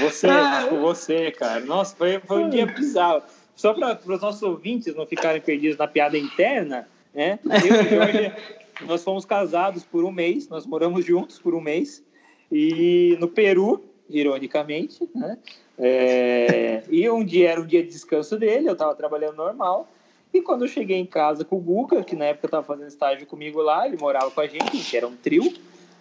[0.00, 1.60] Você, ah, tipo, você, cara.
[1.60, 3.22] Nossa, foi, foi um dia bizarro.
[3.56, 7.38] Só para os nossos ouvintes não ficarem perdidos na piada interna, né?
[7.44, 8.32] Eu e Jorge,
[8.86, 12.02] nós fomos casados por um mês, nós moramos juntos por um mês,
[12.50, 15.38] e no Peru, ironicamente, né?
[15.78, 19.88] É, e um dia era um dia de descanso dele, eu estava trabalhando normal,
[20.32, 23.26] e quando eu cheguei em casa com o Guga, que na época estava fazendo estágio
[23.26, 25.52] comigo lá, ele morava com a gente, gente era um trio,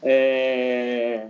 [0.02, 1.28] é...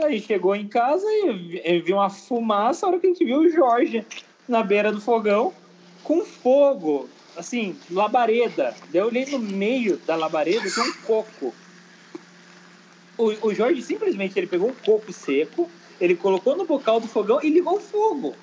[0.00, 3.48] aí chegou em casa e viu uma fumaça, a hora que a gente viu o
[3.48, 4.06] Jorge
[4.48, 5.52] na beira do fogão,
[6.04, 8.74] com fogo, assim, labareda.
[8.92, 11.54] Daí eu olhei no meio da labareda, tem um coco.
[13.16, 15.68] O, o Jorge simplesmente ele pegou um coco seco,
[16.00, 18.34] ele colocou no bocal do fogão e ligou o fogo.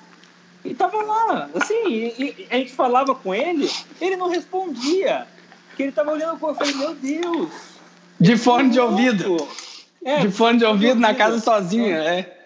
[0.64, 3.70] E tava lá, assim, e, e a gente falava com ele,
[4.00, 5.26] ele não respondia.
[5.76, 7.50] Que ele tava olhando o coco, eu falei, meu Deus.
[8.20, 9.48] De fone de ouvido.
[10.04, 12.41] É, de fone de ouvido na casa sozinha, é.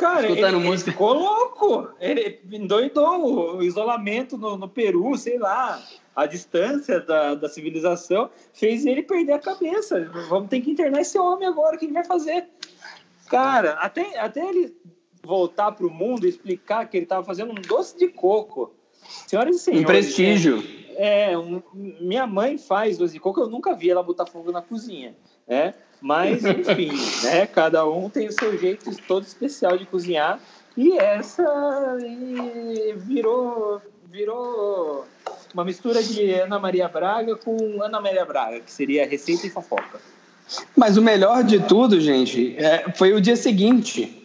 [0.00, 0.88] Cara, escutando ele, música.
[0.90, 1.88] ele ficou louco.
[2.00, 5.78] Ele endoidou o isolamento no, no Peru, sei lá.
[6.16, 10.10] A distância da, da civilização fez ele perder a cabeça.
[10.30, 11.76] Vamos ter que internar esse homem agora.
[11.76, 12.46] O que ele vai fazer?
[13.28, 14.74] Cara, até, até ele
[15.22, 18.72] voltar pro mundo e explicar que ele estava fazendo um doce de coco.
[19.26, 19.84] Senhoras e senhores.
[19.84, 20.64] Um prestígio.
[20.96, 24.62] É, um- minha mãe faz doce de coco, eu nunca vi ela botar fogo na
[24.62, 25.14] cozinha,
[25.46, 25.74] né?
[26.00, 26.90] Mas, enfim,
[27.24, 27.46] né?
[27.46, 30.40] Cada um tem o seu jeito todo especial de cozinhar.
[30.76, 31.42] E essa
[31.98, 35.04] aí virou, virou
[35.52, 40.00] uma mistura de Ana Maria Braga com Ana Maria Braga, que seria receita e fofoca.
[40.74, 44.16] Mas o melhor de tudo, gente, é, foi o dia seguinte.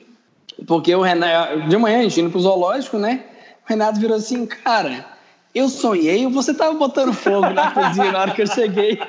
[0.65, 3.25] Porque o Renato, de manhã, a gente indo pro zoológico, né?
[3.65, 5.05] O Renato virou assim, cara,
[5.53, 8.99] eu sonhei, você tava botando fogo na cozinha na hora que eu cheguei.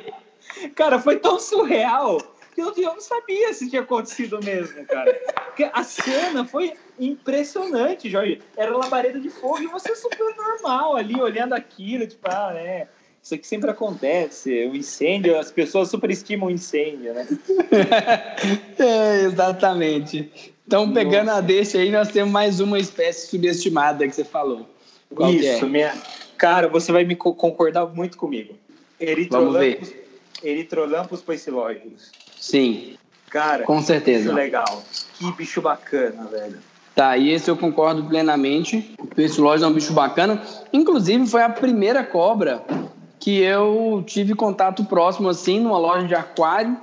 [0.74, 2.18] Cara, foi tão surreal
[2.56, 5.12] que eu, eu não sabia se tinha acontecido mesmo, cara.
[5.44, 8.40] Porque a cena foi impressionante, Jorge.
[8.56, 12.88] Era labareda de fogo e você super normal ali, olhando aquilo, tipo, ah, né?
[13.22, 14.66] Isso aqui sempre acontece.
[14.68, 17.26] O incêndio, as pessoas superestimam o incêndio, né?
[18.78, 20.54] É, exatamente.
[20.66, 24.66] Então, pegando a deixa aí, nós temos mais uma espécie subestimada que você falou.
[25.14, 25.34] Qual é?
[25.34, 25.94] Isso, minha.
[26.38, 28.54] Cara, você vai me co- concordar muito comigo.
[28.98, 29.92] Eritrolampus,
[30.42, 32.10] Eritrolampus poecilógicos.
[32.46, 32.96] Sim,
[33.28, 34.24] Cara, com certeza.
[34.24, 34.84] bicho legal.
[35.18, 36.58] Que bicho bacana, velho.
[36.94, 38.94] Tá, e esse eu concordo plenamente.
[38.98, 40.40] O Pestilóide é um bicho bacana.
[40.72, 42.62] Inclusive, foi a primeira cobra
[43.18, 46.76] que eu tive contato próximo, assim, numa loja de aquário,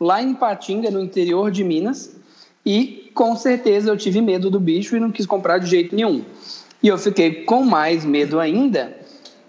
[0.00, 2.16] lá em Patinga, no interior de Minas.
[2.64, 6.24] E, com certeza, eu tive medo do bicho e não quis comprar de jeito nenhum.
[6.82, 8.96] E eu fiquei com mais medo ainda,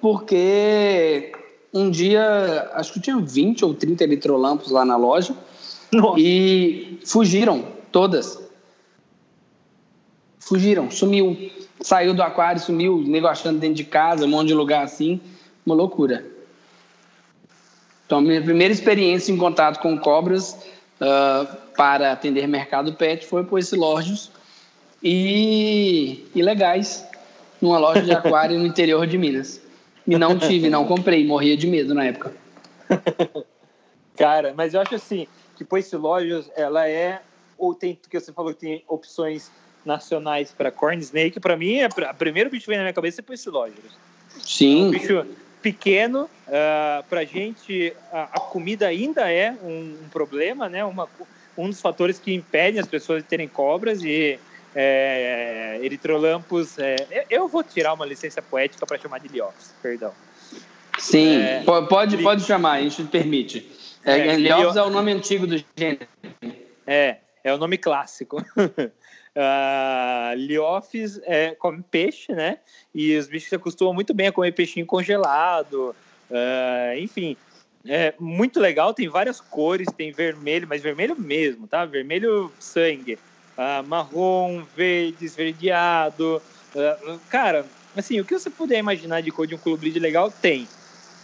[0.01, 1.31] porque
[1.73, 5.33] um dia, acho que tinha 20 ou 30 eletrolampos lá na loja,
[5.93, 6.19] Nossa.
[6.19, 8.39] e fugiram todas.
[10.39, 11.51] Fugiram, sumiu.
[11.81, 15.19] Saiu do aquário, sumiu, o nego achando dentro de casa, um monte de lugar assim.
[15.65, 16.25] Uma loucura.
[18.05, 20.57] Então, minha primeira experiência em contato com cobras
[20.99, 24.31] ah, para atender mercado pet foi por esse Lorgios
[25.01, 27.03] e ilegais
[27.59, 29.61] numa loja de aquário no interior de Minas.
[30.07, 32.33] E não tive, não comprei, morria de medo na época.
[34.15, 35.27] Cara, mas eu acho assim
[35.61, 37.21] que Poecilógios, ela é
[37.55, 39.51] ou tem que você falou que tem opções
[39.85, 43.21] nacionais para corn snake, para mim é a primeiro bicho que vem na minha cabeça
[43.21, 43.93] é Poecilógios.
[44.35, 45.23] Um Sim, bicho
[45.61, 50.83] pequeno, uh, pra gente a, comida ainda é um, um problema, né?
[50.83, 51.07] Uma,
[51.55, 54.39] um dos fatores que impedem as pessoas de terem cobras e
[54.73, 56.79] é, eritrolampos.
[56.79, 60.11] É, eu vou tirar uma licença poética para chamar de liofs, perdão.
[60.97, 61.37] sim.
[61.37, 63.80] É, Po- pode, li- pode chamar, a gente permite.
[64.05, 64.35] É,
[64.75, 66.07] É, é o nome antigo do gênero.
[66.85, 68.37] É, é o nome clássico.
[69.33, 72.57] Uh, Liofis é, come peixe, né?
[72.93, 75.95] E os bichos se acostumam muito bem a comer peixinho congelado.
[76.29, 77.37] uh, enfim,
[77.85, 78.93] é muito legal.
[78.93, 81.85] Tem várias cores, tem vermelho, mas vermelho mesmo, tá?
[81.85, 83.17] Vermelho sangue,
[83.57, 86.41] uh, marrom, verde, esverdeado.
[87.29, 87.65] Cara,
[87.95, 90.67] assim, o que você puder imaginar de cor de um clube legal tem.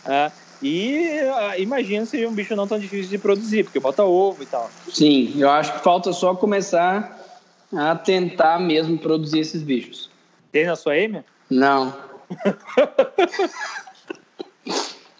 [0.06, 0.32] Uh,
[0.62, 4.46] e uh, imagina se um bicho não tão difícil de produzir, porque bota ovo e
[4.46, 4.70] tal.
[4.92, 7.18] Sim, eu acho que falta só começar
[7.76, 10.10] a tentar mesmo produzir esses bichos.
[10.52, 11.24] Tem na sua EMA?
[11.50, 11.94] Não.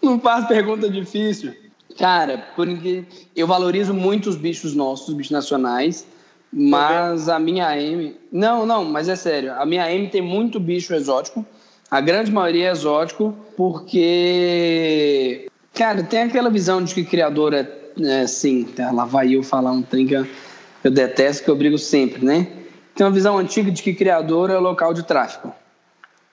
[0.02, 1.54] Não faz pergunta difícil.
[1.98, 3.04] Cara, porque
[3.34, 6.06] eu valorizo muito os bichos nossos, os bichos nacionais,
[6.52, 8.16] mas a minha M.
[8.30, 9.52] Não, não, mas é sério.
[9.54, 11.44] A minha M tem muito bicho exótico.
[11.90, 15.48] A grande maioria é exótico, porque.
[15.74, 17.76] Cara, tem aquela visão de que criadora.
[18.00, 22.24] É, sim, lá vai eu falar um trem que eu detesto, que eu brigo sempre,
[22.24, 22.46] né?
[22.94, 25.52] Tem uma visão antiga de que criador é local de tráfico.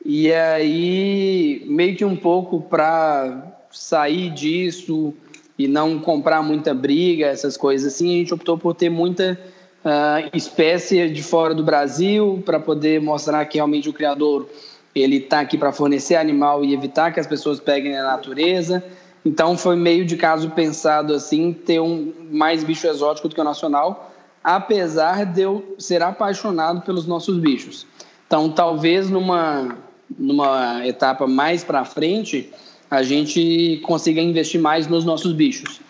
[0.04, 5.14] E aí, meio que um pouco para sair disso
[5.58, 9.40] e não comprar muita briga, essas coisas assim, a gente optou por ter muita
[9.84, 14.48] uh, espécie de fora do Brasil para poder mostrar que realmente o criador
[14.96, 18.84] ele está aqui para fornecer animal e evitar que as pessoas peguem na natureza.
[19.26, 23.44] Então foi meio de caso pensado assim ter um mais bicho exótico do que o
[23.44, 24.14] nacional,
[24.44, 27.86] apesar de eu ser apaixonado pelos nossos bichos.
[28.26, 29.78] Então talvez numa
[30.18, 32.52] numa etapa mais para frente
[32.90, 35.82] a gente consiga investir mais nos nossos bichos.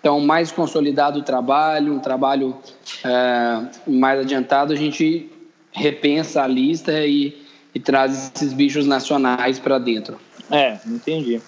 [0.00, 2.56] Então, mais consolidado o trabalho, um trabalho
[3.04, 5.30] é, mais adiantado, a gente
[5.70, 7.41] repensa a lista e,
[7.74, 10.18] e traz esses bichos nacionais para dentro.
[10.50, 11.40] É, entendi.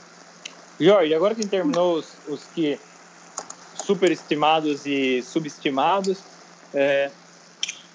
[0.81, 2.79] Jorge, agora que terminou os, os que
[3.85, 6.19] superestimados e subestimados,
[6.73, 7.11] é,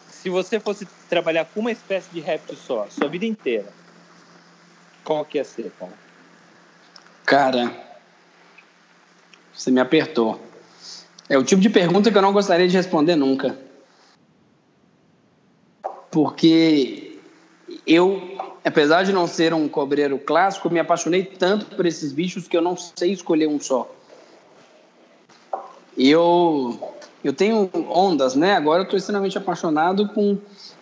[0.10, 3.68] se você fosse trabalhar com uma espécie de réptil só, sua vida inteira,
[5.03, 5.93] qual que ia ser, cara?
[7.26, 7.72] Cara,
[9.53, 10.39] você me apertou.
[11.27, 13.57] É o tipo de pergunta que eu não gostaria de responder nunca.
[16.11, 17.09] Porque
[17.85, 18.21] eu,
[18.63, 22.61] apesar de não ser um cobreiro clássico, me apaixonei tanto por esses bichos que eu
[22.61, 23.89] não sei escolher um só.
[25.97, 26.79] Eu,
[27.23, 28.53] eu tenho ondas, né?
[28.53, 30.37] Agora eu estou extremamente apaixonado com,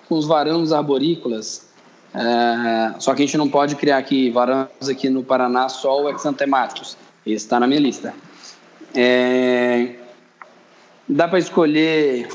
[0.07, 1.67] com os varanos arborícolas.
[2.13, 6.09] É, só que a gente não pode criar aqui varanos aqui no Paraná só o
[6.09, 6.97] exantemáticos.
[7.25, 8.13] Esse está na minha lista.
[8.95, 9.95] É,
[11.07, 12.27] dá para escolher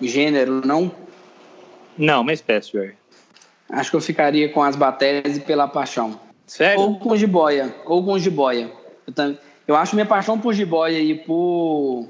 [0.00, 0.90] gênero, não?
[1.96, 2.96] Não, uma espécie, velho.
[3.70, 6.18] Acho que eu ficaria com as batese pela paixão.
[6.46, 6.80] Sério?
[6.80, 7.74] Ou com jiboia.
[7.84, 8.70] Ou com jiboia.
[9.06, 12.08] Eu, tam- eu acho minha paixão por jiboia e por,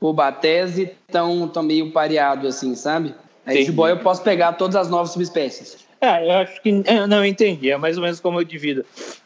[0.00, 3.14] por batese tão, tão meio pareado, assim, sabe?
[3.44, 3.66] Aí Entendi.
[3.66, 5.84] jiboia eu posso pegar todas as novas subespécies.
[6.00, 6.70] Ah, eu acho que.
[6.86, 7.70] eu Não, entendi.
[7.70, 8.84] É mais ou menos como eu divido.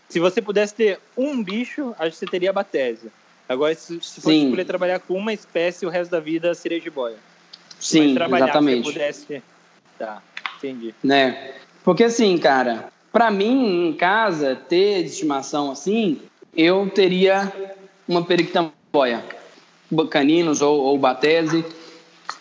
[0.08, 3.10] Se você pudesse ter um bicho, acho que você teria batese.
[3.48, 7.16] Agora, se, se fosse escolher trabalhar com uma espécie, o resto da vida seria jiboia.
[7.76, 8.78] Mas Sim, trabalhar, exatamente.
[8.78, 9.42] Se você pudesse.
[9.98, 10.22] Tá,
[10.58, 10.94] entendi.
[11.02, 11.52] né?
[11.84, 16.20] Porque assim, cara, pra mim em casa ter de estimação assim,
[16.56, 17.52] eu teria
[18.06, 19.24] uma periquitamboia,
[20.10, 21.64] caninos ou, ou batese,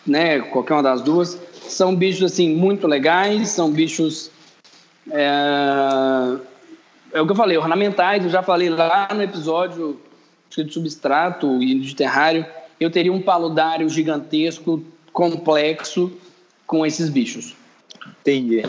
[0.06, 0.40] né?
[0.40, 1.38] Qualquer uma das duas.
[1.62, 4.30] São bichos assim muito legais, são bichos
[5.10, 6.36] é,
[7.12, 8.24] é o que eu falei, ornamentais.
[8.24, 10.00] Eu já falei lá no episódio
[10.50, 12.44] de substrato e de terrário.
[12.80, 14.82] Eu teria um paludário gigantesco,
[15.12, 16.12] complexo,
[16.66, 17.56] com esses bichos
[18.20, 18.62] Entendi.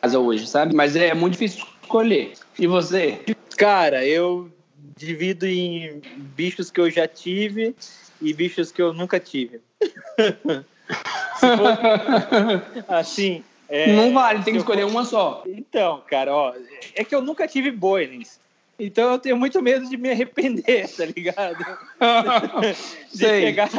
[0.00, 0.74] casa hoje, sabe?
[0.74, 2.34] Mas é muito difícil escolher.
[2.58, 3.20] E você?
[3.56, 4.50] Cara, eu
[4.96, 6.00] divido em
[6.34, 7.74] bichos que eu já tive
[8.20, 9.60] e bichos que eu nunca tive.
[11.38, 11.78] For-
[12.88, 13.44] assim.
[13.68, 15.42] é, Não vale, tem que escolher uma só.
[15.46, 16.54] Então, cara, ó,
[16.94, 18.40] é que eu nunca tive boilings.
[18.78, 21.64] Então eu tenho muito medo de me arrepender, tá ligado?
[23.12, 23.40] De Sei.
[23.40, 23.70] pegar,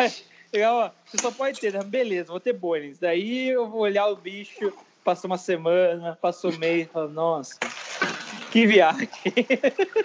[0.51, 1.83] pegar, ó, você só pode ter, né?
[1.83, 2.99] beleza, vou ter boilings.
[2.99, 7.57] Daí eu vou olhar o bicho, passou uma semana, passou um mês, falo, nossa,
[8.51, 9.09] que viagem.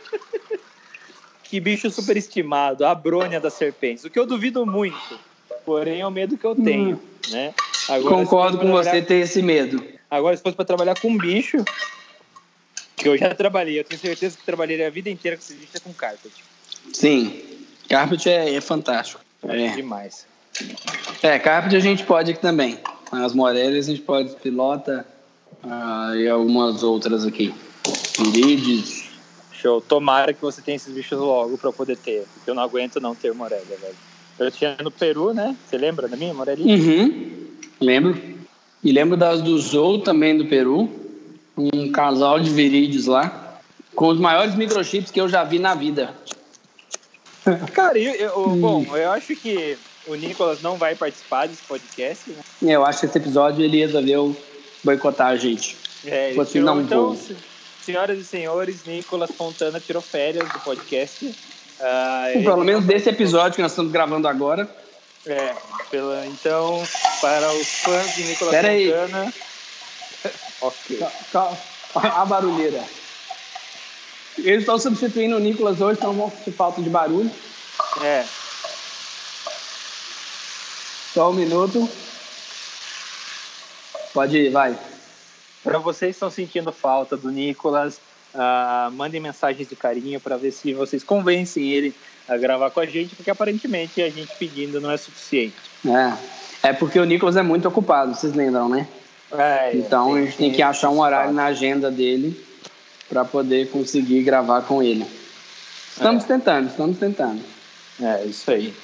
[1.44, 4.04] que bicho superestimado, a brônia das serpentes.
[4.04, 5.18] O que eu duvido muito,
[5.64, 7.00] porém é o medo que eu tenho,
[7.30, 7.54] né?
[7.88, 9.82] Agora, Concordo com você ter esse medo.
[10.10, 11.64] Agora, se fosse para trabalhar com bicho,
[12.96, 15.72] que eu já trabalhei, eu tenho certeza que trabalharia a vida inteira com esse bicho
[15.74, 16.32] é com carpet.
[16.92, 17.42] Sim.
[17.88, 19.20] Carpet é, é fantástico.
[19.48, 19.68] É.
[19.70, 20.26] Demais.
[21.22, 22.78] É, Carpet a gente pode aqui também.
[23.10, 25.06] As Morelis a gente pode pilota
[25.62, 27.54] ah, e algumas outras aqui.
[28.18, 29.10] Irides.
[29.52, 29.80] Show.
[29.80, 33.14] Tomara que você tenha esses bichos logo para poder ter, porque eu não aguento não
[33.14, 33.94] ter morelia, velho.
[34.38, 35.56] Eu tinha no Peru, né?
[35.64, 36.64] Você lembra da minha morelia?
[36.66, 37.46] Uhum.
[37.80, 38.20] Lembro.
[38.82, 40.90] E lembro das do Zou também do Peru.
[41.56, 43.60] Um casal de virídeos lá.
[43.94, 46.14] Com os maiores microchips que eu já vi na vida.
[47.72, 49.76] Cara, eu, eu- bom, eu acho que
[50.06, 52.74] o Nicolas não vai participar desse podcast, né?
[52.74, 54.36] Eu acho que esse episódio ele resolveu
[54.82, 55.76] boicotar a gente.
[56.04, 57.36] É, ele Você tirou- não então, vou.
[57.84, 61.34] senhoras e senhores, Nicolas Fontana tirou férias do podcast.
[61.80, 64.68] Ah, Pelo menos desse episódio que nós estamos gravando agora.
[65.24, 65.54] É,
[65.90, 66.82] pela, então,
[67.20, 68.90] para os fãs de Nicolas Pera aí.
[68.90, 69.32] Fontana.
[70.62, 71.06] ok.
[71.32, 71.58] Calma,
[71.94, 72.82] A barulheira.
[74.38, 77.30] Eles estão substituindo o Nicolas hoje, então vão sentir falta de barulho.
[78.02, 78.24] É,
[81.12, 81.88] Só um minuto.
[84.14, 84.76] Pode ir, vai.
[85.62, 88.00] para vocês que estão sentindo falta do Nicolas,
[88.34, 91.94] ah, mandem mensagens de carinho para ver se vocês convencem ele
[92.28, 95.54] a gravar com a gente, porque aparentemente a gente pedindo não é suficiente.
[95.86, 96.12] É.
[96.68, 98.86] É porque o Nicolas é muito ocupado, vocês lembram, né?
[99.32, 102.38] É, Então a gente tem que achar um horário na agenda dele
[103.08, 105.06] para poder conseguir gravar com ele.
[105.90, 107.42] Estamos tentando, estamos tentando.
[108.00, 108.74] É, isso aí.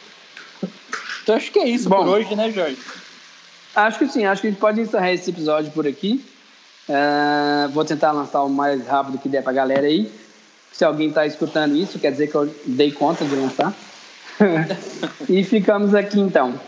[1.28, 1.98] Então acho que é isso Bom.
[1.98, 2.78] por hoje, né, Jorge?
[3.76, 6.24] Acho que sim, acho que a gente pode encerrar esse episódio por aqui.
[6.88, 10.10] É, vou tentar lançar o mais rápido que der pra galera aí.
[10.72, 13.74] Se alguém tá escutando isso, quer dizer que eu dei conta de lançar.
[15.28, 16.59] e ficamos aqui então.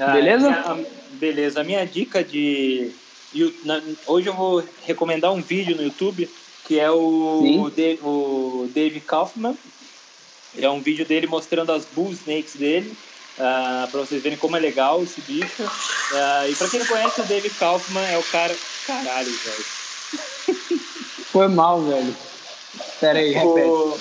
[0.00, 0.48] Ah, Beleza?
[0.48, 1.60] a minha- beleza.
[1.60, 2.90] A minha dica de.
[4.08, 6.28] Hoje eu vou recomendar um vídeo no YouTube
[6.64, 7.96] que é o, Sim.
[8.02, 9.56] O Dave Kaufman.
[10.58, 12.94] É um vídeo dele mostrando as bull snakes dele,
[13.36, 15.62] para vocês verem como é legal esse bicho.
[16.14, 18.54] Ah, e para quem não conhece, o Dave Kaufman é o cara.
[18.86, 19.64] Caralho, velho.
[21.30, 22.14] Foi mal, velho.
[23.00, 23.68] Pera aí, repete.
[23.68, 23.98] O,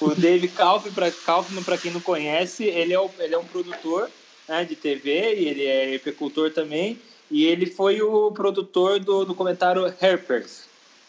[0.00, 3.44] o Dave Kaufman, para Kaufman, para quem não conhece, ele é, o- ele é um
[3.44, 4.10] produtor
[4.48, 6.98] né, de TV e ele é epicultor também.
[7.30, 10.60] E ele foi o produtor do documentário Herpers,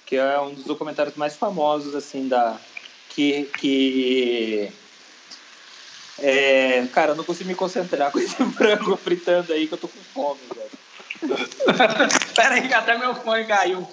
[0.06, 2.58] que é um dos documentários mais famosos assim da
[3.10, 4.72] que que
[6.20, 9.88] é, cara, eu não consigo me concentrar com esse frango fritando aí que eu tô
[9.88, 10.78] com fome, velho.
[12.36, 13.88] Pera aí que até meu fone caiu.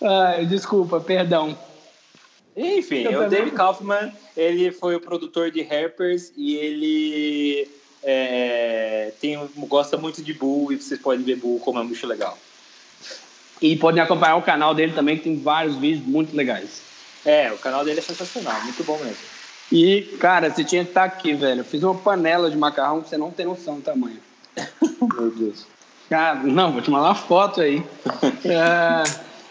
[0.00, 1.58] Ai, desculpa, perdão.
[2.56, 7.70] Enfim, Eu o também- David Kaufman, ele foi o produtor de Herpers e ele
[8.02, 9.38] é, tem,
[9.68, 12.36] gosta muito de Bull e vocês podem ver Bull como é muito legal.
[13.60, 16.80] E podem acompanhar o canal dele também, que tem vários vídeos muito legais.
[17.28, 19.18] É, o canal dele é sensacional, muito bom mesmo.
[19.70, 21.60] E, cara, você tinha que estar aqui, velho.
[21.60, 24.16] Eu fiz uma panela de macarrão que você não tem noção do tamanho.
[25.14, 25.66] Meu Deus.
[26.08, 27.84] Cara, não, vou te mandar uma foto aí.
[28.46, 29.02] É,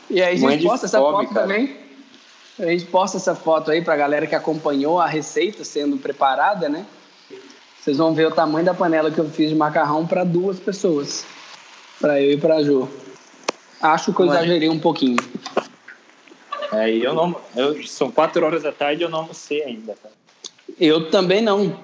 [0.09, 1.45] e aí a gente posta essa fome, foto cara.
[1.45, 1.77] também.
[2.57, 6.83] A gente posta essa foto aí pra galera que acompanhou a receita sendo preparada, né?
[7.79, 11.25] Vocês vão ver o tamanho da panela que eu fiz de macarrão para duas pessoas.
[11.99, 12.89] Pra eu e pra Ju.
[13.79, 15.17] Acho que eu exagerei um pouquinho.
[16.71, 17.35] É, e eu não.
[17.55, 20.13] Eu, são quatro horas da tarde e eu não almocei ainda, cara.
[20.79, 21.77] Eu também não.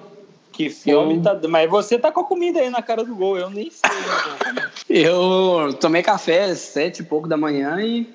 [0.52, 1.40] Que fome Eu- tá.
[1.48, 4.52] Mas você tá com a comida aí na cara do gol, eu nem sei.
[4.52, 8.08] né, Eu tomei café às sete e pouco da manhã e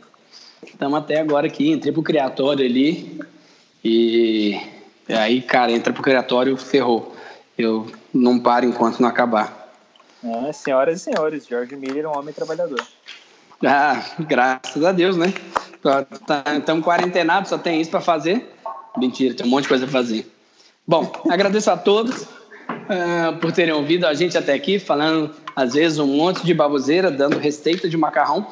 [0.65, 1.69] estamos até agora aqui.
[1.71, 3.19] Entrei pro criatório ali
[3.83, 4.57] e,
[5.07, 7.13] e aí, cara, entra pro criatório, ferrou.
[7.57, 9.59] Eu não paro enquanto não acabar.
[10.23, 12.81] É, senhoras e senhores, George Miller é um homem trabalhador.
[13.65, 15.33] Ah, graças a Deus, né?
[16.57, 18.45] Estamos quarentenados, só tem isso para fazer.
[18.97, 20.29] Mentira, tem um monte de coisa para fazer.
[20.85, 22.27] Bom, agradeço a todos
[22.89, 27.11] ah, por terem ouvido a gente até aqui, falando às vezes um monte de baboseira,
[27.11, 28.47] dando receita de macarrão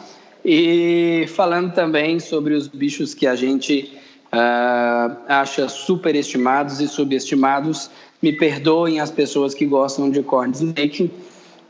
[0.45, 3.97] e falando também sobre os bichos que a gente
[4.31, 7.89] ah, acha superestimados e subestimados.
[8.21, 11.11] Me perdoem as pessoas que gostam de corn snake,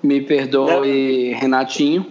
[0.04, 2.06] me perdoe Renatinho.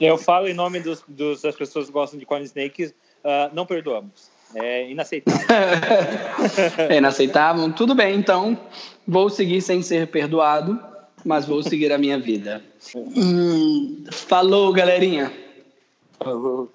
[0.00, 2.94] Eu falo em nome dos, dos- das pessoas que gostam de corn snakes,
[3.24, 4.30] ah, não perdoamos.
[4.54, 5.46] É inaceitável.
[6.88, 7.70] é inaceitável.
[7.72, 8.58] Tudo bem, então
[9.06, 10.78] vou seguir sem ser perdoado,
[11.24, 12.62] mas vou seguir a minha vida.
[12.94, 15.30] Hum, falou, galerinha.
[16.18, 16.70] Falou.